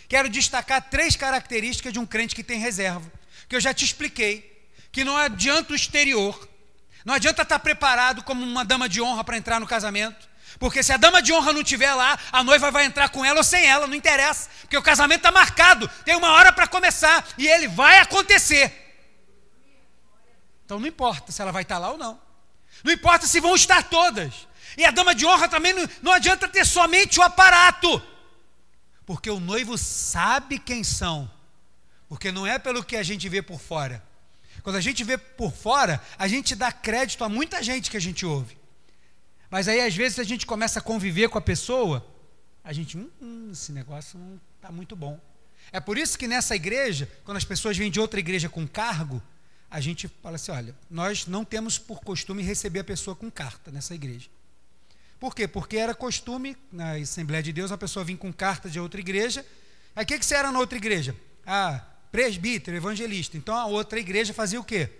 Quero 0.08 0.28
destacar 0.28 0.88
três 0.88 1.16
características 1.16 1.92
de 1.92 1.98
um 1.98 2.06
crente 2.06 2.34
que 2.34 2.44
tem 2.44 2.60
reserva, 2.60 3.10
que 3.48 3.56
eu 3.56 3.60
já 3.60 3.74
te 3.74 3.84
expliquei, 3.84 4.68
que 4.92 5.04
não 5.04 5.16
adianta 5.16 5.72
o 5.72 5.76
exterior, 5.76 6.48
não 7.04 7.14
adianta 7.14 7.42
estar 7.42 7.58
preparado 7.58 8.22
como 8.22 8.44
uma 8.44 8.64
dama 8.64 8.88
de 8.88 9.00
honra 9.00 9.24
para 9.24 9.36
entrar 9.36 9.60
no 9.60 9.66
casamento, 9.66 10.28
porque 10.58 10.82
se 10.82 10.92
a 10.92 10.96
dama 10.96 11.22
de 11.22 11.32
honra 11.32 11.52
não 11.52 11.60
estiver 11.60 11.92
lá, 11.94 12.18
a 12.32 12.42
noiva 12.42 12.70
vai 12.70 12.84
entrar 12.84 13.08
com 13.08 13.24
ela 13.24 13.38
ou 13.38 13.44
sem 13.44 13.64
ela, 13.66 13.86
não 13.86 13.94
interessa, 13.94 14.48
porque 14.60 14.76
o 14.76 14.82
casamento 14.82 15.18
está 15.18 15.32
marcado, 15.32 15.88
tem 16.04 16.16
uma 16.16 16.32
hora 16.32 16.52
para 16.52 16.66
começar 16.66 17.26
e 17.36 17.46
ele 17.46 17.68
vai 17.68 17.98
acontecer. 17.98 18.84
Então 20.64 20.78
não 20.78 20.86
importa 20.86 21.30
se 21.30 21.40
ela 21.40 21.52
vai 21.52 21.62
estar 21.62 21.78
lá 21.78 21.90
ou 21.90 21.98
não, 21.98 22.20
não 22.82 22.92
importa 22.92 23.26
se 23.26 23.40
vão 23.40 23.54
estar 23.54 23.82
todas, 23.84 24.48
e 24.76 24.84
a 24.84 24.90
dama 24.90 25.14
de 25.14 25.24
honra 25.24 25.48
também 25.48 25.72
não, 25.72 25.88
não 26.02 26.12
adianta 26.12 26.48
ter 26.48 26.64
somente 26.64 27.18
o 27.20 27.22
aparato 27.22 28.02
porque 29.06 29.30
o 29.30 29.38
noivo 29.38 29.78
sabe 29.78 30.58
quem 30.58 30.82
são, 30.82 31.30
porque 32.08 32.32
não 32.32 32.44
é 32.44 32.58
pelo 32.58 32.84
que 32.84 32.96
a 32.96 33.04
gente 33.04 33.28
vê 33.28 33.40
por 33.40 33.60
fora. 33.60 34.02
Quando 34.64 34.76
a 34.76 34.80
gente 34.80 35.04
vê 35.04 35.16
por 35.16 35.52
fora, 35.52 36.02
a 36.18 36.26
gente 36.26 36.56
dá 36.56 36.72
crédito 36.72 37.22
a 37.22 37.28
muita 37.28 37.62
gente 37.62 37.88
que 37.88 37.96
a 37.96 38.00
gente 38.00 38.26
ouve. 38.26 38.58
Mas 39.50 39.68
aí, 39.68 39.80
às 39.80 39.94
vezes, 39.94 40.18
a 40.18 40.24
gente 40.24 40.46
começa 40.46 40.78
a 40.78 40.82
conviver 40.82 41.28
com 41.28 41.38
a 41.38 41.42
pessoa, 41.42 42.06
a 42.64 42.72
gente, 42.72 42.98
hum, 42.98 43.08
hum 43.20 43.50
esse 43.52 43.72
negócio 43.72 44.18
não 44.18 44.40
está 44.56 44.70
muito 44.70 44.96
bom. 44.96 45.20
É 45.72 45.80
por 45.80 45.98
isso 45.98 46.18
que 46.18 46.26
nessa 46.26 46.54
igreja, 46.54 47.08
quando 47.24 47.36
as 47.36 47.44
pessoas 47.44 47.76
vêm 47.76 47.90
de 47.90 48.00
outra 48.00 48.20
igreja 48.20 48.48
com 48.48 48.66
cargo, 48.66 49.22
a 49.70 49.80
gente 49.80 50.08
fala 50.22 50.36
assim: 50.36 50.52
olha, 50.52 50.74
nós 50.90 51.26
não 51.26 51.44
temos 51.44 51.78
por 51.78 52.00
costume 52.00 52.42
receber 52.42 52.80
a 52.80 52.84
pessoa 52.84 53.16
com 53.16 53.30
carta 53.30 53.70
nessa 53.70 53.94
igreja. 53.94 54.28
Por 55.18 55.34
quê? 55.34 55.48
Porque 55.48 55.76
era 55.76 55.94
costume 55.94 56.56
na 56.70 56.92
Assembleia 56.92 57.42
de 57.42 57.52
Deus 57.52 57.72
a 57.72 57.78
pessoa 57.78 58.04
vir 58.04 58.16
com 58.16 58.32
carta 58.32 58.68
de 58.68 58.78
outra 58.78 59.00
igreja. 59.00 59.44
Aí 59.94 60.04
o 60.04 60.06
que, 60.06 60.18
que 60.18 60.26
você 60.26 60.34
era 60.34 60.52
na 60.52 60.58
outra 60.58 60.76
igreja? 60.76 61.16
Ah, 61.46 61.82
presbítero, 62.12 62.76
evangelista. 62.76 63.36
Então 63.36 63.54
a 63.54 63.66
outra 63.66 63.98
igreja 63.98 64.34
fazia 64.34 64.60
o 64.60 64.64
quê? 64.64 64.90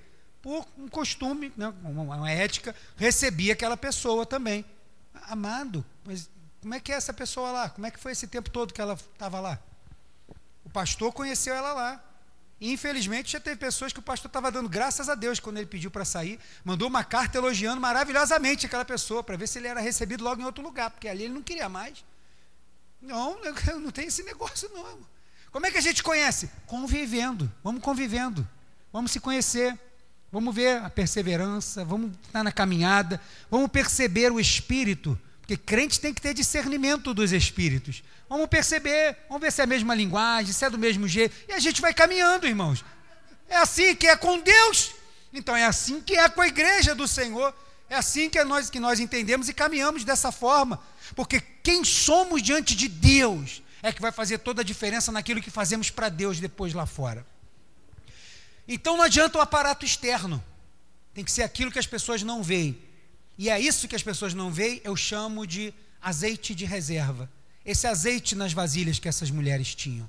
Por 0.43 0.67
um 0.79 0.89
costume, 0.89 1.53
né, 1.57 1.73
uma 1.83 2.31
ética, 2.31 2.75
recebia 2.97 3.53
aquela 3.53 3.77
pessoa 3.77 4.25
também. 4.25 4.65
Amado, 5.29 5.85
mas 6.05 6.29
como 6.61 6.75
é 6.75 6.81
que 6.81 6.93
é 6.93 6.97
essa 6.97 7.13
pessoa 7.13 7.51
lá? 7.51 7.69
Como 7.69 7.87
é 7.87 7.91
que 7.91 7.99
foi 7.99 8.13
esse 8.13 8.27
tempo 8.27 8.51
todo 8.51 8.73
que 8.73 8.81
ela 8.81 8.95
estava 8.95 9.41
lá? 9.41 9.59
O 10.65 10.71
pastor 10.71 11.13
conheceu 11.13 11.55
ela 11.55 11.73
lá. 11.73 12.03
Infelizmente, 12.61 13.33
já 13.33 13.41
teve 13.41 13.57
pessoas 13.57 13.93
que 13.93 13.99
o 13.99 14.03
pastor 14.03 14.29
estava 14.29 14.51
dando 14.51 14.69
graças 14.69 15.09
a 15.09 15.15
Deus 15.15 15.39
quando 15.39 15.59
ele 15.59 15.67
pediu 15.67 15.91
para 15.91 16.05
sair, 16.05 16.41
mandou 16.65 16.89
uma 16.89 17.05
carta 17.05 17.37
elogiando 17.37 17.81
maravilhosamente 17.81 18.65
aquela 18.65 18.85
pessoa, 18.85 19.23
para 19.23 19.37
ver 19.37 19.47
se 19.47 19.59
ele 19.59 19.69
era 19.69 19.81
recebido 19.81 20.25
logo 20.25 20.41
em 20.41 20.45
outro 20.45 20.65
lugar, 20.65 20.91
porque 20.91 21.07
ali 21.07 21.25
ele 21.25 21.35
não 21.35 21.43
queria 21.43 21.69
mais. 21.69 22.05
Não, 23.01 23.39
não 23.79 23.91
tem 23.91 24.07
esse 24.07 24.23
negócio, 24.23 24.71
não. 24.73 24.99
Como 25.53 25.67
é 25.67 25.71
que 25.71 25.79
a 25.79 25.83
gente 25.83 26.03
conhece? 26.03 26.51
Convivendo. 26.67 27.53
Vamos 27.63 27.83
convivendo. 27.83 28.47
Vamos 28.93 29.13
se 29.13 29.21
conhecer. 29.21 29.79
Vamos 30.31 30.55
ver 30.55 30.83
a 30.83 30.91
perseverança, 30.91 31.85
vamos 31.85 32.13
estar 32.27 32.43
na 32.43 32.53
caminhada, 32.53 33.21
vamos 33.51 33.71
perceber 33.71 34.33
o 34.33 34.41
espírito, 34.41 35.19
porque 35.41 35.57
crente 35.57 36.01
tem 36.01 36.13
que 36.13 36.21
ter 36.21 36.35
discernimento 36.35 37.15
dos 37.15 37.33
espíritos. 37.33 38.03
Vamos 38.29 38.49
perceber, 38.49 39.17
vamos 39.29 39.41
ver 39.41 39.53
se 39.53 39.61
é 39.61 39.65
a 39.65 39.67
mesma 39.67 39.95
linguagem, 39.95 40.53
se 40.53 40.65
é 40.65 40.69
do 40.69 40.79
mesmo 40.79 41.07
jeito. 41.07 41.37
E 41.49 41.53
a 41.53 41.61
gente 41.61 41.81
vai 41.81 41.95
caminhando, 41.95 42.47
irmãos. 42.47 42.85
É 43.49 43.57
assim 43.57 43.95
que 43.95 44.09
é 44.09 44.17
com 44.17 44.41
Deus. 44.41 44.91
Então 45.33 45.55
é 45.55 45.65
assim 45.65 46.01
que 46.01 46.17
é 46.17 46.29
com 46.29 46.41
a 46.41 46.49
igreja 46.49 46.95
do 46.95 47.07
Senhor. 47.07 47.55
É 47.89 47.95
assim 47.95 48.29
que 48.29 48.39
é 48.39 48.45
nós 48.45 48.69
que 48.69 48.81
nós 48.81 48.99
entendemos 48.99 49.49
e 49.49 49.55
caminhamos 49.55 50.03
dessa 50.03 50.33
forma. 50.33 50.81
Porque 51.15 51.41
quem 51.63 51.85
somos 51.85 52.43
diante 52.43 52.75
de 52.75 52.89
Deus 52.89 53.63
é 53.83 53.93
que 53.93 54.03
vai 54.03 54.11
fazer 54.11 54.39
toda 54.39 54.63
a 54.63 54.65
diferença 54.65 55.13
naquilo 55.13 55.41
que 55.41 55.51
fazemos 55.51 55.91
para 55.91 56.09
Deus 56.09 56.41
depois 56.41 56.75
lá 56.75 56.87
fora. 56.87 57.25
Então 58.67 58.97
não 58.97 59.05
adianta 59.05 59.39
o 59.39 59.41
aparato 59.41 59.85
externo. 59.85 60.43
Tem 61.15 61.25
que 61.25 61.33
ser 61.33 61.43
aquilo 61.43 61.71
que 61.71 61.79
as 61.79 61.87
pessoas 61.87 62.23
não 62.23 62.43
veem. 62.43 62.79
E 63.39 63.49
é 63.51 63.61
isso 63.61 63.89
que 63.89 63.97
as 63.97 64.03
pessoas 64.03 64.35
não 64.35 64.51
veem, 64.51 64.81
eu 64.83 64.97
chamo 64.97 65.47
de 65.47 65.73
azeite 66.01 66.55
de 66.55 66.65
reserva 66.65 67.31
esse 67.67 67.87
azeite 67.87 68.37
nas 68.37 68.53
vasilhas 68.53 69.01
que 69.01 69.09
essas 69.09 69.29
mulheres 69.29 69.75
tinham. 69.75 70.09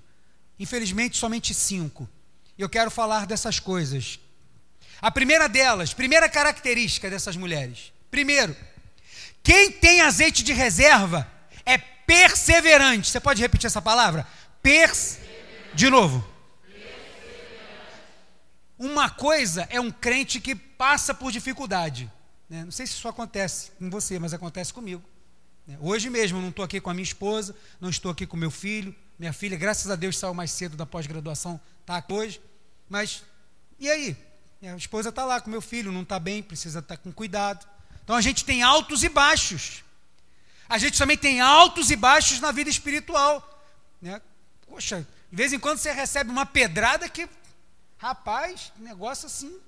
Infelizmente, 0.60 1.18
somente 1.18 1.54
cinco. 1.56 2.08
E 2.56 2.62
eu 2.62 2.70
quero 2.70 2.92
falar 2.92 3.26
dessas 3.26 3.60
coisas. 3.60 4.20
A 5.02 5.10
primeira 5.10 5.50
delas, 5.50 5.94
primeira 5.94 6.30
característica 6.30 7.10
dessas 7.10 7.36
mulheres. 7.36 7.92
Primeiro, 8.12 8.56
quem 9.42 9.72
tem 9.72 10.02
azeite 10.02 10.44
de 10.44 10.54
reserva 10.54 11.30
é 11.66 11.78
perseverante. 11.80 13.10
Você 13.10 13.20
pode 13.20 13.42
repetir 13.42 13.66
essa 13.66 13.82
palavra? 13.82 14.28
Pers. 14.62 15.18
De 15.74 15.90
novo. 15.90 16.26
Uma 18.78 19.10
coisa 19.10 19.68
é 19.70 19.80
um 19.80 19.92
crente 19.92 20.40
que 20.40 20.56
passa 20.56 21.14
por 21.14 21.32
dificuldade. 21.32 22.12
Né? 22.50 22.64
Não 22.64 22.72
sei 22.72 22.86
se 22.86 22.94
isso 22.94 23.08
acontece 23.08 23.72
com 23.80 23.90
você, 23.90 24.20
mas 24.20 24.34
acontece 24.34 24.74
comigo. 24.74 25.04
Né? 25.66 25.78
Hoje 25.82 26.10
mesmo 26.10 26.40
não 26.40 26.50
estou 26.50 26.64
aqui 26.64 26.80
com 26.80 26.90
a 26.90 26.94
minha 26.94 27.04
esposa, 27.04 27.56
não 27.82 27.90
estou 27.90 28.12
aqui 28.12 28.26
com 28.26 28.38
meu 28.38 28.52
filho. 28.52 28.96
Minha 29.18 29.34
filha, 29.34 29.58
graças 29.58 29.90
a 29.90 29.96
Deus, 29.96 30.18
saiu 30.18 30.34
mais 30.34 30.52
cedo 30.52 30.78
da 30.78 30.86
pós-graduação, 30.86 31.60
está 31.82 31.98
aqui 31.98 32.14
hoje. 32.14 32.42
Mas, 32.88 33.24
e 33.80 33.90
aí? 33.90 34.16
Minha 34.62 34.76
esposa 34.76 35.10
está 35.10 35.26
lá 35.26 35.42
com 35.42 35.50
meu 35.50 35.62
filho, 35.62 35.92
não 35.92 36.04
está 36.04 36.20
bem, 36.20 36.44
precisa 36.44 36.80
estar 36.80 36.98
tá 36.98 37.02
com 37.02 37.12
cuidado. 37.12 37.68
Então 38.04 38.16
a 38.16 38.22
gente 38.22 38.46
tem 38.46 38.62
altos 38.62 39.04
e 39.04 39.10
baixos. 39.10 39.84
A 40.70 40.78
gente 40.78 40.98
também 40.98 41.18
tem 41.18 41.40
altos 41.40 41.92
e 41.92 41.96
baixos 41.96 42.40
na 42.40 42.52
vida 42.52 42.70
espiritual. 42.70 43.66
Né? 44.02 44.22
Poxa, 44.68 45.06
de 45.32 45.36
vez 45.36 45.52
em 45.52 45.60
quando 45.60 45.80
você 45.80 45.92
recebe 45.92 46.30
uma 46.30 46.46
pedrada 46.46 47.10
que, 47.10 47.28
rapaz, 47.98 48.72
negócio 48.78 49.28
assim. 49.28 49.60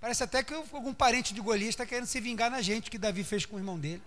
Parece 0.00 0.24
até 0.24 0.42
que 0.42 0.52
algum 0.52 0.92
parente 0.92 1.32
de 1.32 1.40
Golias 1.40 1.70
está 1.70 1.86
querendo 1.86 2.06
se 2.06 2.20
vingar 2.20 2.50
na 2.50 2.60
gente, 2.60 2.90
que 2.90 2.98
Davi 2.98 3.22
fez 3.22 3.46
com 3.46 3.56
o 3.56 3.58
irmão 3.58 3.78
dele. 3.78 4.02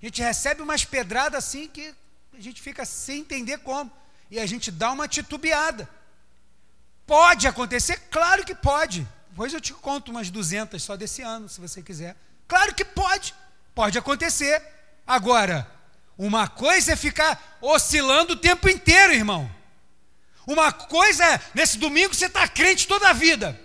A 0.00 0.06
gente 0.06 0.22
recebe 0.22 0.62
umas 0.62 0.84
pedradas 0.84 1.44
assim 1.44 1.68
que 1.68 1.94
a 2.32 2.40
gente 2.40 2.62
fica 2.62 2.84
sem 2.84 3.20
entender 3.20 3.58
como. 3.58 3.90
E 4.30 4.38
a 4.38 4.46
gente 4.46 4.70
dá 4.70 4.92
uma 4.92 5.08
titubeada. 5.08 5.88
Pode 7.06 7.46
acontecer? 7.46 7.98
Claro 8.10 8.44
que 8.44 8.54
pode. 8.54 9.06
Depois 9.30 9.52
eu 9.52 9.60
te 9.60 9.72
conto 9.74 10.10
umas 10.10 10.30
200 10.30 10.82
só 10.82 10.96
desse 10.96 11.22
ano, 11.22 11.48
se 11.48 11.60
você 11.60 11.82
quiser. 11.82 12.16
Claro 12.46 12.74
que 12.74 12.84
pode. 12.84 13.34
Pode 13.74 13.98
acontecer. 13.98 14.62
Agora, 15.06 15.70
uma 16.16 16.48
coisa 16.48 16.92
é 16.92 16.96
ficar 16.96 17.58
oscilando 17.60 18.32
o 18.32 18.36
tempo 18.36 18.68
inteiro, 18.68 19.12
irmão. 19.12 19.50
Uma 20.48 20.72
coisa 20.72 21.22
é, 21.26 21.40
nesse 21.52 21.76
domingo 21.76 22.14
você 22.14 22.24
está 22.24 22.48
crente 22.48 22.88
toda 22.88 23.10
a 23.10 23.12
vida. 23.12 23.60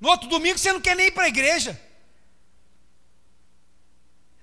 No 0.00 0.08
outro 0.08 0.28
domingo 0.28 0.58
você 0.58 0.72
não 0.72 0.80
quer 0.80 0.96
nem 0.96 1.06
ir 1.06 1.12
para 1.12 1.26
a 1.26 1.28
igreja. 1.28 1.80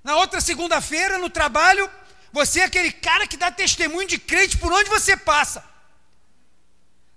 Na 0.01 0.16
outra 0.16 0.39
segunda-feira, 0.39 1.18
no 1.18 1.30
trabalho, 1.30 1.91
você 2.32 2.62
é 2.62 2.64
aquele 2.64 2.93
cara 2.93 3.28
que 3.28 3.36
dá 3.36 3.51
testemunho 3.51 4.07
de 4.07 4.18
crente 4.18 4.57
por 4.57 4.72
onde 4.72 4.89
você 4.89 5.18
passa. 5.18 5.62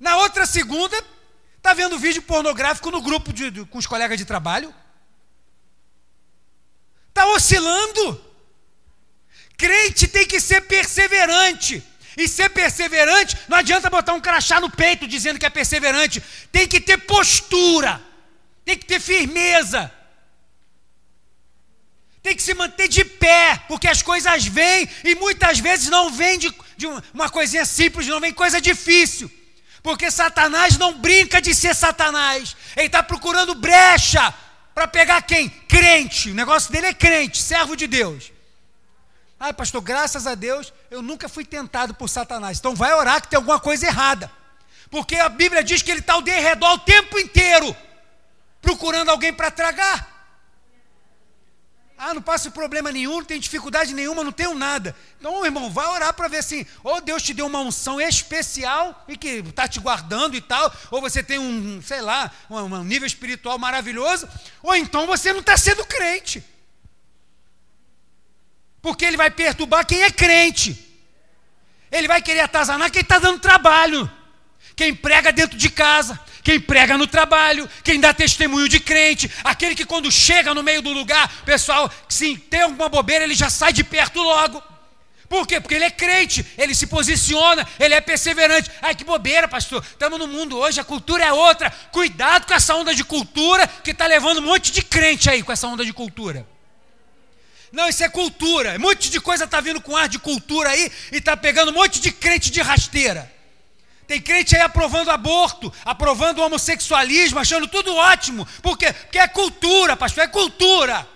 Na 0.01 0.16
outra 0.16 0.45
segunda, 0.45 0.97
está 1.57 1.72
vendo 1.72 1.97
vídeo 1.97 2.22
pornográfico 2.22 2.90
no 2.90 3.01
grupo 3.01 3.32
de, 3.32 3.49
de, 3.49 3.64
com 3.66 3.78
os 3.78 3.86
colegas 3.86 4.18
de 4.18 4.24
trabalho. 4.24 4.74
está 7.11 7.26
oscilando. 7.26 8.20
Crente 9.57 10.09
tem 10.09 10.26
que 10.26 10.40
ser 10.40 10.62
perseverante. 10.62 11.91
E 12.17 12.29
ser 12.29 12.51
perseverante, 12.51 13.37
não 13.49 13.59
adianta 13.59 13.89
botar 13.89 14.13
um 14.13 14.21
crachá 14.21 14.61
no 14.61 14.71
peito 14.71 15.07
dizendo 15.07 15.39
que 15.39 15.47
é 15.47 15.51
perseverante. 15.51 16.23
Tem 16.51 16.69
que 16.69 16.81
ter 16.81 16.99
postura, 16.99 18.01
tem 18.65 18.77
que 18.77 18.87
ter 18.87 19.01
firmeza, 19.01 19.91
tem 22.23 22.37
que 22.37 22.43
se 22.43 22.55
manter 22.55 22.89
de 22.89 23.05
pé, 23.05 23.63
porque 23.67 23.89
as 23.89 24.01
coisas 24.01 24.47
vêm 24.47 24.89
e 25.05 25.15
muitas 25.17 25.59
vezes 25.59 25.89
não 25.89 26.11
vêm 26.11 26.39
de, 26.39 26.55
de 26.77 26.87
uma 27.13 27.29
coisinha 27.29 27.65
simples, 27.65 28.07
não 28.07 28.21
vem 28.21 28.33
coisa 28.33 28.61
difícil. 28.61 29.31
Porque 29.83 30.11
Satanás 30.11 30.79
não 30.79 30.99
brinca 30.99 31.41
de 31.41 31.53
ser 31.55 31.75
Satanás, 31.75 32.57
ele 32.77 32.87
está 32.87 33.03
procurando 33.03 33.55
brecha 33.55 34.33
para 34.73 34.87
pegar 34.87 35.21
quem? 35.23 35.49
Crente. 35.49 36.31
O 36.31 36.35
negócio 36.35 36.73
dele 36.73 36.87
é 36.87 36.95
crente, 36.95 37.43
servo 37.43 37.77
de 37.77 37.87
Deus. 37.87 38.32
Ai, 39.43 39.53
pastor, 39.53 39.80
graças 39.80 40.24
a 40.24 40.36
Deus 40.36 40.72
eu 40.88 41.03
nunca 41.03 41.28
fui 41.28 41.45
tentado 41.45 41.93
por 41.95 42.09
Satanás. 42.09 42.61
Então 42.61 42.76
vai 42.76 42.95
orar 42.95 43.20
que 43.20 43.26
tem 43.26 43.36
alguma 43.36 43.59
coisa 43.59 43.84
errada. 43.84 44.30
Porque 44.88 45.16
a 45.16 45.28
Bíblia 45.28 45.64
diz 45.64 45.82
que 45.82 45.90
ele 45.90 45.99
está 45.99 46.12
ao 46.12 46.22
derredor 46.22 46.74
o 46.74 46.78
tempo 46.78 47.18
inteiro, 47.18 47.76
procurando 48.61 49.09
alguém 49.09 49.32
para 49.32 49.51
tragar. 49.51 50.30
Ah, 51.99 52.14
não 52.14 52.22
passo 52.22 52.53
problema 52.53 52.93
nenhum, 52.93 53.16
não 53.16 53.24
tenho 53.24 53.40
dificuldade 53.40 53.93
nenhuma, 53.93 54.22
não 54.22 54.30
tenho 54.30 54.55
nada. 54.55 54.95
Então, 55.18 55.45
irmão, 55.45 55.68
vai 55.68 55.88
orar 55.88 56.14
para 56.14 56.28
ver 56.28 56.38
assim, 56.38 56.64
ou 56.84 57.01
Deus 57.01 57.20
te 57.20 57.34
deu 57.34 57.47
uma 57.47 57.59
unção 57.59 58.01
especial 58.01 59.05
e 59.09 59.16
que 59.16 59.28
está 59.28 59.66
te 59.66 59.80
guardando 59.80 60.36
e 60.36 60.40
tal, 60.40 60.72
ou 60.88 61.01
você 61.01 61.20
tem 61.20 61.40
um, 61.40 61.82
sei 61.82 62.01
lá, 62.01 62.30
um 62.49 62.84
nível 62.84 63.09
espiritual 63.09 63.59
maravilhoso, 63.59 64.28
ou 64.62 64.76
então 64.76 65.05
você 65.05 65.32
não 65.32 65.40
está 65.40 65.57
sendo 65.57 65.84
crente. 65.84 66.52
Porque 68.83 69.05
ele 69.05 69.16
vai 69.16 69.30
perturbar 69.30 69.87
quem 69.87 70.03
é 70.03 70.11
crente. 70.11 70.76
Ele 71.91 72.09
vai 72.09 72.20
querer 72.20 72.41
atazanar 72.41 72.91
quem 72.91 73.03
está 73.03 73.18
dando 73.18 73.39
trabalho. 73.39 74.11
Quem 74.74 74.95
prega 74.95 75.30
dentro 75.30 75.57
de 75.57 75.68
casa, 75.68 76.18
quem 76.43 76.59
prega 76.59 76.97
no 76.97 77.07
trabalho, 77.07 77.68
quem 77.85 78.01
dá 78.01 78.12
testemunho 78.12 78.68
de 78.68 78.80
crente, 78.80 79.30
aquele 79.45 79.74
que 79.74 79.85
quando 79.85 80.11
chega 80.11 80.55
no 80.55 80.62
meio 80.62 80.80
do 80.80 80.91
lugar, 80.93 81.30
pessoal, 81.45 81.91
se 82.09 82.37
tem 82.37 82.62
alguma 82.62 82.89
bobeira, 82.89 83.24
ele 83.24 83.35
já 83.35 83.51
sai 83.51 83.72
de 83.72 83.85
perto 83.85 84.20
logo. 84.20 84.62
Por 85.28 85.47
quê? 85.47 85.61
Porque 85.61 85.74
ele 85.74 85.85
é 85.85 85.91
crente, 85.91 86.45
ele 86.59 86.74
se 86.74 86.87
posiciona, 86.87 87.66
ele 87.78 87.95
é 87.95 88.01
perseverante. 88.01 88.70
Ai, 88.83 88.95
que 88.95 89.05
bobeira, 89.05 89.49
pastor. 89.49 89.83
Estamos 89.83 90.18
no 90.18 90.26
mundo 90.26 90.59
hoje, 90.59 90.80
a 90.80 90.85
cultura 90.85 91.24
é 91.24 91.33
outra. 91.33 91.70
Cuidado 91.91 92.47
com 92.47 92.53
essa 92.53 92.74
onda 92.74 92.95
de 92.95 93.03
cultura 93.05 93.66
que 93.66 93.93
está 93.93 94.07
levando 94.07 94.39
um 94.39 94.43
monte 94.43 94.70
de 94.70 94.83
crente 94.83 95.30
aí 95.30 95.43
com 95.43 95.53
essa 95.53 95.66
onda 95.66 95.85
de 95.85 95.93
cultura. 95.93 96.47
Não, 97.73 97.89
isso 97.89 98.05
é 98.05 98.09
cultura. 98.09 98.77
Um 98.77 98.81
monte 98.81 99.11
de 99.11 99.18
coisa 99.18 99.45
está 99.45 99.59
vindo 99.61 99.81
com 99.81 99.97
ar 99.97 100.07
de 100.07 100.18
cultura 100.18 100.68
aí 100.68 100.93
e 101.11 101.16
está 101.16 101.35
pegando 101.35 101.70
um 101.70 101.75
monte 101.75 102.01
de 102.01 102.12
crente 102.12 102.51
de 102.51 102.61
rasteira. 102.61 103.33
Tem 104.07 104.20
crente 104.20 104.55
aí 104.55 104.61
aprovando 104.61 105.11
aborto, 105.11 105.73
aprovando 105.83 106.43
homossexualismo, 106.43 107.39
achando 107.39 107.66
tudo 107.66 107.95
ótimo. 107.95 108.47
Por 108.61 108.77
quê? 108.77 108.93
Porque 108.93 109.18
é 109.18 109.27
cultura, 109.27 109.97
pastor, 109.97 110.25
é 110.25 110.29
cultura. 110.29 111.09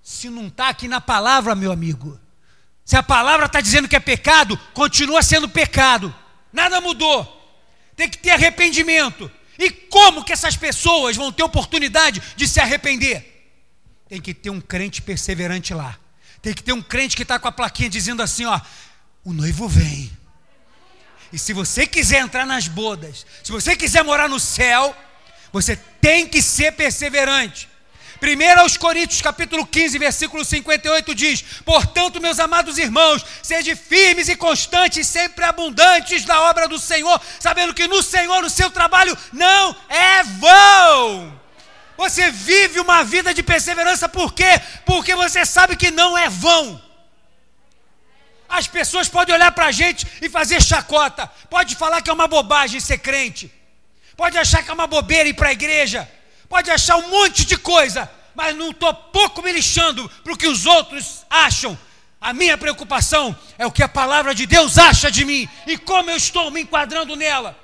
Se 0.00 0.30
não 0.30 0.46
está 0.46 0.68
aqui 0.68 0.86
na 0.86 1.00
palavra, 1.00 1.56
meu 1.56 1.72
amigo, 1.72 2.20
se 2.84 2.96
a 2.96 3.02
palavra 3.02 3.46
está 3.46 3.60
dizendo 3.60 3.88
que 3.88 3.96
é 3.96 4.00
pecado, 4.00 4.56
continua 4.72 5.22
sendo 5.24 5.48
pecado. 5.48 6.14
Nada 6.52 6.80
mudou. 6.80 7.40
Tem 7.96 8.08
que 8.08 8.18
ter 8.18 8.30
arrependimento. 8.30 9.30
E 9.58 9.70
como 9.70 10.24
que 10.24 10.32
essas 10.32 10.56
pessoas 10.56 11.16
vão 11.16 11.32
ter 11.32 11.42
oportunidade 11.42 12.22
de 12.36 12.46
se 12.46 12.60
arrepender? 12.60 13.31
Tem 14.12 14.20
que 14.20 14.34
ter 14.34 14.50
um 14.50 14.60
crente 14.60 15.00
perseverante 15.00 15.72
lá. 15.72 15.98
Tem 16.42 16.52
que 16.52 16.62
ter 16.62 16.74
um 16.74 16.82
crente 16.82 17.16
que 17.16 17.22
está 17.22 17.38
com 17.38 17.48
a 17.48 17.52
plaquinha 17.52 17.88
dizendo 17.88 18.22
assim: 18.22 18.44
ó, 18.44 18.60
o 19.24 19.32
noivo 19.32 19.66
vem. 19.66 20.12
E 21.32 21.38
se 21.38 21.54
você 21.54 21.86
quiser 21.86 22.20
entrar 22.20 22.44
nas 22.44 22.68
bodas, 22.68 23.24
se 23.42 23.50
você 23.50 23.74
quiser 23.74 24.04
morar 24.04 24.28
no 24.28 24.38
céu, 24.38 24.94
você 25.50 25.76
tem 25.98 26.28
que 26.28 26.42
ser 26.42 26.72
perseverante. 26.72 27.70
1 28.20 28.60
aos 28.60 28.76
Coríntios, 28.76 29.22
capítulo 29.22 29.66
15, 29.66 29.98
versículo 29.98 30.44
58 30.44 31.14
diz: 31.14 31.42
Portanto, 31.64 32.20
meus 32.20 32.38
amados 32.38 32.76
irmãos, 32.76 33.24
sede 33.42 33.74
firmes 33.74 34.28
e 34.28 34.36
constantes, 34.36 35.06
sempre 35.06 35.42
abundantes 35.42 36.26
na 36.26 36.38
obra 36.50 36.68
do 36.68 36.78
Senhor, 36.78 37.18
sabendo 37.40 37.72
que 37.72 37.88
no 37.88 38.02
Senhor 38.02 38.44
o 38.44 38.50
seu 38.50 38.70
trabalho 38.70 39.16
não 39.32 39.74
é 39.88 40.22
vão. 40.22 41.41
Você 42.02 42.32
vive 42.32 42.80
uma 42.80 43.04
vida 43.04 43.32
de 43.32 43.44
perseverança 43.44 44.08
por 44.08 44.32
quê? 44.32 44.60
Porque 44.84 45.14
você 45.14 45.46
sabe 45.46 45.76
que 45.76 45.88
não 45.88 46.18
é 46.18 46.28
vão. 46.28 46.82
As 48.48 48.66
pessoas 48.66 49.08
podem 49.08 49.32
olhar 49.32 49.52
para 49.52 49.66
a 49.66 49.72
gente 49.72 50.04
e 50.20 50.28
fazer 50.28 50.60
chacota, 50.60 51.28
pode 51.48 51.76
falar 51.76 52.02
que 52.02 52.10
é 52.10 52.12
uma 52.12 52.26
bobagem 52.26 52.80
ser 52.80 52.98
crente, 52.98 53.52
pode 54.16 54.36
achar 54.36 54.64
que 54.64 54.70
é 54.70 54.74
uma 54.74 54.88
bobeira 54.88 55.28
ir 55.28 55.34
para 55.34 55.50
a 55.50 55.52
igreja, 55.52 56.10
pode 56.48 56.72
achar 56.72 56.96
um 56.96 57.08
monte 57.08 57.44
de 57.44 57.56
coisa, 57.56 58.10
mas 58.34 58.56
não 58.56 58.70
estou 58.70 58.92
pouco 58.92 59.40
me 59.40 59.52
lixando 59.52 60.08
para 60.24 60.32
o 60.32 60.36
que 60.36 60.48
os 60.48 60.66
outros 60.66 61.24
acham. 61.30 61.78
A 62.20 62.32
minha 62.32 62.58
preocupação 62.58 63.36
é 63.56 63.64
o 63.64 63.70
que 63.70 63.82
a 63.82 63.88
palavra 63.88 64.34
de 64.34 64.44
Deus 64.44 64.76
acha 64.76 65.08
de 65.08 65.24
mim 65.24 65.48
e 65.68 65.78
como 65.78 66.10
eu 66.10 66.16
estou 66.16 66.50
me 66.50 66.62
enquadrando 66.62 67.14
nela. 67.14 67.56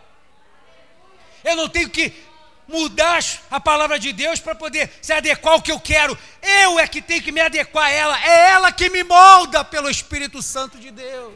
Eu 1.45 1.57
não 1.57 1.68
tenho 1.68 1.91
que 1.91 2.28
mudar 2.69 3.25
a 3.51 3.59
palavra 3.59 3.99
de 3.99 4.12
Deus 4.12 4.39
para 4.39 4.55
poder 4.55 4.91
se 5.01 5.12
adequar 5.12 5.55
ao 5.55 5.62
que 5.62 5.73
eu 5.73 5.81
quero. 5.81 6.16
Eu 6.43 6.79
é 6.79 6.87
que 6.87 7.01
tenho 7.01 7.23
que 7.23 7.33
me 7.33 7.41
adequar 7.41 7.87
a 7.87 7.91
ela. 7.91 8.23
É 8.23 8.51
ela 8.51 8.71
que 8.71 8.91
me 8.91 9.03
molda 9.03 9.64
pelo 9.64 9.89
Espírito 9.89 10.43
Santo 10.43 10.79
de 10.79 10.91
Deus. 10.91 11.35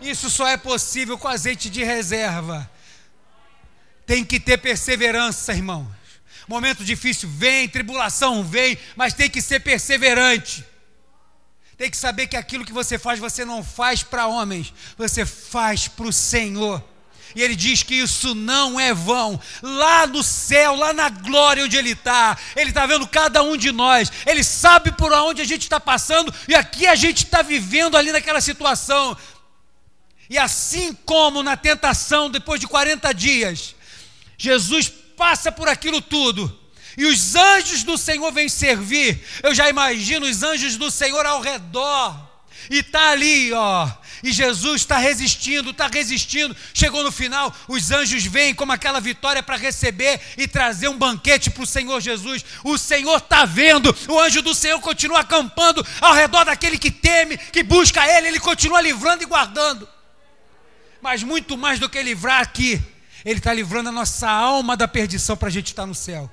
Isso 0.00 0.28
só 0.28 0.46
é 0.48 0.56
possível 0.56 1.16
com 1.16 1.28
azeite 1.28 1.70
de 1.70 1.82
reserva. 1.84 2.68
Tem 4.04 4.24
que 4.24 4.38
ter 4.38 4.58
perseverança, 4.58 5.54
irmãos. 5.54 5.86
Momento 6.48 6.84
difícil 6.84 7.28
vem, 7.28 7.68
tribulação 7.68 8.44
vem, 8.44 8.78
mas 8.94 9.14
tem 9.14 9.30
que 9.30 9.40
ser 9.40 9.60
perseverante. 9.60 10.64
Tem 11.76 11.90
que 11.90 11.96
saber 11.96 12.26
que 12.26 12.36
aquilo 12.36 12.64
que 12.64 12.72
você 12.72 12.98
faz, 12.98 13.18
você 13.18 13.44
não 13.44 13.62
faz 13.62 14.02
para 14.02 14.26
homens, 14.26 14.72
você 14.96 15.26
faz 15.26 15.88
para 15.88 16.06
o 16.06 16.12
Senhor. 16.12 16.82
E 17.36 17.42
ele 17.42 17.54
diz 17.54 17.82
que 17.82 17.94
isso 17.94 18.34
não 18.34 18.80
é 18.80 18.94
vão. 18.94 19.38
Lá 19.62 20.06
no 20.06 20.22
céu, 20.22 20.74
lá 20.74 20.94
na 20.94 21.10
glória 21.10 21.64
onde 21.64 21.76
ele 21.76 21.90
está, 21.90 22.34
ele 22.56 22.70
está 22.70 22.86
vendo 22.86 23.06
cada 23.06 23.42
um 23.42 23.58
de 23.58 23.70
nós, 23.70 24.10
ele 24.24 24.42
sabe 24.42 24.90
por 24.92 25.12
onde 25.12 25.42
a 25.42 25.44
gente 25.44 25.60
está 25.62 25.78
passando, 25.78 26.32
e 26.48 26.54
aqui 26.54 26.86
a 26.86 26.94
gente 26.94 27.24
está 27.24 27.42
vivendo 27.42 27.94
ali 27.94 28.10
naquela 28.10 28.40
situação. 28.40 29.14
E 30.30 30.38
assim 30.38 30.94
como 31.04 31.42
na 31.42 31.58
tentação, 31.58 32.30
depois 32.30 32.58
de 32.58 32.66
40 32.66 33.12
dias, 33.12 33.74
Jesus 34.38 34.90
passa 35.14 35.52
por 35.52 35.68
aquilo 35.68 36.00
tudo. 36.00 36.58
E 36.96 37.04
os 37.04 37.34
anjos 37.34 37.82
do 37.82 37.98
Senhor 37.98 38.32
vêm 38.32 38.48
servir. 38.48 39.22
Eu 39.42 39.54
já 39.54 39.68
imagino 39.68 40.24
os 40.24 40.42
anjos 40.42 40.78
do 40.78 40.90
Senhor 40.90 41.26
ao 41.26 41.42
redor. 41.42 42.18
E 42.70 42.78
está 42.78 43.10
ali, 43.10 43.52
ó, 43.52 43.90
e 44.22 44.32
Jesus 44.32 44.82
está 44.82 44.98
resistindo, 44.98 45.70
está 45.70 45.86
resistindo. 45.86 46.56
Chegou 46.72 47.02
no 47.02 47.12
final, 47.12 47.54
os 47.68 47.90
anjos 47.90 48.24
vêm 48.24 48.54
como 48.54 48.72
aquela 48.72 49.00
vitória 49.00 49.42
para 49.42 49.56
receber 49.56 50.20
e 50.36 50.48
trazer 50.48 50.88
um 50.88 50.98
banquete 50.98 51.50
para 51.50 51.62
o 51.62 51.66
Senhor 51.66 52.00
Jesus. 52.00 52.44
O 52.64 52.78
Senhor 52.78 53.16
está 53.18 53.44
vendo, 53.44 53.94
o 54.08 54.18
anjo 54.18 54.42
do 54.42 54.54
Senhor 54.54 54.80
continua 54.80 55.20
acampando 55.20 55.86
ao 56.00 56.14
redor 56.14 56.44
daquele 56.44 56.78
que 56.78 56.90
teme, 56.90 57.36
que 57.36 57.62
busca 57.62 58.06
Ele, 58.06 58.28
ele 58.28 58.40
continua 58.40 58.80
livrando 58.80 59.22
e 59.22 59.26
guardando. 59.26 59.88
Mas 61.00 61.22
muito 61.22 61.56
mais 61.56 61.78
do 61.78 61.88
que 61.88 62.02
livrar 62.02 62.40
aqui, 62.40 62.82
Ele 63.24 63.38
está 63.38 63.52
livrando 63.52 63.90
a 63.90 63.92
nossa 63.92 64.28
alma 64.28 64.76
da 64.76 64.88
perdição 64.88 65.36
para 65.36 65.48
a 65.48 65.52
gente 65.52 65.68
estar 65.68 65.86
no 65.86 65.94
céu. 65.94 66.30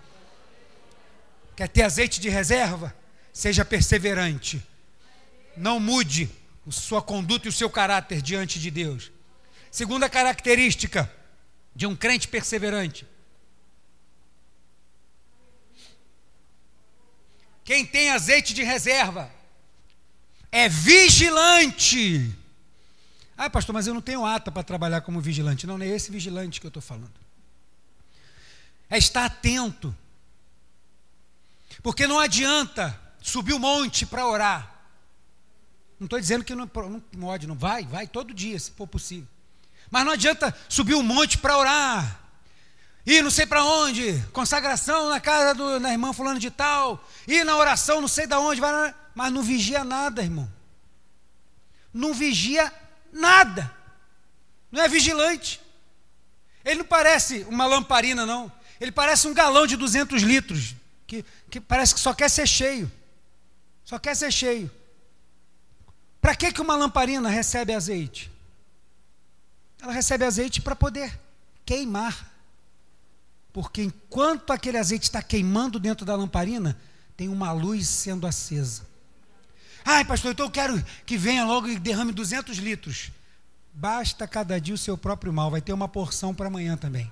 Quer 1.56 1.68
ter 1.68 1.84
azeite 1.84 2.20
de 2.20 2.30
reserva? 2.30 2.96
Seja 3.32 3.64
perseverante. 3.64 4.64
Não 5.56 5.80
mude 5.80 6.30
sua 6.72 7.02
conduta 7.02 7.48
e 7.48 7.50
o 7.50 7.54
seu 7.54 7.70
caráter 7.70 8.22
diante 8.22 8.60
de 8.60 8.72
Deus. 8.72 9.12
Segunda 9.70 10.10
característica 10.10 11.12
de 11.76 11.86
um 11.86 11.96
crente 11.96 12.28
perseverante. 12.28 13.08
Quem 17.64 17.86
tem 17.86 18.10
azeite 18.10 18.54
de 18.54 18.64
reserva 18.64 19.32
é 20.52 20.70
vigilante. 20.70 22.34
Ah, 23.38 23.50
pastor, 23.50 23.74
mas 23.74 23.88
eu 23.88 23.94
não 23.94 24.02
tenho 24.02 24.26
ata 24.26 24.52
para 24.52 24.64
trabalhar 24.64 25.02
como 25.02 25.20
vigilante. 25.20 25.66
Não, 25.66 25.78
não 25.78 25.86
é 25.86 25.90
esse 25.90 26.12
vigilante 26.12 26.60
que 26.60 26.68
eu 26.68 26.70
estou 26.70 26.84
falando. 26.84 27.14
É 28.90 28.98
estar 28.98 29.26
atento. 29.26 29.96
Porque 31.82 32.06
não 32.06 32.20
adianta 32.20 33.00
subir 33.22 33.54
o 33.54 33.60
monte 33.60 34.06
para 34.06 34.28
orar 34.28 34.73
não 36.04 36.08
estou 36.08 36.20
dizendo 36.20 36.44
que 36.44 36.54
não, 36.54 36.70
não 36.86 37.00
pode, 37.00 37.48
não 37.48 37.56
vai, 37.56 37.86
vai 37.86 38.06
todo 38.06 38.34
dia, 38.34 38.60
se 38.60 38.72
for 38.72 38.86
possível. 38.86 39.28
Mas 39.90 40.04
não 40.04 40.12
adianta 40.12 40.54
subir 40.68 40.96
um 40.96 41.02
monte 41.02 41.38
para 41.38 41.58
orar. 41.58 42.20
ir 43.06 43.24
não 43.24 43.32
sei 43.32 43.46
para 43.46 43.64
onde, 43.64 44.22
consagração 44.34 45.10
na 45.10 45.22
casa 45.22 45.54
do, 45.56 45.80
na 45.80 45.92
irmã 45.92 46.12
fulano 46.12 46.40
de 46.40 46.52
tal, 46.52 47.08
ir 47.26 47.46
na 47.46 47.56
oração 47.56 48.02
não 48.02 48.08
sei 48.10 48.28
da 48.28 48.38
onde, 48.38 48.60
vai, 48.60 48.94
mas 49.16 49.32
não 49.32 49.42
vigia 49.42 49.86
nada, 49.86 50.22
irmão. 50.22 50.52
Não 51.94 52.14
vigia 52.14 52.72
nada. 53.14 53.74
Não 54.70 54.82
é 54.82 54.90
vigilante. 54.90 55.62
Ele 56.66 56.80
não 56.80 56.86
parece 56.86 57.46
uma 57.48 57.66
lamparina, 57.66 58.26
não. 58.26 58.52
Ele 58.78 58.92
parece 58.92 59.26
um 59.26 59.34
galão 59.34 59.66
de 59.66 59.78
200 59.78 60.22
litros, 60.22 60.76
que, 61.08 61.24
que 61.50 61.62
parece 61.62 61.94
que 61.94 62.02
só 62.02 62.14
quer 62.14 62.30
ser 62.30 62.48
cheio. 62.48 62.92
Só 63.86 63.98
quer 63.98 64.16
ser 64.16 64.32
cheio. 64.32 64.70
Para 66.24 66.38
que, 66.38 66.54
que 66.54 66.62
uma 66.62 66.78
lamparina 66.78 67.28
recebe 67.28 67.74
azeite? 67.74 68.32
Ela 69.82 69.92
recebe 69.92 70.24
azeite 70.24 70.62
para 70.62 70.74
poder 70.74 71.20
queimar. 71.66 72.32
Porque 73.52 73.84
enquanto 73.84 74.54
aquele 74.54 74.78
azeite 74.78 75.04
está 75.04 75.22
queimando 75.22 75.78
dentro 75.78 76.06
da 76.06 76.16
lamparina, 76.16 76.80
tem 77.18 77.28
uma 77.28 77.52
luz 77.52 77.90
sendo 77.90 78.26
acesa. 78.26 78.84
Ai, 79.84 80.06
pastor, 80.06 80.32
então 80.32 80.46
eu 80.46 80.50
quero 80.50 80.82
que 81.06 81.18
venha 81.18 81.44
logo 81.44 81.68
e 81.68 81.78
derrame 81.78 82.14
200 82.14 82.58
litros. 82.58 83.12
Basta 83.74 84.26
cada 84.26 84.62
dia 84.62 84.76
o 84.76 84.78
seu 84.78 84.98
próprio 84.98 85.34
mal, 85.34 85.52
vai 85.52 85.60
ter 85.60 85.74
uma 85.74 85.90
porção 85.90 86.34
para 86.34 86.48
amanhã 86.48 86.78
também. 86.78 87.12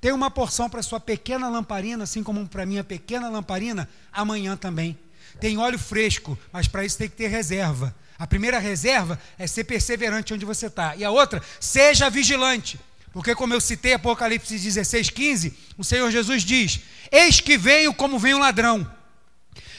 Tem 0.00 0.10
uma 0.10 0.28
porção 0.28 0.68
para 0.68 0.82
sua 0.82 0.98
pequena 0.98 1.48
lamparina, 1.48 2.02
assim 2.02 2.24
como 2.24 2.48
para 2.48 2.66
minha 2.66 2.82
pequena 2.82 3.28
lamparina, 3.28 3.88
amanhã 4.12 4.56
também. 4.56 4.98
Tem 5.40 5.58
óleo 5.58 5.78
fresco, 5.78 6.38
mas 6.52 6.68
para 6.68 6.84
isso 6.84 6.98
tem 6.98 7.08
que 7.08 7.16
ter 7.16 7.28
reserva. 7.28 7.94
A 8.18 8.26
primeira 8.26 8.58
reserva 8.58 9.18
é 9.38 9.46
ser 9.46 9.64
perseverante 9.64 10.34
onde 10.34 10.44
você 10.44 10.66
está. 10.66 10.94
E 10.94 11.04
a 11.04 11.10
outra, 11.10 11.42
seja 11.58 12.10
vigilante. 12.10 12.78
Porque, 13.12 13.34
como 13.34 13.54
eu 13.54 13.60
citei 13.60 13.94
Apocalipse 13.94 14.58
16, 14.58 15.10
15, 15.10 15.54
o 15.76 15.82
Senhor 15.82 16.10
Jesus 16.10 16.44
diz: 16.44 16.80
Eis 17.10 17.40
que 17.40 17.56
venho 17.56 17.92
como 17.94 18.18
vem 18.18 18.34
um 18.34 18.38
ladrão. 18.38 18.88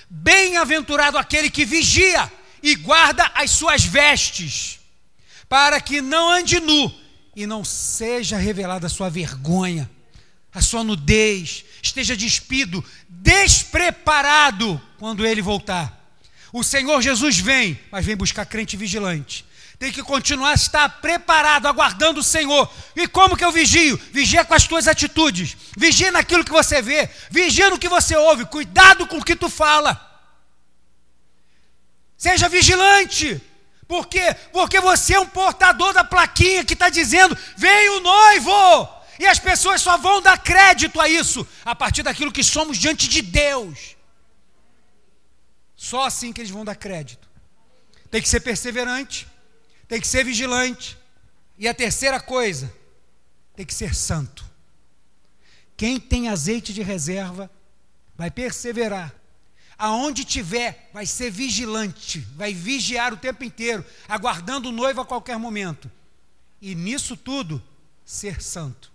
Bem-aventurado 0.09 1.17
aquele 1.17 1.49
que 1.49 1.63
vigia 1.63 2.29
e 2.61 2.75
guarda 2.75 3.31
as 3.33 3.51
suas 3.51 3.85
vestes 3.85 4.79
para 5.47 5.79
que 5.81 6.01
não 6.01 6.29
ande 6.29 6.59
nu 6.59 6.93
e 7.35 7.45
não 7.45 7.63
seja 7.63 8.37
revelada 8.37 8.87
a 8.87 8.89
sua 8.89 9.09
vergonha, 9.09 9.89
a 10.53 10.61
sua 10.61 10.83
nudez, 10.83 11.63
esteja 11.81 12.15
despido, 12.15 12.83
despreparado 13.07 14.81
quando 14.97 15.25
ele 15.25 15.41
voltar. 15.41 15.99
O 16.51 16.63
Senhor 16.63 17.01
Jesus 17.01 17.39
vem, 17.39 17.79
mas 17.91 18.05
vem 18.05 18.15
buscar 18.15 18.45
crente 18.45 18.75
vigilante. 18.75 19.45
Tem 19.79 19.91
que 19.91 20.03
continuar 20.03 20.51
a 20.51 20.53
estar 20.53 20.87
preparado, 21.01 21.67
aguardando 21.67 22.19
o 22.19 22.23
Senhor. 22.23 22.71
E 22.95 23.07
como 23.07 23.35
que 23.35 23.43
eu 23.43 23.51
vigio? 23.51 23.99
Vigia 24.11 24.45
com 24.45 24.53
as 24.53 24.67
tuas 24.67 24.87
atitudes. 24.87 25.57
Vigia 25.75 26.11
naquilo 26.11 26.45
que 26.45 26.51
você 26.51 26.83
vê. 26.83 27.09
Vigia 27.31 27.69
no 27.69 27.79
que 27.79 27.89
você 27.89 28.15
ouve. 28.15 28.45
Cuidado 28.45 29.07
com 29.07 29.17
o 29.17 29.23
que 29.23 29.35
tu 29.35 29.49
fala. 29.49 29.99
Seja 32.15 32.47
vigilante. 32.47 33.41
Por 33.87 34.05
quê? 34.05 34.35
Porque 34.53 34.79
você 34.79 35.15
é 35.15 35.19
um 35.19 35.25
portador 35.25 35.93
da 35.93 36.03
plaquinha 36.03 36.63
que 36.63 36.73
está 36.73 36.87
dizendo: 36.87 37.35
vem 37.57 37.89
o 37.89 38.01
noivo! 38.01 39.00
E 39.21 39.27
as 39.27 39.37
pessoas 39.37 39.83
só 39.83 39.99
vão 39.99 40.19
dar 40.19 40.35
crédito 40.35 40.99
a 40.99 41.07
isso 41.07 41.47
a 41.63 41.75
partir 41.75 42.01
daquilo 42.01 42.31
que 42.31 42.43
somos 42.43 42.75
diante 42.75 43.07
de 43.07 43.21
Deus. 43.21 43.95
Só 45.75 46.05
assim 46.05 46.33
que 46.33 46.41
eles 46.41 46.49
vão 46.49 46.65
dar 46.65 46.73
crédito. 46.73 47.29
Tem 48.09 48.19
que 48.19 48.27
ser 48.27 48.39
perseverante, 48.39 49.27
tem 49.87 50.01
que 50.01 50.07
ser 50.07 50.25
vigilante. 50.25 50.97
E 51.55 51.67
a 51.67 51.73
terceira 51.73 52.19
coisa, 52.19 52.73
tem 53.55 53.63
que 53.63 53.75
ser 53.75 53.93
santo. 53.93 54.43
Quem 55.77 55.99
tem 55.99 56.27
azeite 56.27 56.73
de 56.73 56.81
reserva 56.81 57.47
vai 58.15 58.31
perseverar 58.31 59.13
aonde 59.77 60.25
tiver, 60.25 60.89
vai 60.91 61.05
ser 61.05 61.29
vigilante, 61.29 62.21
vai 62.35 62.55
vigiar 62.55 63.13
o 63.13 63.17
tempo 63.17 63.43
inteiro, 63.43 63.85
aguardando 64.07 64.69
o 64.69 64.71
noivo 64.71 65.01
a 65.01 65.05
qualquer 65.05 65.37
momento. 65.37 65.91
E 66.59 66.73
nisso 66.73 67.15
tudo, 67.15 67.61
ser 68.03 68.41
santo. 68.41 68.90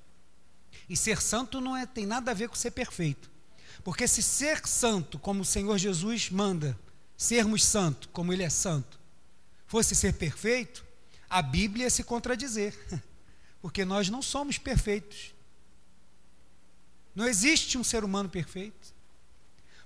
E 0.88 0.96
ser 0.96 1.20
santo 1.20 1.60
não 1.60 1.76
é, 1.76 1.84
tem 1.86 2.06
nada 2.06 2.30
a 2.30 2.34
ver 2.34 2.48
com 2.48 2.54
ser 2.54 2.70
perfeito. 2.70 3.30
Porque 3.82 4.06
se 4.06 4.22
ser 4.22 4.66
santo, 4.66 5.18
como 5.18 5.42
o 5.42 5.44
Senhor 5.44 5.76
Jesus 5.78 6.30
manda, 6.30 6.78
sermos 7.16 7.64
santo, 7.64 8.08
como 8.10 8.32
Ele 8.32 8.42
é 8.42 8.50
santo, 8.50 9.00
fosse 9.66 9.94
ser 9.94 10.14
perfeito, 10.14 10.84
a 11.28 11.42
Bíblia 11.42 11.84
ia 11.84 11.90
se 11.90 12.04
contradizer. 12.04 12.76
Porque 13.60 13.84
nós 13.84 14.08
não 14.08 14.22
somos 14.22 14.58
perfeitos. 14.58 15.34
Não 17.14 17.26
existe 17.26 17.78
um 17.78 17.84
ser 17.84 18.04
humano 18.04 18.28
perfeito. 18.28 18.94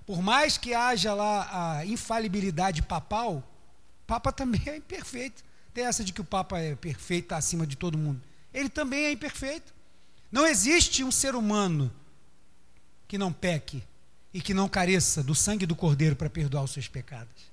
Por 0.05 0.21
mais 0.21 0.57
que 0.57 0.73
haja 0.73 1.13
lá 1.13 1.77
a 1.77 1.85
infalibilidade 1.85 2.81
papal, 2.81 3.37
o 3.37 4.05
Papa 4.05 4.31
também 4.31 4.61
é 4.65 4.77
imperfeito. 4.77 5.43
Tem 5.73 5.85
essa 5.85 6.03
de 6.03 6.11
que 6.11 6.21
o 6.21 6.25
Papa 6.25 6.59
é 6.59 6.75
perfeito, 6.75 7.25
está 7.25 7.37
acima 7.37 7.65
de 7.65 7.77
todo 7.77 7.97
mundo. 7.97 8.21
Ele 8.53 8.67
também 8.67 9.05
é 9.05 9.11
imperfeito. 9.11 9.73
Não 10.31 10.47
existe 10.47 11.03
um 11.03 11.11
ser 11.11 11.35
humano 11.35 11.91
que 13.07 13.17
não 13.17 13.33
peque 13.33 13.83
e 14.33 14.41
que 14.41 14.53
não 14.53 14.69
careça 14.69 15.21
do 15.21 15.35
sangue 15.35 15.65
do 15.65 15.75
Cordeiro 15.75 16.15
para 16.15 16.29
perdoar 16.29 16.63
os 16.63 16.71
seus 16.71 16.87
pecados. 16.87 17.51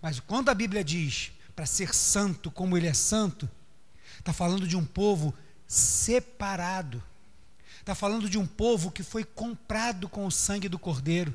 Mas 0.00 0.18
quando 0.18 0.48
a 0.48 0.54
Bíblia 0.54 0.82
diz 0.82 1.30
para 1.54 1.66
ser 1.66 1.94
santo 1.94 2.50
como 2.50 2.76
ele 2.76 2.88
é 2.88 2.94
santo, 2.94 3.48
está 4.18 4.32
falando 4.32 4.66
de 4.66 4.76
um 4.76 4.84
povo 4.84 5.32
separado 5.66 7.02
Está 7.82 7.96
falando 7.96 8.30
de 8.30 8.38
um 8.38 8.46
povo 8.46 8.92
que 8.92 9.02
foi 9.02 9.24
comprado 9.24 10.08
com 10.08 10.24
o 10.24 10.30
sangue 10.30 10.68
do 10.68 10.78
Cordeiro, 10.78 11.34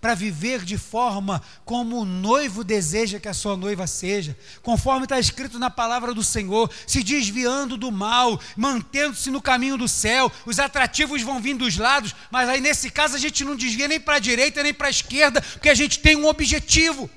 para 0.00 0.14
viver 0.14 0.64
de 0.64 0.78
forma 0.78 1.42
como 1.64 2.00
o 2.00 2.04
noivo 2.04 2.64
deseja 2.64 3.20
que 3.20 3.28
a 3.28 3.34
sua 3.34 3.56
noiva 3.56 3.86
seja, 3.86 4.36
conforme 4.62 5.04
está 5.04 5.18
escrito 5.18 5.58
na 5.58 5.70
palavra 5.70 6.14
do 6.14 6.22
Senhor, 6.22 6.70
se 6.86 7.02
desviando 7.02 7.76
do 7.76 7.90
mal, 7.90 8.40
mantendo-se 8.56 9.30
no 9.30 9.42
caminho 9.42 9.76
do 9.76 9.88
céu. 9.88 10.30
Os 10.46 10.58
atrativos 10.58 11.22
vão 11.22 11.40
vir 11.40 11.56
dos 11.56 11.76
lados, 11.76 12.14
mas 12.30 12.48
aí 12.48 12.60
nesse 12.60 12.90
caso 12.90 13.16
a 13.16 13.18
gente 13.18 13.44
não 13.44 13.56
desvia 13.56 13.88
nem 13.88 14.00
para 14.00 14.16
a 14.16 14.20
direita 14.20 14.62
nem 14.62 14.74
para 14.74 14.88
a 14.88 14.90
esquerda, 14.90 15.42
porque 15.42 15.68
a 15.68 15.74
gente 15.74 15.98
tem 15.98 16.16
um 16.16 16.26
objetivo. 16.26 17.10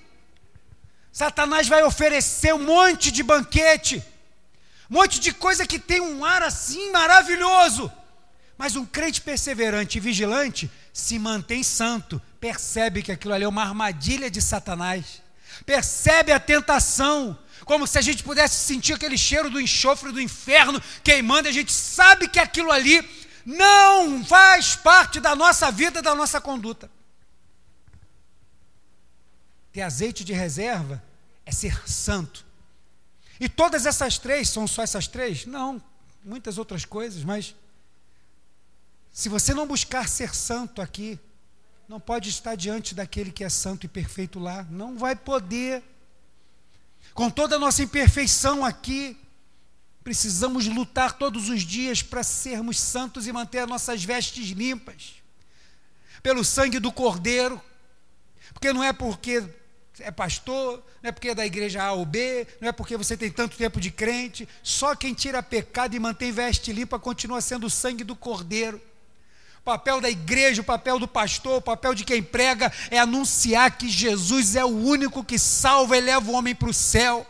Satanás 1.11 1.67
vai 1.67 1.83
oferecer 1.83 2.53
um 2.53 2.65
monte 2.65 3.11
de 3.11 3.21
banquete, 3.21 4.03
um 4.89 4.95
monte 4.95 5.19
de 5.19 5.31
coisa 5.31 5.65
que 5.65 5.77
tem 5.77 6.01
um 6.01 6.25
ar 6.25 6.41
assim 6.43 6.91
maravilhoso 6.91 7.91
mas 8.57 8.75
um 8.75 8.85
crente 8.85 9.19
perseverante 9.19 9.97
e 9.97 10.01
vigilante 10.01 10.71
se 10.93 11.17
mantém 11.17 11.63
santo, 11.63 12.21
percebe 12.39 13.01
que 13.01 13.11
aquilo 13.11 13.33
ali 13.33 13.43
é 13.43 13.47
uma 13.47 13.63
armadilha 13.63 14.29
de 14.29 14.39
Satanás, 14.39 15.23
percebe 15.65 16.31
a 16.31 16.39
tentação, 16.39 17.37
como 17.65 17.87
se 17.87 17.97
a 17.97 18.01
gente 18.01 18.23
pudesse 18.23 18.63
sentir 18.63 18.93
aquele 18.93 19.17
cheiro 19.17 19.49
do 19.49 19.59
enxofre 19.59 20.11
do 20.11 20.21
inferno 20.21 20.79
queimando, 21.03 21.49
a 21.49 21.51
gente 21.51 21.71
sabe 21.71 22.27
que 22.27 22.39
aquilo 22.39 22.71
ali 22.71 23.03
não 23.43 24.23
faz 24.23 24.75
parte 24.75 25.19
da 25.19 25.35
nossa 25.35 25.71
vida, 25.71 25.99
da 25.99 26.13
nossa 26.13 26.39
conduta. 26.39 26.89
Ter 29.71 29.81
azeite 29.81 30.23
de 30.23 30.31
reserva 30.31 31.03
é 31.43 31.51
ser 31.51 31.89
santo. 31.89 32.45
E 33.39 33.49
todas 33.49 33.87
essas 33.87 34.19
três, 34.19 34.47
são 34.47 34.67
só 34.67 34.83
essas 34.83 35.07
três? 35.07 35.47
Não, 35.47 35.81
muitas 36.23 36.59
outras 36.59 36.85
coisas, 36.85 37.23
mas 37.23 37.55
se 39.13 39.29
você 39.29 39.53
não 39.53 39.67
buscar 39.67 40.09
ser 40.09 40.33
santo 40.33 40.81
aqui, 40.81 41.19
não 41.87 41.99
pode 41.99 42.29
estar 42.29 42.55
diante 42.55 42.95
daquele 42.95 43.31
que 43.31 43.43
é 43.43 43.49
santo 43.49 43.85
e 43.85 43.87
perfeito 43.87 44.39
lá, 44.39 44.65
não 44.71 44.97
vai 44.97 45.15
poder. 45.15 45.83
Com 47.13 47.29
toda 47.29 47.57
a 47.57 47.59
nossa 47.59 47.83
imperfeição 47.83 48.65
aqui, 48.65 49.15
precisamos 50.03 50.65
lutar 50.65 51.13
todos 51.13 51.47
os 51.47 51.61
dias 51.61 52.01
para 52.01 52.23
sermos 52.23 52.79
santos 52.79 53.27
e 53.27 53.31
manter 53.31 53.59
as 53.59 53.69
nossas 53.69 54.03
vestes 54.03 54.49
limpas, 54.49 55.13
pelo 56.23 56.43
sangue 56.43 56.79
do 56.79 56.91
Cordeiro, 56.91 57.61
porque 58.51 58.73
não 58.73 58.83
é 58.83 58.91
porque 58.91 59.47
é 59.99 60.09
pastor, 60.09 60.83
não 61.03 61.09
é 61.09 61.11
porque 61.11 61.29
é 61.29 61.35
da 61.35 61.45
igreja 61.45 61.83
A 61.83 61.91
ou 61.91 62.03
B, 62.03 62.47
não 62.59 62.67
é 62.67 62.71
porque 62.71 62.97
você 62.97 63.15
tem 63.15 63.29
tanto 63.29 63.57
tempo 63.57 63.79
de 63.79 63.91
crente, 63.91 64.49
só 64.63 64.95
quem 64.95 65.13
tira 65.13 65.43
pecado 65.43 65.95
e 65.95 65.99
mantém 65.99 66.31
veste 66.31 66.73
limpa 66.73 66.97
continua 66.97 67.41
sendo 67.41 67.67
o 67.67 67.69
sangue 67.69 68.03
do 68.03 68.15
Cordeiro. 68.15 68.81
O 69.63 69.71
papel 69.71 70.01
da 70.01 70.09
igreja, 70.09 70.61
o 70.61 70.65
papel 70.65 70.99
do 70.99 71.07
pastor, 71.07 71.59
o 71.59 71.61
papel 71.61 71.95
de 71.95 72.03
quem 72.03 72.21
prega 72.21 72.69
é 72.91 72.99
anunciar 72.99 73.77
que 73.77 73.87
Jesus 73.87 74.57
é 74.57 74.65
o 74.65 74.67
único 74.67 75.23
que 75.23 75.39
salva 75.39 75.95
e 75.95 76.01
leva 76.01 76.29
o 76.29 76.33
homem 76.33 76.53
para 76.53 76.67
o 76.67 76.73
céu. 76.73 77.25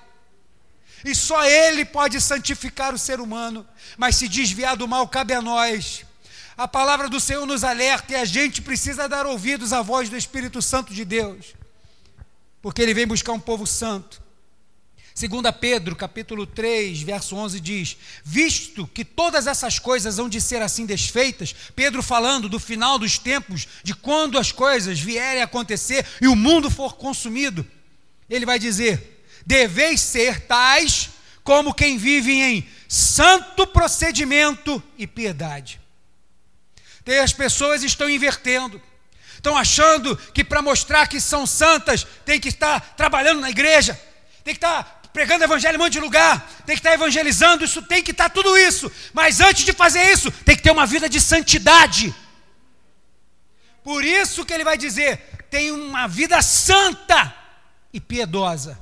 E 1.06 1.14
só 1.14 1.46
Ele 1.46 1.86
pode 1.86 2.20
santificar 2.20 2.92
o 2.92 2.98
ser 2.98 3.20
humano. 3.20 3.64
Mas 4.00 4.16
se 4.16 4.28
desviar 4.28 4.76
do 4.76 4.88
mal, 4.88 5.08
cabe 5.08 5.36
a 5.36 5.44
nós. 5.44 6.08
A 6.58 6.68
palavra 6.68 7.08
do 7.08 7.20
Senhor 7.20 7.46
nos 7.46 7.64
alerta 7.64 8.14
e 8.14 8.16
a 8.16 8.26
gente 8.26 8.64
precisa 8.64 9.08
dar 9.08 9.28
ouvidos 9.28 9.72
à 9.72 9.84
voz 9.84 10.10
do 10.10 10.18
Espírito 10.18 10.60
Santo 10.60 10.92
de 10.92 11.06
Deus. 11.06 11.54
Porque 12.64 12.82
Ele 12.82 12.96
vem 12.96 13.06
buscar 13.06 13.34
um 13.34 13.40
povo 13.40 13.68
santo. 13.68 14.23
Segunda 15.14 15.53
Pedro, 15.53 15.95
capítulo 15.95 16.47
3, 16.47 17.03
verso 17.03 17.36
11 17.36 17.59
diz: 17.59 17.97
"Visto 18.24 18.88
que 18.88 19.05
todas 19.05 19.45
essas 19.45 19.78
coisas 19.78 20.18
hão 20.18 20.28
de 20.28 20.41
ser 20.41 20.61
assim 20.61 20.88
desfeitas", 20.88 21.53
Pedro 21.76 22.01
falando 22.01 22.49
do 22.49 22.59
final 22.59 22.97
dos 22.97 23.20
tempos, 23.20 23.68
de 23.84 23.93
quando 23.93 24.39
as 24.39 24.51
coisas 24.51 24.99
vierem 24.99 25.41
a 25.41 25.45
acontecer 25.45 26.03
e 26.20 26.28
o 26.28 26.36
mundo 26.36 26.70
for 26.72 26.95
consumido, 26.95 27.66
ele 28.28 28.45
vai 28.45 28.57
dizer: 28.57 29.24
"Deveis 29.45 30.01
ser 30.01 30.47
tais 30.47 31.11
como 31.43 31.76
quem 31.76 31.95
vive 31.95 32.34
em 32.34 32.68
santo 32.88 33.68
procedimento 33.68 34.82
e 34.97 35.05
piedade". 35.05 35.80
E 37.05 37.20
as 37.20 37.34
pessoas 37.34 37.84
estão 37.84 38.09
invertendo. 38.09 38.82
Estão 39.36 39.57
achando 39.57 40.16
que 40.34 40.43
para 40.43 40.61
mostrar 40.61 41.05
que 41.05 41.20
são 41.20 41.45
santas, 41.45 42.07
tem 42.26 42.39
que 42.39 42.47
estar 42.47 42.80
trabalhando 42.95 43.41
na 43.41 43.49
igreja, 43.49 43.93
tem 44.43 44.53
que 44.53 44.57
estar 44.57 45.03
pregando 45.14 45.43
evangelho 45.43 45.76
em 45.76 45.80
um 45.80 45.84
monte 45.84 45.93
de 45.93 45.99
lugar, 45.99 46.49
tem 46.66 46.76
que 46.76 46.80
estar 46.80 46.93
evangelizando, 46.93 47.64
isso 47.64 47.82
tem 47.84 48.01
que 48.01 48.11
estar 48.11 48.30
tudo 48.30 48.57
isso. 48.57 48.91
Mas 49.14 49.39
antes 49.39 49.64
de 49.64 49.72
fazer 49.72 50.11
isso, 50.11 50.32
tem 50.32 50.55
que 50.55 50.64
ter 50.64 50.72
uma 50.72 50.88
vida 50.88 51.07
de 51.07 51.22
santidade. 51.22 52.14
Por 53.84 54.03
isso 54.03 54.43
que 54.43 54.53
ele 54.53 54.64
vai 54.64 54.78
dizer: 54.78 55.18
tem 55.51 55.72
uma 55.72 56.07
vida 56.07 56.41
santa 56.41 57.34
e 57.93 57.99
piedosa. 58.01 58.82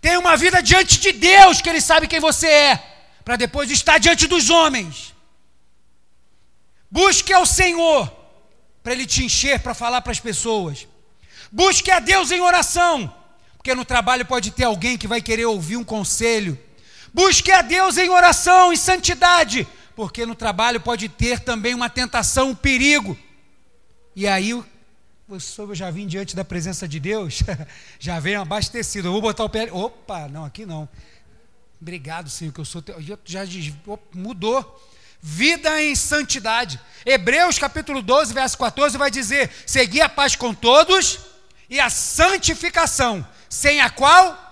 Tem 0.00 0.16
uma 0.16 0.36
vida 0.36 0.62
diante 0.62 0.98
de 0.98 1.12
Deus, 1.12 1.60
que 1.60 1.68
Ele 1.68 1.80
sabe 1.80 2.08
quem 2.08 2.18
você 2.18 2.48
é, 2.48 2.76
para 3.22 3.36
depois 3.36 3.70
estar 3.70 3.98
diante 3.98 4.26
dos 4.26 4.48
homens. 4.48 5.14
Busque 6.90 7.32
ao 7.32 7.44
Senhor, 7.44 8.10
para 8.82 8.92
Ele 8.92 9.06
te 9.06 9.22
encher, 9.22 9.60
para 9.60 9.74
falar 9.74 10.00
para 10.00 10.10
as 10.10 10.18
pessoas. 10.18 10.88
Busque 11.52 11.90
a 11.90 12.00
Deus 12.00 12.30
em 12.30 12.40
oração 12.40 13.14
porque 13.70 13.78
no 13.78 13.84
trabalho 13.84 14.26
pode 14.26 14.50
ter 14.50 14.64
alguém 14.64 14.98
que 14.98 15.06
vai 15.06 15.22
querer 15.22 15.44
ouvir 15.44 15.76
um 15.76 15.84
conselho. 15.84 16.58
Busque 17.14 17.52
a 17.52 17.62
Deus 17.62 17.96
em 17.98 18.08
oração 18.08 18.72
e 18.72 18.76
santidade, 18.76 19.64
porque 19.94 20.26
no 20.26 20.34
trabalho 20.34 20.80
pode 20.80 21.08
ter 21.08 21.38
também 21.38 21.72
uma 21.72 21.88
tentação, 21.88 22.50
um 22.50 22.54
perigo. 22.54 23.16
E 24.16 24.26
aí, 24.26 24.50
eu 24.50 24.64
já 25.72 25.88
vim 25.88 26.08
diante 26.08 26.34
da 26.34 26.44
presença 26.44 26.88
de 26.88 26.98
Deus, 26.98 27.44
já 28.00 28.18
venho 28.18 28.40
abastecido. 28.40 29.06
Eu 29.06 29.12
vou 29.12 29.22
botar 29.22 29.44
o 29.44 29.48
pé. 29.48 29.70
Opa, 29.70 30.26
não, 30.26 30.44
aqui 30.44 30.66
não. 30.66 30.88
Obrigado, 31.80 32.28
Senhor, 32.28 32.52
que 32.52 32.58
eu 32.58 32.64
sou. 32.64 32.82
Teu... 32.82 32.96
Já 33.24 33.44
mudou. 34.12 34.84
Vida 35.22 35.80
em 35.80 35.94
santidade. 35.94 36.80
Hebreus 37.06 37.56
capítulo 37.56 38.02
12, 38.02 38.34
verso 38.34 38.58
14 38.58 38.98
vai 38.98 39.12
dizer: 39.12 39.48
Segui 39.64 40.00
a 40.00 40.08
paz 40.08 40.34
com 40.34 40.52
todos 40.52 41.20
e 41.68 41.78
a 41.78 41.88
santificação 41.88 43.24
sem 43.50 43.80
a 43.80 43.90
qual 43.90 44.46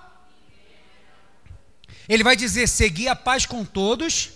ele 2.08 2.24
vai 2.24 2.34
dizer: 2.34 2.68
seguir 2.68 3.08
a 3.08 3.14
paz 3.16 3.46
com 3.46 3.64
todos 3.64 4.30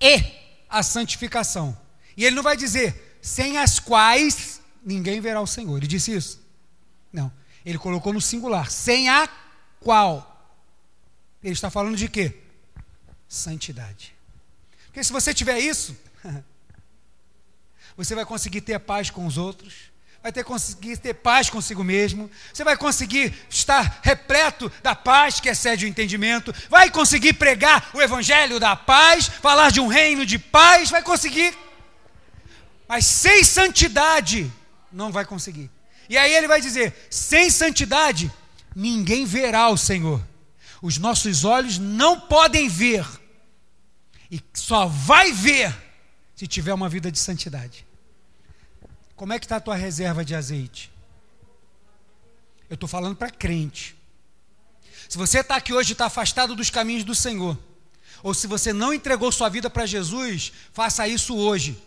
e 0.00 0.20
a 0.68 0.82
santificação. 0.82 1.78
E 2.16 2.24
ele 2.24 2.34
não 2.34 2.42
vai 2.42 2.56
dizer 2.56 3.18
sem 3.22 3.56
as 3.56 3.78
quais 3.78 4.60
ninguém 4.84 5.20
verá 5.20 5.40
o 5.40 5.46
Senhor. 5.46 5.76
Ele 5.76 5.86
disse 5.86 6.12
isso? 6.12 6.42
Não. 7.12 7.32
Ele 7.64 7.78
colocou 7.78 8.12
no 8.12 8.20
singular: 8.20 8.70
sem 8.70 9.08
a 9.08 9.28
qual. 9.78 10.32
Ele 11.42 11.52
está 11.52 11.70
falando 11.70 11.96
de 11.96 12.08
quê? 12.08 12.42
Santidade. 13.28 14.14
Porque 14.86 15.04
se 15.04 15.12
você 15.12 15.32
tiver 15.32 15.58
isso, 15.60 15.96
você 17.96 18.14
vai 18.14 18.24
conseguir 18.24 18.62
ter 18.62 18.78
paz 18.80 19.10
com 19.10 19.26
os 19.26 19.36
outros 19.36 19.93
vai 20.24 20.32
ter 20.32 20.42
conseguir 20.42 20.96
ter 20.96 21.12
paz 21.12 21.50
consigo 21.50 21.84
mesmo, 21.84 22.30
você 22.50 22.64
vai 22.64 22.78
conseguir 22.78 23.34
estar 23.50 24.00
repleto 24.02 24.72
da 24.82 24.94
paz 24.94 25.38
que 25.38 25.50
excede 25.50 25.84
o 25.84 25.88
entendimento, 25.88 26.50
vai 26.70 26.90
conseguir 26.90 27.34
pregar 27.34 27.90
o 27.92 28.00
evangelho 28.00 28.58
da 28.58 28.74
paz, 28.74 29.26
falar 29.26 29.70
de 29.70 29.80
um 29.80 29.86
reino 29.86 30.24
de 30.24 30.38
paz, 30.38 30.88
vai 30.88 31.02
conseguir. 31.02 31.54
Mas 32.88 33.04
sem 33.04 33.44
santidade 33.44 34.50
não 34.90 35.12
vai 35.12 35.26
conseguir. 35.26 35.70
E 36.08 36.16
aí 36.16 36.32
ele 36.32 36.48
vai 36.48 36.62
dizer: 36.62 37.06
sem 37.10 37.50
santidade 37.50 38.32
ninguém 38.74 39.26
verá 39.26 39.68
o 39.68 39.76
Senhor. 39.76 40.26
Os 40.80 40.96
nossos 40.96 41.44
olhos 41.44 41.76
não 41.76 42.18
podem 42.18 42.66
ver. 42.66 43.06
E 44.30 44.40
só 44.54 44.86
vai 44.86 45.32
ver 45.32 45.76
se 46.34 46.46
tiver 46.46 46.72
uma 46.72 46.88
vida 46.88 47.12
de 47.12 47.18
santidade. 47.18 47.84
Como 49.16 49.32
é 49.32 49.38
que 49.38 49.44
está 49.44 49.56
a 49.56 49.60
tua 49.60 49.76
reserva 49.76 50.24
de 50.24 50.34
azeite? 50.34 50.90
Eu 52.68 52.74
estou 52.74 52.88
falando 52.88 53.16
para 53.16 53.30
crente. 53.30 53.96
Se 55.08 55.16
você 55.16 55.40
está 55.40 55.56
aqui 55.56 55.72
hoje 55.72 55.90
e 55.90 55.92
está 55.92 56.06
afastado 56.06 56.56
dos 56.56 56.70
caminhos 56.70 57.04
do 57.04 57.14
Senhor, 57.14 57.56
ou 58.22 58.34
se 58.34 58.46
você 58.46 58.72
não 58.72 58.92
entregou 58.92 59.30
sua 59.30 59.48
vida 59.48 59.68
para 59.70 59.86
Jesus, 59.86 60.52
faça 60.72 61.06
isso 61.06 61.36
hoje. 61.36 61.80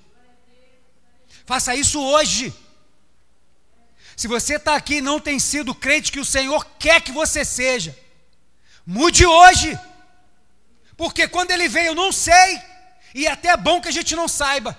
Faça 1.45 1.75
isso 1.75 1.99
hoje. 2.01 2.53
Se 4.15 4.27
você 4.27 4.55
está 4.55 4.75
aqui 4.75 4.95
e 4.95 5.01
não 5.01 5.19
tem 5.19 5.39
sido 5.39 5.75
crente 5.75 6.11
que 6.11 6.19
o 6.19 6.25
Senhor 6.25 6.65
quer 6.79 7.01
que 7.01 7.11
você 7.11 7.43
seja, 7.43 7.97
mude 8.85 9.25
hoje. 9.25 9.77
Porque 10.95 11.27
quando 11.27 11.51
ele 11.51 11.67
veio, 11.67 11.87
eu 11.87 11.95
não 11.95 12.11
sei. 12.11 12.61
E 13.13 13.27
é 13.27 13.31
até 13.31 13.55
bom 13.57 13.81
que 13.81 13.87
a 13.87 13.91
gente 13.91 14.15
não 14.15 14.27
saiba. 14.27 14.77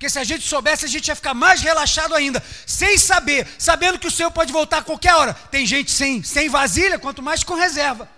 Porque 0.00 0.08
se 0.08 0.18
a 0.18 0.24
gente 0.24 0.48
soubesse, 0.48 0.86
a 0.86 0.88
gente 0.88 1.08
ia 1.08 1.14
ficar 1.14 1.34
mais 1.34 1.60
relaxado 1.60 2.14
ainda, 2.14 2.42
sem 2.66 2.96
saber, 2.96 3.46
sabendo 3.58 3.98
que 3.98 4.06
o 4.06 4.10
Senhor 4.10 4.30
pode 4.30 4.50
voltar 4.50 4.78
a 4.78 4.82
qualquer 4.82 5.14
hora. 5.14 5.34
Tem 5.34 5.66
gente 5.66 5.90
sem, 5.90 6.22
sem 6.22 6.48
vasilha, 6.48 6.98
quanto 6.98 7.22
mais 7.22 7.44
com 7.44 7.54
reserva. 7.54 8.10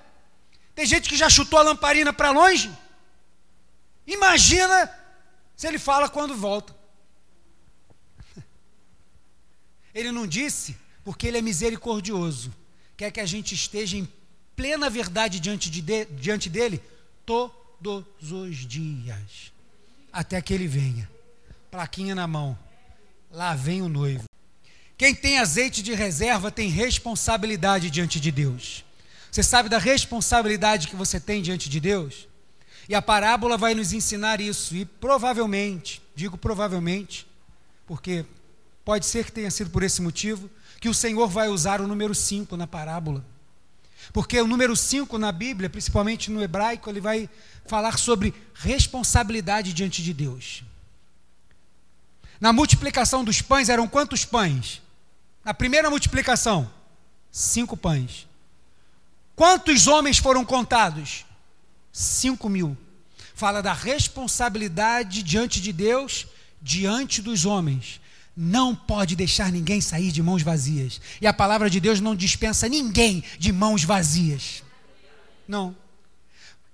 Tem 0.77 0.87
gente 0.87 1.09
que 1.09 1.17
já 1.17 1.29
chutou 1.29 1.59
a 1.59 1.63
lamparina 1.63 2.13
para 2.13 2.31
longe. 2.31 2.71
Imagina 4.07 4.89
se 5.57 5.67
ele 5.67 5.77
fala 5.77 6.09
quando 6.09 6.37
volta. 6.37 6.73
Ele 9.93 10.13
não 10.13 10.25
disse 10.25 10.77
porque 11.05 11.27
ele 11.27 11.39
é 11.39 11.43
misericordioso. 11.43 12.55
Quer 12.97 13.11
que 13.11 13.21
a 13.21 13.27
gente 13.27 13.57
esteja 13.57 13.97
em 13.97 14.09
plena 14.55 14.89
verdade 14.89 15.41
diante, 15.41 15.69
de, 15.69 16.05
diante 16.05 16.49
dele 16.49 16.81
todos 17.27 18.31
os 18.31 18.57
dias, 18.59 19.53
até 20.13 20.41
que 20.41 20.55
ele 20.55 20.69
venha 20.69 21.12
plaquinha 21.73 22.15
na 22.15 22.27
mão. 22.27 22.57
Lá 23.31 23.55
vem 23.55 23.81
o 23.81 23.89
noivo. 23.89 24.25
Quem 24.95 25.15
tem 25.15 25.39
azeite 25.39 25.83
de 25.83 25.95
reserva 25.95 26.51
tem 26.51 26.69
responsabilidade 26.69 27.89
diante 27.91 28.21
de 28.21 28.31
Deus. 28.31 28.85
Você 29.31 29.43
sabe 29.43 29.71
da 29.71 29.79
responsabilidade 29.79 30.87
que 30.87 30.95
você 30.95 31.19
tem 31.19 31.41
diante 31.41 31.71
de 31.71 31.81
Deus? 31.81 32.29
E 32.87 32.95
a 32.95 33.01
parábola 33.01 33.57
vai 33.57 33.75
nos 33.75 33.95
ensinar 33.95 34.39
isso. 34.39 34.77
E 34.77 34.85
provavelmente, 34.85 36.03
digo 36.15 36.37
provavelmente, 36.37 37.27
porque 37.87 38.27
pode 38.85 39.07
ser 39.07 39.25
que 39.25 39.33
tenha 39.33 39.51
sido 39.51 39.71
por 39.71 39.83
esse 39.83 40.03
motivo, 40.03 40.51
que 40.79 40.91
o 40.91 40.95
Senhor 40.95 41.27
vai 41.27 41.49
usar 41.49 41.81
o 41.81 41.89
número 41.89 42.15
5 42.15 42.55
na 42.55 42.67
parábola. 42.67 43.25
Porque 44.13 44.39
o 44.39 44.47
número 44.47 44.77
5 44.77 45.17
na 45.17 45.33
Bíblia, 45.33 45.71
principalmente 45.71 46.31
no 46.31 46.43
hebraico, 46.43 46.91
ele 46.91 47.01
vai 47.01 47.31
falar 47.65 47.97
sobre 47.97 48.35
responsabilidade 48.53 49.73
diante 49.73 50.03
de 50.03 50.13
Deus. 50.13 50.65
Na 52.43 52.53
multiplicação 52.53 53.23
dos 53.23 53.41
pães 53.41 53.69
eram 53.69 53.87
quantos 53.87 54.25
pães? 54.25 54.83
Na 55.45 55.55
primeira 55.55 55.89
multiplicação, 55.89 56.69
cinco 57.31 57.77
pães. 57.77 58.27
Quantos 59.37 59.87
homens 59.87 60.19
foram 60.19 60.45
contados? 60.45 61.25
Cinco 61.93 62.49
mil. 62.49 62.77
Fala 63.33 63.63
da 63.63 63.73
responsabilidade 63.73 65.23
diante 65.23 65.61
de 65.61 65.73
Deus, 65.73 66.27
diante 66.61 67.23
dos 67.23 67.47
homens. 67.47 68.01
Não 68.37 68.75
pode 68.75 69.15
deixar 69.15 69.53
ninguém 69.53 69.81
sair 69.81 70.11
de 70.11 70.21
mãos 70.21 70.43
vazias. 70.43 71.01
E 71.21 71.29
a 71.29 71.33
palavra 71.33 71.71
de 71.71 71.79
Deus 71.79 72.01
não 72.01 72.17
dispensa 72.17 72.69
ninguém 72.69 73.23
de 73.39 73.53
mãos 73.53 73.85
vazias. 73.85 74.65
Não. 75.47 75.77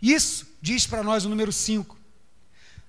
Isso 0.00 0.46
diz 0.62 0.86
para 0.86 1.02
nós 1.02 1.26
o 1.26 1.28
número 1.28 1.52
5. 1.52 1.97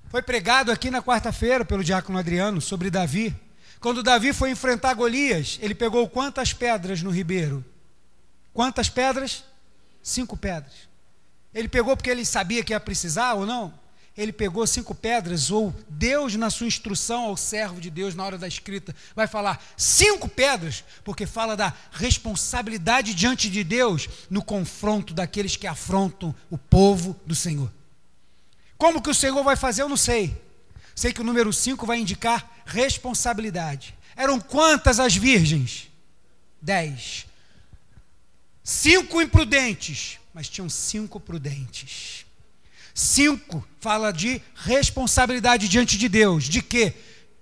Foi 0.10 0.24
pregado 0.24 0.72
aqui 0.72 0.90
na 0.90 1.04
quarta-feira 1.04 1.64
pelo 1.64 1.84
diácono 1.84 2.18
Adriano 2.18 2.60
sobre 2.60 2.90
Davi. 2.90 3.36
Quando 3.80 4.02
Davi 4.02 4.34
foi 4.34 4.50
enfrentar 4.50 4.96
Golias, 4.96 5.60
ele 5.62 5.76
pegou 5.76 6.10
quantas 6.10 6.52
pedras 6.52 7.04
no 7.04 7.12
ribeiro? 7.12 7.64
Quantas 8.52 8.90
pedras? 8.90 9.44
Cinco 10.02 10.36
pedras. 10.36 10.74
Ele 11.54 11.68
pegou 11.68 11.96
porque 11.96 12.10
ele 12.10 12.26
sabia 12.26 12.64
que 12.64 12.74
ia 12.74 12.80
precisar 12.80 13.34
ou 13.34 13.46
não? 13.46 13.72
Ele 14.18 14.34
pegou 14.34 14.66
cinco 14.66 14.96
pedras, 14.96 15.52
ou 15.52 15.74
Deus, 15.88 16.36
na 16.36 16.50
sua 16.50 16.68
instrução 16.68 17.26
ao 17.26 17.38
servo 17.38 17.80
de 17.80 17.92
Deus, 17.92 18.16
na 18.16 18.26
hora 18.26 18.38
da 18.38 18.48
escrita, 18.48 18.94
vai 19.16 19.28
falar 19.28 19.64
cinco 19.78 20.28
pedras, 20.28 20.84
porque 21.06 21.26
fala 21.26 21.56
da 21.56 21.72
responsabilidade 21.92 23.14
diante 23.14 23.50
de 23.50 23.64
Deus 23.64 24.10
no 24.30 24.44
confronto 24.44 25.14
daqueles 25.14 25.56
que 25.56 25.68
afrontam 25.68 26.36
o 26.50 26.58
povo 26.58 27.16
do 27.26 27.36
Senhor. 27.36 27.72
Como 28.80 29.02
que 29.02 29.10
o 29.10 29.14
Senhor 29.14 29.44
vai 29.44 29.58
fazer, 29.58 29.82
eu 29.82 29.90
não 29.90 29.98
sei. 29.98 30.42
Sei 30.96 31.12
que 31.12 31.20
o 31.20 31.24
número 31.24 31.52
5 31.52 31.86
vai 31.86 32.00
indicar 32.00 32.50
responsabilidade. 32.66 33.94
Eram 34.16 34.40
quantas 34.40 35.02
as 35.02 35.14
virgens? 35.14 35.90
Dez. 36.62 37.26
Cinco 38.64 39.22
imprudentes. 39.22 40.18
mas 40.34 40.48
tinham 40.48 40.70
cinco 40.70 41.20
prudentes. 41.20 42.26
Cinco 42.94 43.68
fala 43.82 44.14
de 44.14 44.42
responsabilidade 44.56 45.68
diante 45.68 45.98
de 45.98 46.08
Deus. 46.08 46.46
De 46.46 46.62
quê? 46.62 46.94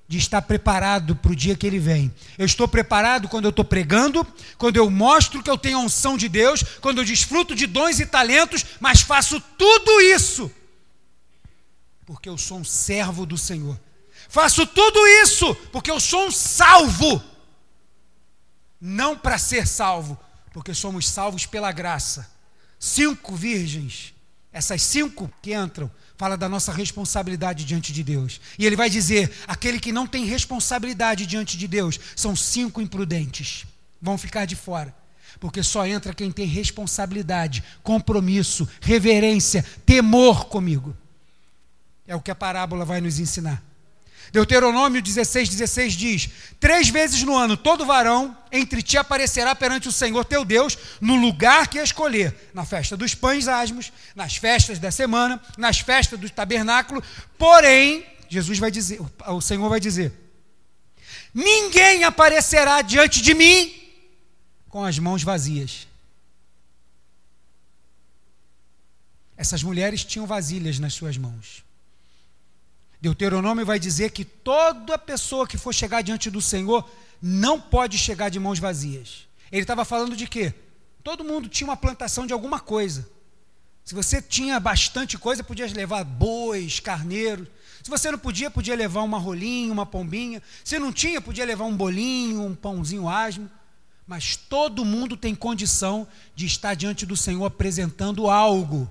De 0.08 0.18
estar 0.18 0.42
preparado 0.42 1.16
para 1.16 1.32
o 1.32 1.36
dia 1.36 1.56
que 1.56 1.68
ele 1.68 1.78
vem. 1.78 2.12
Eu 2.36 2.48
estou 2.48 2.68
preparado 2.68 3.28
quando 3.28 3.46
eu 3.46 3.52
estou 3.52 3.66
pregando, 3.66 4.26
quando 4.58 4.78
eu 4.78 4.90
mostro 4.90 5.44
que 5.44 5.50
eu 5.50 5.58
tenho 5.58 5.78
a 5.78 5.82
unção 5.82 6.18
de 6.18 6.28
Deus, 6.28 6.64
quando 6.82 7.00
eu 7.00 7.06
desfruto 7.06 7.54
de 7.54 7.68
dons 7.68 8.00
e 8.00 8.08
talentos, 8.08 8.66
mas 8.80 9.02
faço 9.02 9.40
tudo 9.56 10.02
isso 10.02 10.52
porque 12.08 12.30
eu 12.30 12.38
sou 12.38 12.60
um 12.60 12.64
servo 12.64 13.26
do 13.26 13.38
Senhor. 13.38 13.78
Faço 14.30 14.66
tudo 14.66 15.06
isso 15.22 15.54
porque 15.74 15.92
eu 15.92 16.00
sou 16.00 16.28
um 16.28 16.32
salvo. 16.32 17.22
Não 18.80 19.18
para 19.18 19.38
ser 19.38 19.68
salvo, 19.68 20.18
porque 20.54 20.74
somos 20.74 21.06
salvos 21.06 21.46
pela 21.46 21.72
graça. 21.72 22.32
Cinco 22.80 23.36
virgens, 23.36 24.14
essas 24.54 24.82
cinco 24.84 25.30
que 25.42 25.54
entram, 25.54 25.92
fala 26.16 26.38
da 26.38 26.48
nossa 26.48 26.72
responsabilidade 26.72 27.66
diante 27.66 27.92
de 27.92 28.04
Deus. 28.04 28.40
E 28.58 28.66
ele 28.66 28.78
vai 28.78 28.90
dizer: 28.90 29.30
aquele 29.46 29.78
que 29.78 29.92
não 29.92 30.08
tem 30.08 30.24
responsabilidade 30.24 31.26
diante 31.26 31.58
de 31.58 31.68
Deus 31.68 32.00
são 32.16 32.38
cinco 32.38 32.80
imprudentes, 32.80 33.66
vão 34.02 34.18
ficar 34.18 34.46
de 34.46 34.56
fora. 34.56 34.96
Porque 35.42 35.62
só 35.62 35.86
entra 35.86 36.14
quem 36.14 36.32
tem 36.32 36.48
responsabilidade, 36.48 37.64
compromisso, 37.84 38.68
reverência, 38.80 39.66
temor 39.86 40.46
comigo. 40.46 40.96
É 42.08 42.16
o 42.16 42.22
que 42.22 42.32
a 42.32 42.36
parábola 42.36 42.86
vai 42.86 43.02
nos 43.02 43.20
ensinar. 43.20 43.62
Deuteronômio 44.32 45.02
16, 45.02 45.50
16 45.50 45.94
diz: 45.94 46.30
Três 46.60 46.90
vezes 46.90 47.24
no 47.24 47.36
ano, 47.36 47.56
todo 47.56 47.86
varão 47.86 48.36
entre 48.52 48.82
ti 48.82 48.98
aparecerá 48.98 49.56
perante 49.56 49.88
o 49.88 49.92
Senhor 49.92 50.26
teu 50.26 50.44
Deus, 50.44 50.78
no 51.00 51.16
lugar 51.16 51.68
que 51.68 51.80
escolher, 51.80 52.36
na 52.54 52.66
festa 52.66 52.98
dos 52.98 53.16
pães 53.16 53.48
asmos, 53.48 53.92
nas 54.16 54.36
festas 54.36 54.80
da 54.80 54.92
semana, 54.92 55.42
nas 55.58 55.80
festas 55.80 56.20
do 56.20 56.30
tabernáculo. 56.30 57.02
Porém, 57.38 58.06
Jesus 58.30 58.60
vai 58.60 58.72
dizer, 58.72 59.00
o 59.28 59.42
Senhor 59.42 59.70
vai 59.70 59.80
dizer: 59.80 60.12
Ninguém 61.34 62.04
aparecerá 62.04 62.82
diante 62.82 63.22
de 63.22 63.34
mim 63.34 63.74
com 64.70 64.84
as 64.84 65.00
mãos 65.00 65.24
vazias. 65.24 65.88
Essas 69.38 69.62
mulheres 69.62 70.04
tinham 70.04 70.26
vasilhas 70.26 70.80
nas 70.80 70.96
suas 70.96 71.16
mãos. 71.16 71.67
Deuteronômio 73.00 73.66
vai 73.66 73.80
dizer 73.80 74.12
que 74.12 74.26
toda 74.26 74.98
pessoa 74.98 75.48
que 75.48 75.58
for 75.58 75.74
chegar 75.74 76.02
diante 76.02 76.30
do 76.30 76.42
Senhor 76.42 76.90
não 77.22 77.60
pode 77.60 77.98
chegar 77.98 78.30
de 78.30 78.40
mãos 78.40 78.60
vazias. 78.60 79.28
Ele 79.52 79.62
estava 79.62 79.86
falando 79.86 80.16
de 80.16 80.28
quê? 80.28 80.54
Todo 81.04 81.24
mundo 81.24 81.48
tinha 81.48 81.68
uma 81.68 81.78
plantação 81.78 82.26
de 82.26 82.34
alguma 82.34 82.60
coisa. 82.60 83.08
Se 83.86 83.96
você 83.96 84.22
tinha 84.22 84.60
bastante 84.60 85.18
coisa, 85.18 85.44
podia 85.44 85.66
levar 85.68 86.04
bois, 86.04 86.80
carneiros. 86.80 87.48
Se 87.82 87.90
você 87.90 88.12
não 88.12 88.20
podia, 88.20 88.52
podia 88.52 88.76
levar 88.76 89.02
uma 89.02 89.18
rolinha, 89.18 89.72
uma 89.72 89.86
pombinha. 89.86 90.44
Se 90.64 90.78
não 90.78 90.92
tinha, 90.92 91.22
podia 91.22 91.46
levar 91.46 91.64
um 91.64 91.78
bolinho, 91.78 92.42
um 92.42 92.54
pãozinho 92.54 93.08
asmo. 93.08 93.50
Mas 94.06 94.36
todo 94.36 94.84
mundo 94.84 95.16
tem 95.16 95.34
condição 95.34 96.06
de 96.36 96.46
estar 96.46 96.74
diante 96.74 97.06
do 97.06 97.16
Senhor 97.16 97.46
apresentando 97.46 98.30
algo. 98.30 98.90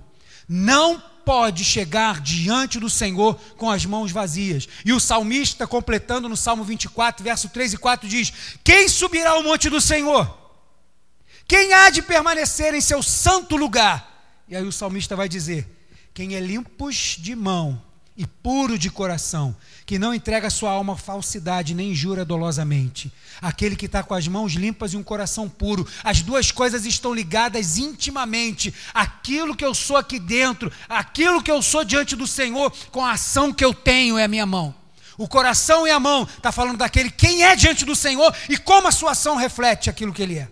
Não 0.49 1.03
pode 1.27 1.65
chegar 1.65 2.21
diante 2.21 2.79
do 2.79 2.89
Senhor 2.89 3.35
com 3.57 3.69
as 3.69 3.85
mãos 3.85 4.13
vazias. 4.13 4.69
E 4.85 4.93
o 4.93 5.01
salmista, 5.01 5.67
completando 5.67 6.29
no 6.29 6.37
Salmo 6.37 6.63
24, 6.63 7.25
verso 7.25 7.49
3 7.49 7.73
e 7.73 7.77
4, 7.77 8.09
diz: 8.09 8.33
Quem 8.63 8.89
subirá 8.89 9.31
ao 9.31 9.43
monte 9.43 9.69
do 9.69 9.81
Senhor? 9.81 10.39
Quem 11.49 11.75
há 11.75 11.91
de 11.91 12.01
permanecer 12.01 12.75
em 12.75 12.81
seu 12.81 13.03
santo 13.03 13.57
lugar? 13.57 14.45
E 14.49 14.55
aí 14.55 14.65
o 14.65 14.71
salmista 14.71 15.17
vai 15.17 15.29
dizer: 15.29 15.69
Quem 16.15 16.37
é 16.37 16.41
limpos 16.41 17.17
de 17.19 17.35
mão 17.35 17.83
e 18.17 18.27
puro 18.27 18.79
de 18.79 18.89
coração, 18.89 19.55
que 19.85 19.99
não 19.99 20.15
entrega 20.15 20.49
sua 20.49 20.71
alma 20.71 20.97
falsidade, 20.97 21.75
nem 21.75 21.95
jura 21.95 22.25
dolosamente. 22.25 23.13
Aquele 23.43 23.77
que 23.77 23.87
está 23.87 24.03
com 24.03 24.15
as 24.15 24.27
mãos 24.27 24.55
limpas 24.55 24.95
e 24.95 24.97
um 24.97 25.03
coração 25.03 25.49
puro. 25.49 25.87
As 26.03 26.23
duas 26.23 26.51
coisas 26.51 26.87
estão 26.87 27.13
ligadas 27.13 27.77
intimamente. 27.77 28.73
Aquilo 28.95 29.55
que 29.55 29.65
eu 29.65 29.75
sou 29.75 29.97
aqui 29.97 30.19
dentro, 30.19 30.73
aquilo 30.89 31.43
que 31.43 31.51
eu 31.51 31.61
sou 31.61 31.85
diante 31.85 32.17
do 32.17 32.27
Senhor, 32.27 32.73
com 32.91 33.05
a 33.05 33.13
ação 33.13 33.53
que 33.53 33.65
eu 33.65 33.75
tenho 33.75 34.17
é 34.17 34.25
a 34.25 34.29
minha 34.29 34.47
mão. 34.47 34.75
O 35.19 35.29
coração 35.29 35.87
e 35.87 35.91
a 35.91 36.01
mão 36.01 36.25
está 36.25 36.51
falando 36.51 36.79
daquele 36.79 37.11
quem 37.11 37.43
é 37.45 37.55
diante 37.55 37.85
do 37.85 37.97
Senhor 37.97 38.35
e 38.49 38.57
como 38.57 38.89
a 38.89 38.93
sua 38.93 39.13
ação 39.13 39.37
reflete 39.37 39.91
aquilo 39.91 40.13
que 40.13 40.23
ele 40.23 40.39
é. 40.39 40.49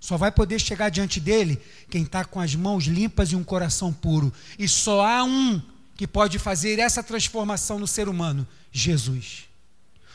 Só 0.00 0.16
vai 0.16 0.30
poder 0.30 0.60
chegar 0.60 0.90
diante 0.90 1.18
dele 1.18 1.60
quem 1.88 2.02
está 2.02 2.24
com 2.24 2.38
as 2.38 2.54
mãos 2.54 2.84
limpas 2.84 3.32
e 3.32 3.36
um 3.36 3.42
coração 3.42 3.92
puro. 3.92 4.32
E 4.58 4.68
só 4.68 5.04
há 5.04 5.24
um 5.24 5.62
que 5.96 6.06
pode 6.06 6.38
fazer 6.38 6.78
essa 6.78 7.02
transformação 7.02 7.78
no 7.78 7.86
ser 7.86 8.08
humano: 8.08 8.46
Jesus. 8.72 9.48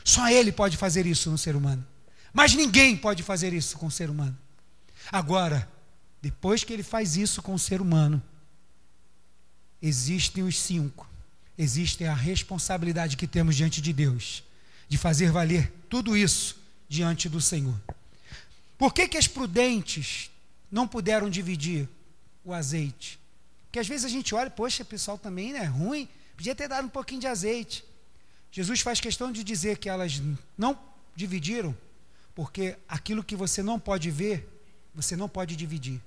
Só 0.03 0.29
Ele 0.29 0.51
pode 0.51 0.77
fazer 0.77 1.05
isso 1.05 1.29
no 1.29 1.37
ser 1.37 1.55
humano. 1.55 1.85
Mas 2.33 2.53
ninguém 2.53 2.95
pode 2.95 3.23
fazer 3.23 3.53
isso 3.53 3.77
com 3.77 3.87
o 3.87 3.91
ser 3.91 4.09
humano. 4.09 4.37
Agora, 5.11 5.67
depois 6.21 6.63
que 6.63 6.73
Ele 6.73 6.83
faz 6.83 7.17
isso 7.17 7.41
com 7.41 7.53
o 7.53 7.59
ser 7.59 7.81
humano, 7.81 8.21
existem 9.81 10.43
os 10.43 10.57
cinco. 10.57 11.07
Existem 11.57 12.07
a 12.07 12.13
responsabilidade 12.13 13.17
que 13.17 13.27
temos 13.27 13.55
diante 13.55 13.81
de 13.81 13.91
Deus 13.91 14.43
de 14.89 14.97
fazer 14.97 15.31
valer 15.31 15.71
tudo 15.87 16.17
isso 16.17 16.57
diante 16.89 17.29
do 17.29 17.39
Senhor. 17.39 17.79
Por 18.77 18.93
que, 18.93 19.07
que 19.07 19.17
as 19.17 19.27
prudentes 19.27 20.31
não 20.71 20.87
puderam 20.87 21.29
dividir 21.29 21.87
o 22.43 22.51
azeite? 22.51 23.18
Porque 23.69 23.77
às 23.77 23.87
vezes 23.87 24.03
a 24.03 24.09
gente 24.09 24.33
olha, 24.33 24.49
poxa, 24.49 24.83
pessoal 24.83 25.15
também 25.15 25.51
é 25.51 25.59
né, 25.59 25.65
ruim, 25.65 26.09
podia 26.35 26.55
ter 26.55 26.67
dado 26.67 26.85
um 26.85 26.89
pouquinho 26.89 27.21
de 27.21 27.27
azeite. 27.27 27.85
Jesus 28.51 28.79
faz 28.79 28.99
questão 28.99 29.31
de 29.31 29.43
dizer 29.43 29.77
que 29.77 29.87
elas 29.87 30.19
não 30.57 30.77
dividiram, 31.15 31.77
porque 32.33 32.75
aquilo 32.87 33.23
que 33.23 33.35
você 33.35 33.61
não 33.61 33.79
pode 33.79 34.09
ver, 34.09 34.63
você 34.95 35.15
não 35.15 35.29
pode 35.29 35.55
dividir. 35.55 36.01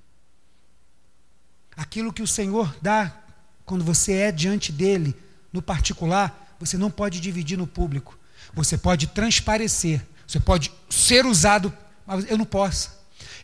Aquilo 1.76 2.12
que 2.12 2.20
o 2.20 2.26
Senhor 2.26 2.76
dá 2.82 3.16
quando 3.64 3.84
você 3.84 4.12
é 4.14 4.32
diante 4.32 4.72
dele, 4.72 5.14
no 5.52 5.62
particular, 5.62 6.56
você 6.58 6.76
não 6.76 6.90
pode 6.90 7.20
dividir 7.20 7.56
no 7.56 7.66
público. 7.66 8.18
Você 8.52 8.76
pode 8.76 9.06
transparecer, 9.06 10.04
você 10.26 10.40
pode 10.40 10.72
ser 10.90 11.24
usado, 11.26 11.72
mas 12.04 12.28
eu 12.28 12.36
não 12.36 12.44
posso. 12.44 12.90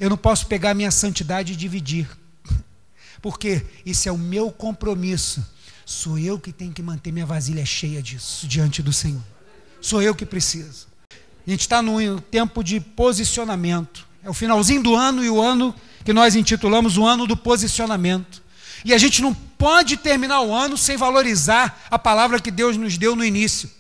Eu 0.01 0.11
não 0.11 0.17
posso 0.17 0.47
pegar 0.49 0.75
minha 0.75 0.91
santidade 0.91 1.53
e 1.53 1.57
dividir. 1.57 2.18
Porque 3.21 3.65
isso 3.85 4.09
é 4.09 4.13
o 4.13 4.19
meu 4.19 4.51
compromisso. 4.51 5.45
Sou 5.85 6.19
eu 6.19 6.39
que 6.39 6.53
tenho 6.53 6.73
que 6.73 6.83
manter 6.83 7.13
minha 7.13 7.27
vasilha 7.27 7.65
cheia 7.65 8.03
disso 8.03 8.47
diante 8.47 8.83
do 8.83 8.93
Senhor. 8.93 9.23
Sou 9.81 10.03
eu 10.03 10.15
que 10.15 10.27
preciso. 10.27 10.87
A 11.11 11.51
gente 11.51 11.63
está 11.63 11.81
num 11.81 12.19
tempo 12.19 12.63
de 12.63 12.79
posicionamento. 12.79 14.07
É 14.23 14.29
o 14.29 14.35
finalzinho 14.35 14.83
do 14.83 14.95
ano 14.95 15.25
e 15.25 15.31
o 15.31 15.41
ano 15.41 15.75
que 16.05 16.13
nós 16.13 16.37
intitulamos 16.37 16.99
o 16.99 17.07
ano 17.07 17.27
do 17.27 17.37
posicionamento. 17.37 18.43
E 18.85 18.93
a 18.93 18.99
gente 18.99 19.23
não 19.23 19.33
pode 19.33 19.97
terminar 19.97 20.43
o 20.43 20.55
ano 20.55 20.77
sem 20.77 20.97
valorizar 20.97 21.83
a 21.91 21.99
palavra 21.99 22.41
que 22.41 22.51
Deus 22.51 22.77
nos 22.77 22.99
deu 22.99 23.17
no 23.17 23.25
início. 23.25 23.71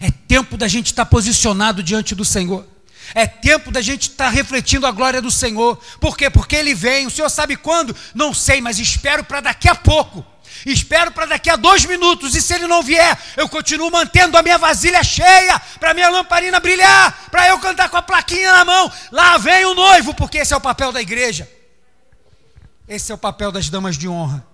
É 0.00 0.10
tempo 0.10 0.56
da 0.56 0.66
gente 0.66 0.86
estar 0.86 1.06
posicionado 1.06 1.82
diante 1.82 2.14
do 2.14 2.24
Senhor. 2.24 2.66
É 3.14 3.26
tempo 3.26 3.70
da 3.70 3.80
gente 3.80 4.10
estar 4.10 4.26
tá 4.26 4.30
refletindo 4.30 4.86
a 4.86 4.90
glória 4.90 5.20
do 5.20 5.30
Senhor. 5.30 5.76
Por 6.00 6.16
quê? 6.16 6.30
Porque 6.30 6.56
Ele 6.56 6.74
vem. 6.74 7.06
O 7.06 7.10
Senhor 7.10 7.28
sabe 7.28 7.56
quando? 7.56 7.94
Não 8.14 8.32
sei, 8.32 8.60
mas 8.60 8.78
espero 8.78 9.24
para 9.24 9.40
daqui 9.40 9.68
a 9.68 9.74
pouco. 9.74 10.24
Espero 10.64 11.10
para 11.10 11.26
daqui 11.26 11.48
a 11.48 11.56
dois 11.56 11.84
minutos. 11.84 12.34
E 12.34 12.42
se 12.42 12.54
Ele 12.54 12.66
não 12.66 12.82
vier, 12.82 13.18
eu 13.36 13.48
continuo 13.48 13.90
mantendo 13.90 14.36
a 14.36 14.42
minha 14.42 14.58
vasilha 14.58 15.02
cheia, 15.02 15.58
para 15.78 15.90
a 15.90 15.94
minha 15.94 16.08
lamparina 16.08 16.60
brilhar, 16.60 17.28
para 17.30 17.48
eu 17.48 17.58
cantar 17.58 17.88
com 17.88 17.96
a 17.96 18.02
plaquinha 18.02 18.52
na 18.52 18.64
mão. 18.64 18.92
Lá 19.10 19.38
vem 19.38 19.64
o 19.64 19.74
noivo, 19.74 20.14
porque 20.14 20.38
esse 20.38 20.52
é 20.52 20.56
o 20.56 20.60
papel 20.60 20.92
da 20.92 21.00
igreja. 21.00 21.50
Esse 22.86 23.12
é 23.12 23.14
o 23.14 23.18
papel 23.18 23.52
das 23.52 23.68
damas 23.68 23.96
de 23.96 24.08
honra. 24.08 24.49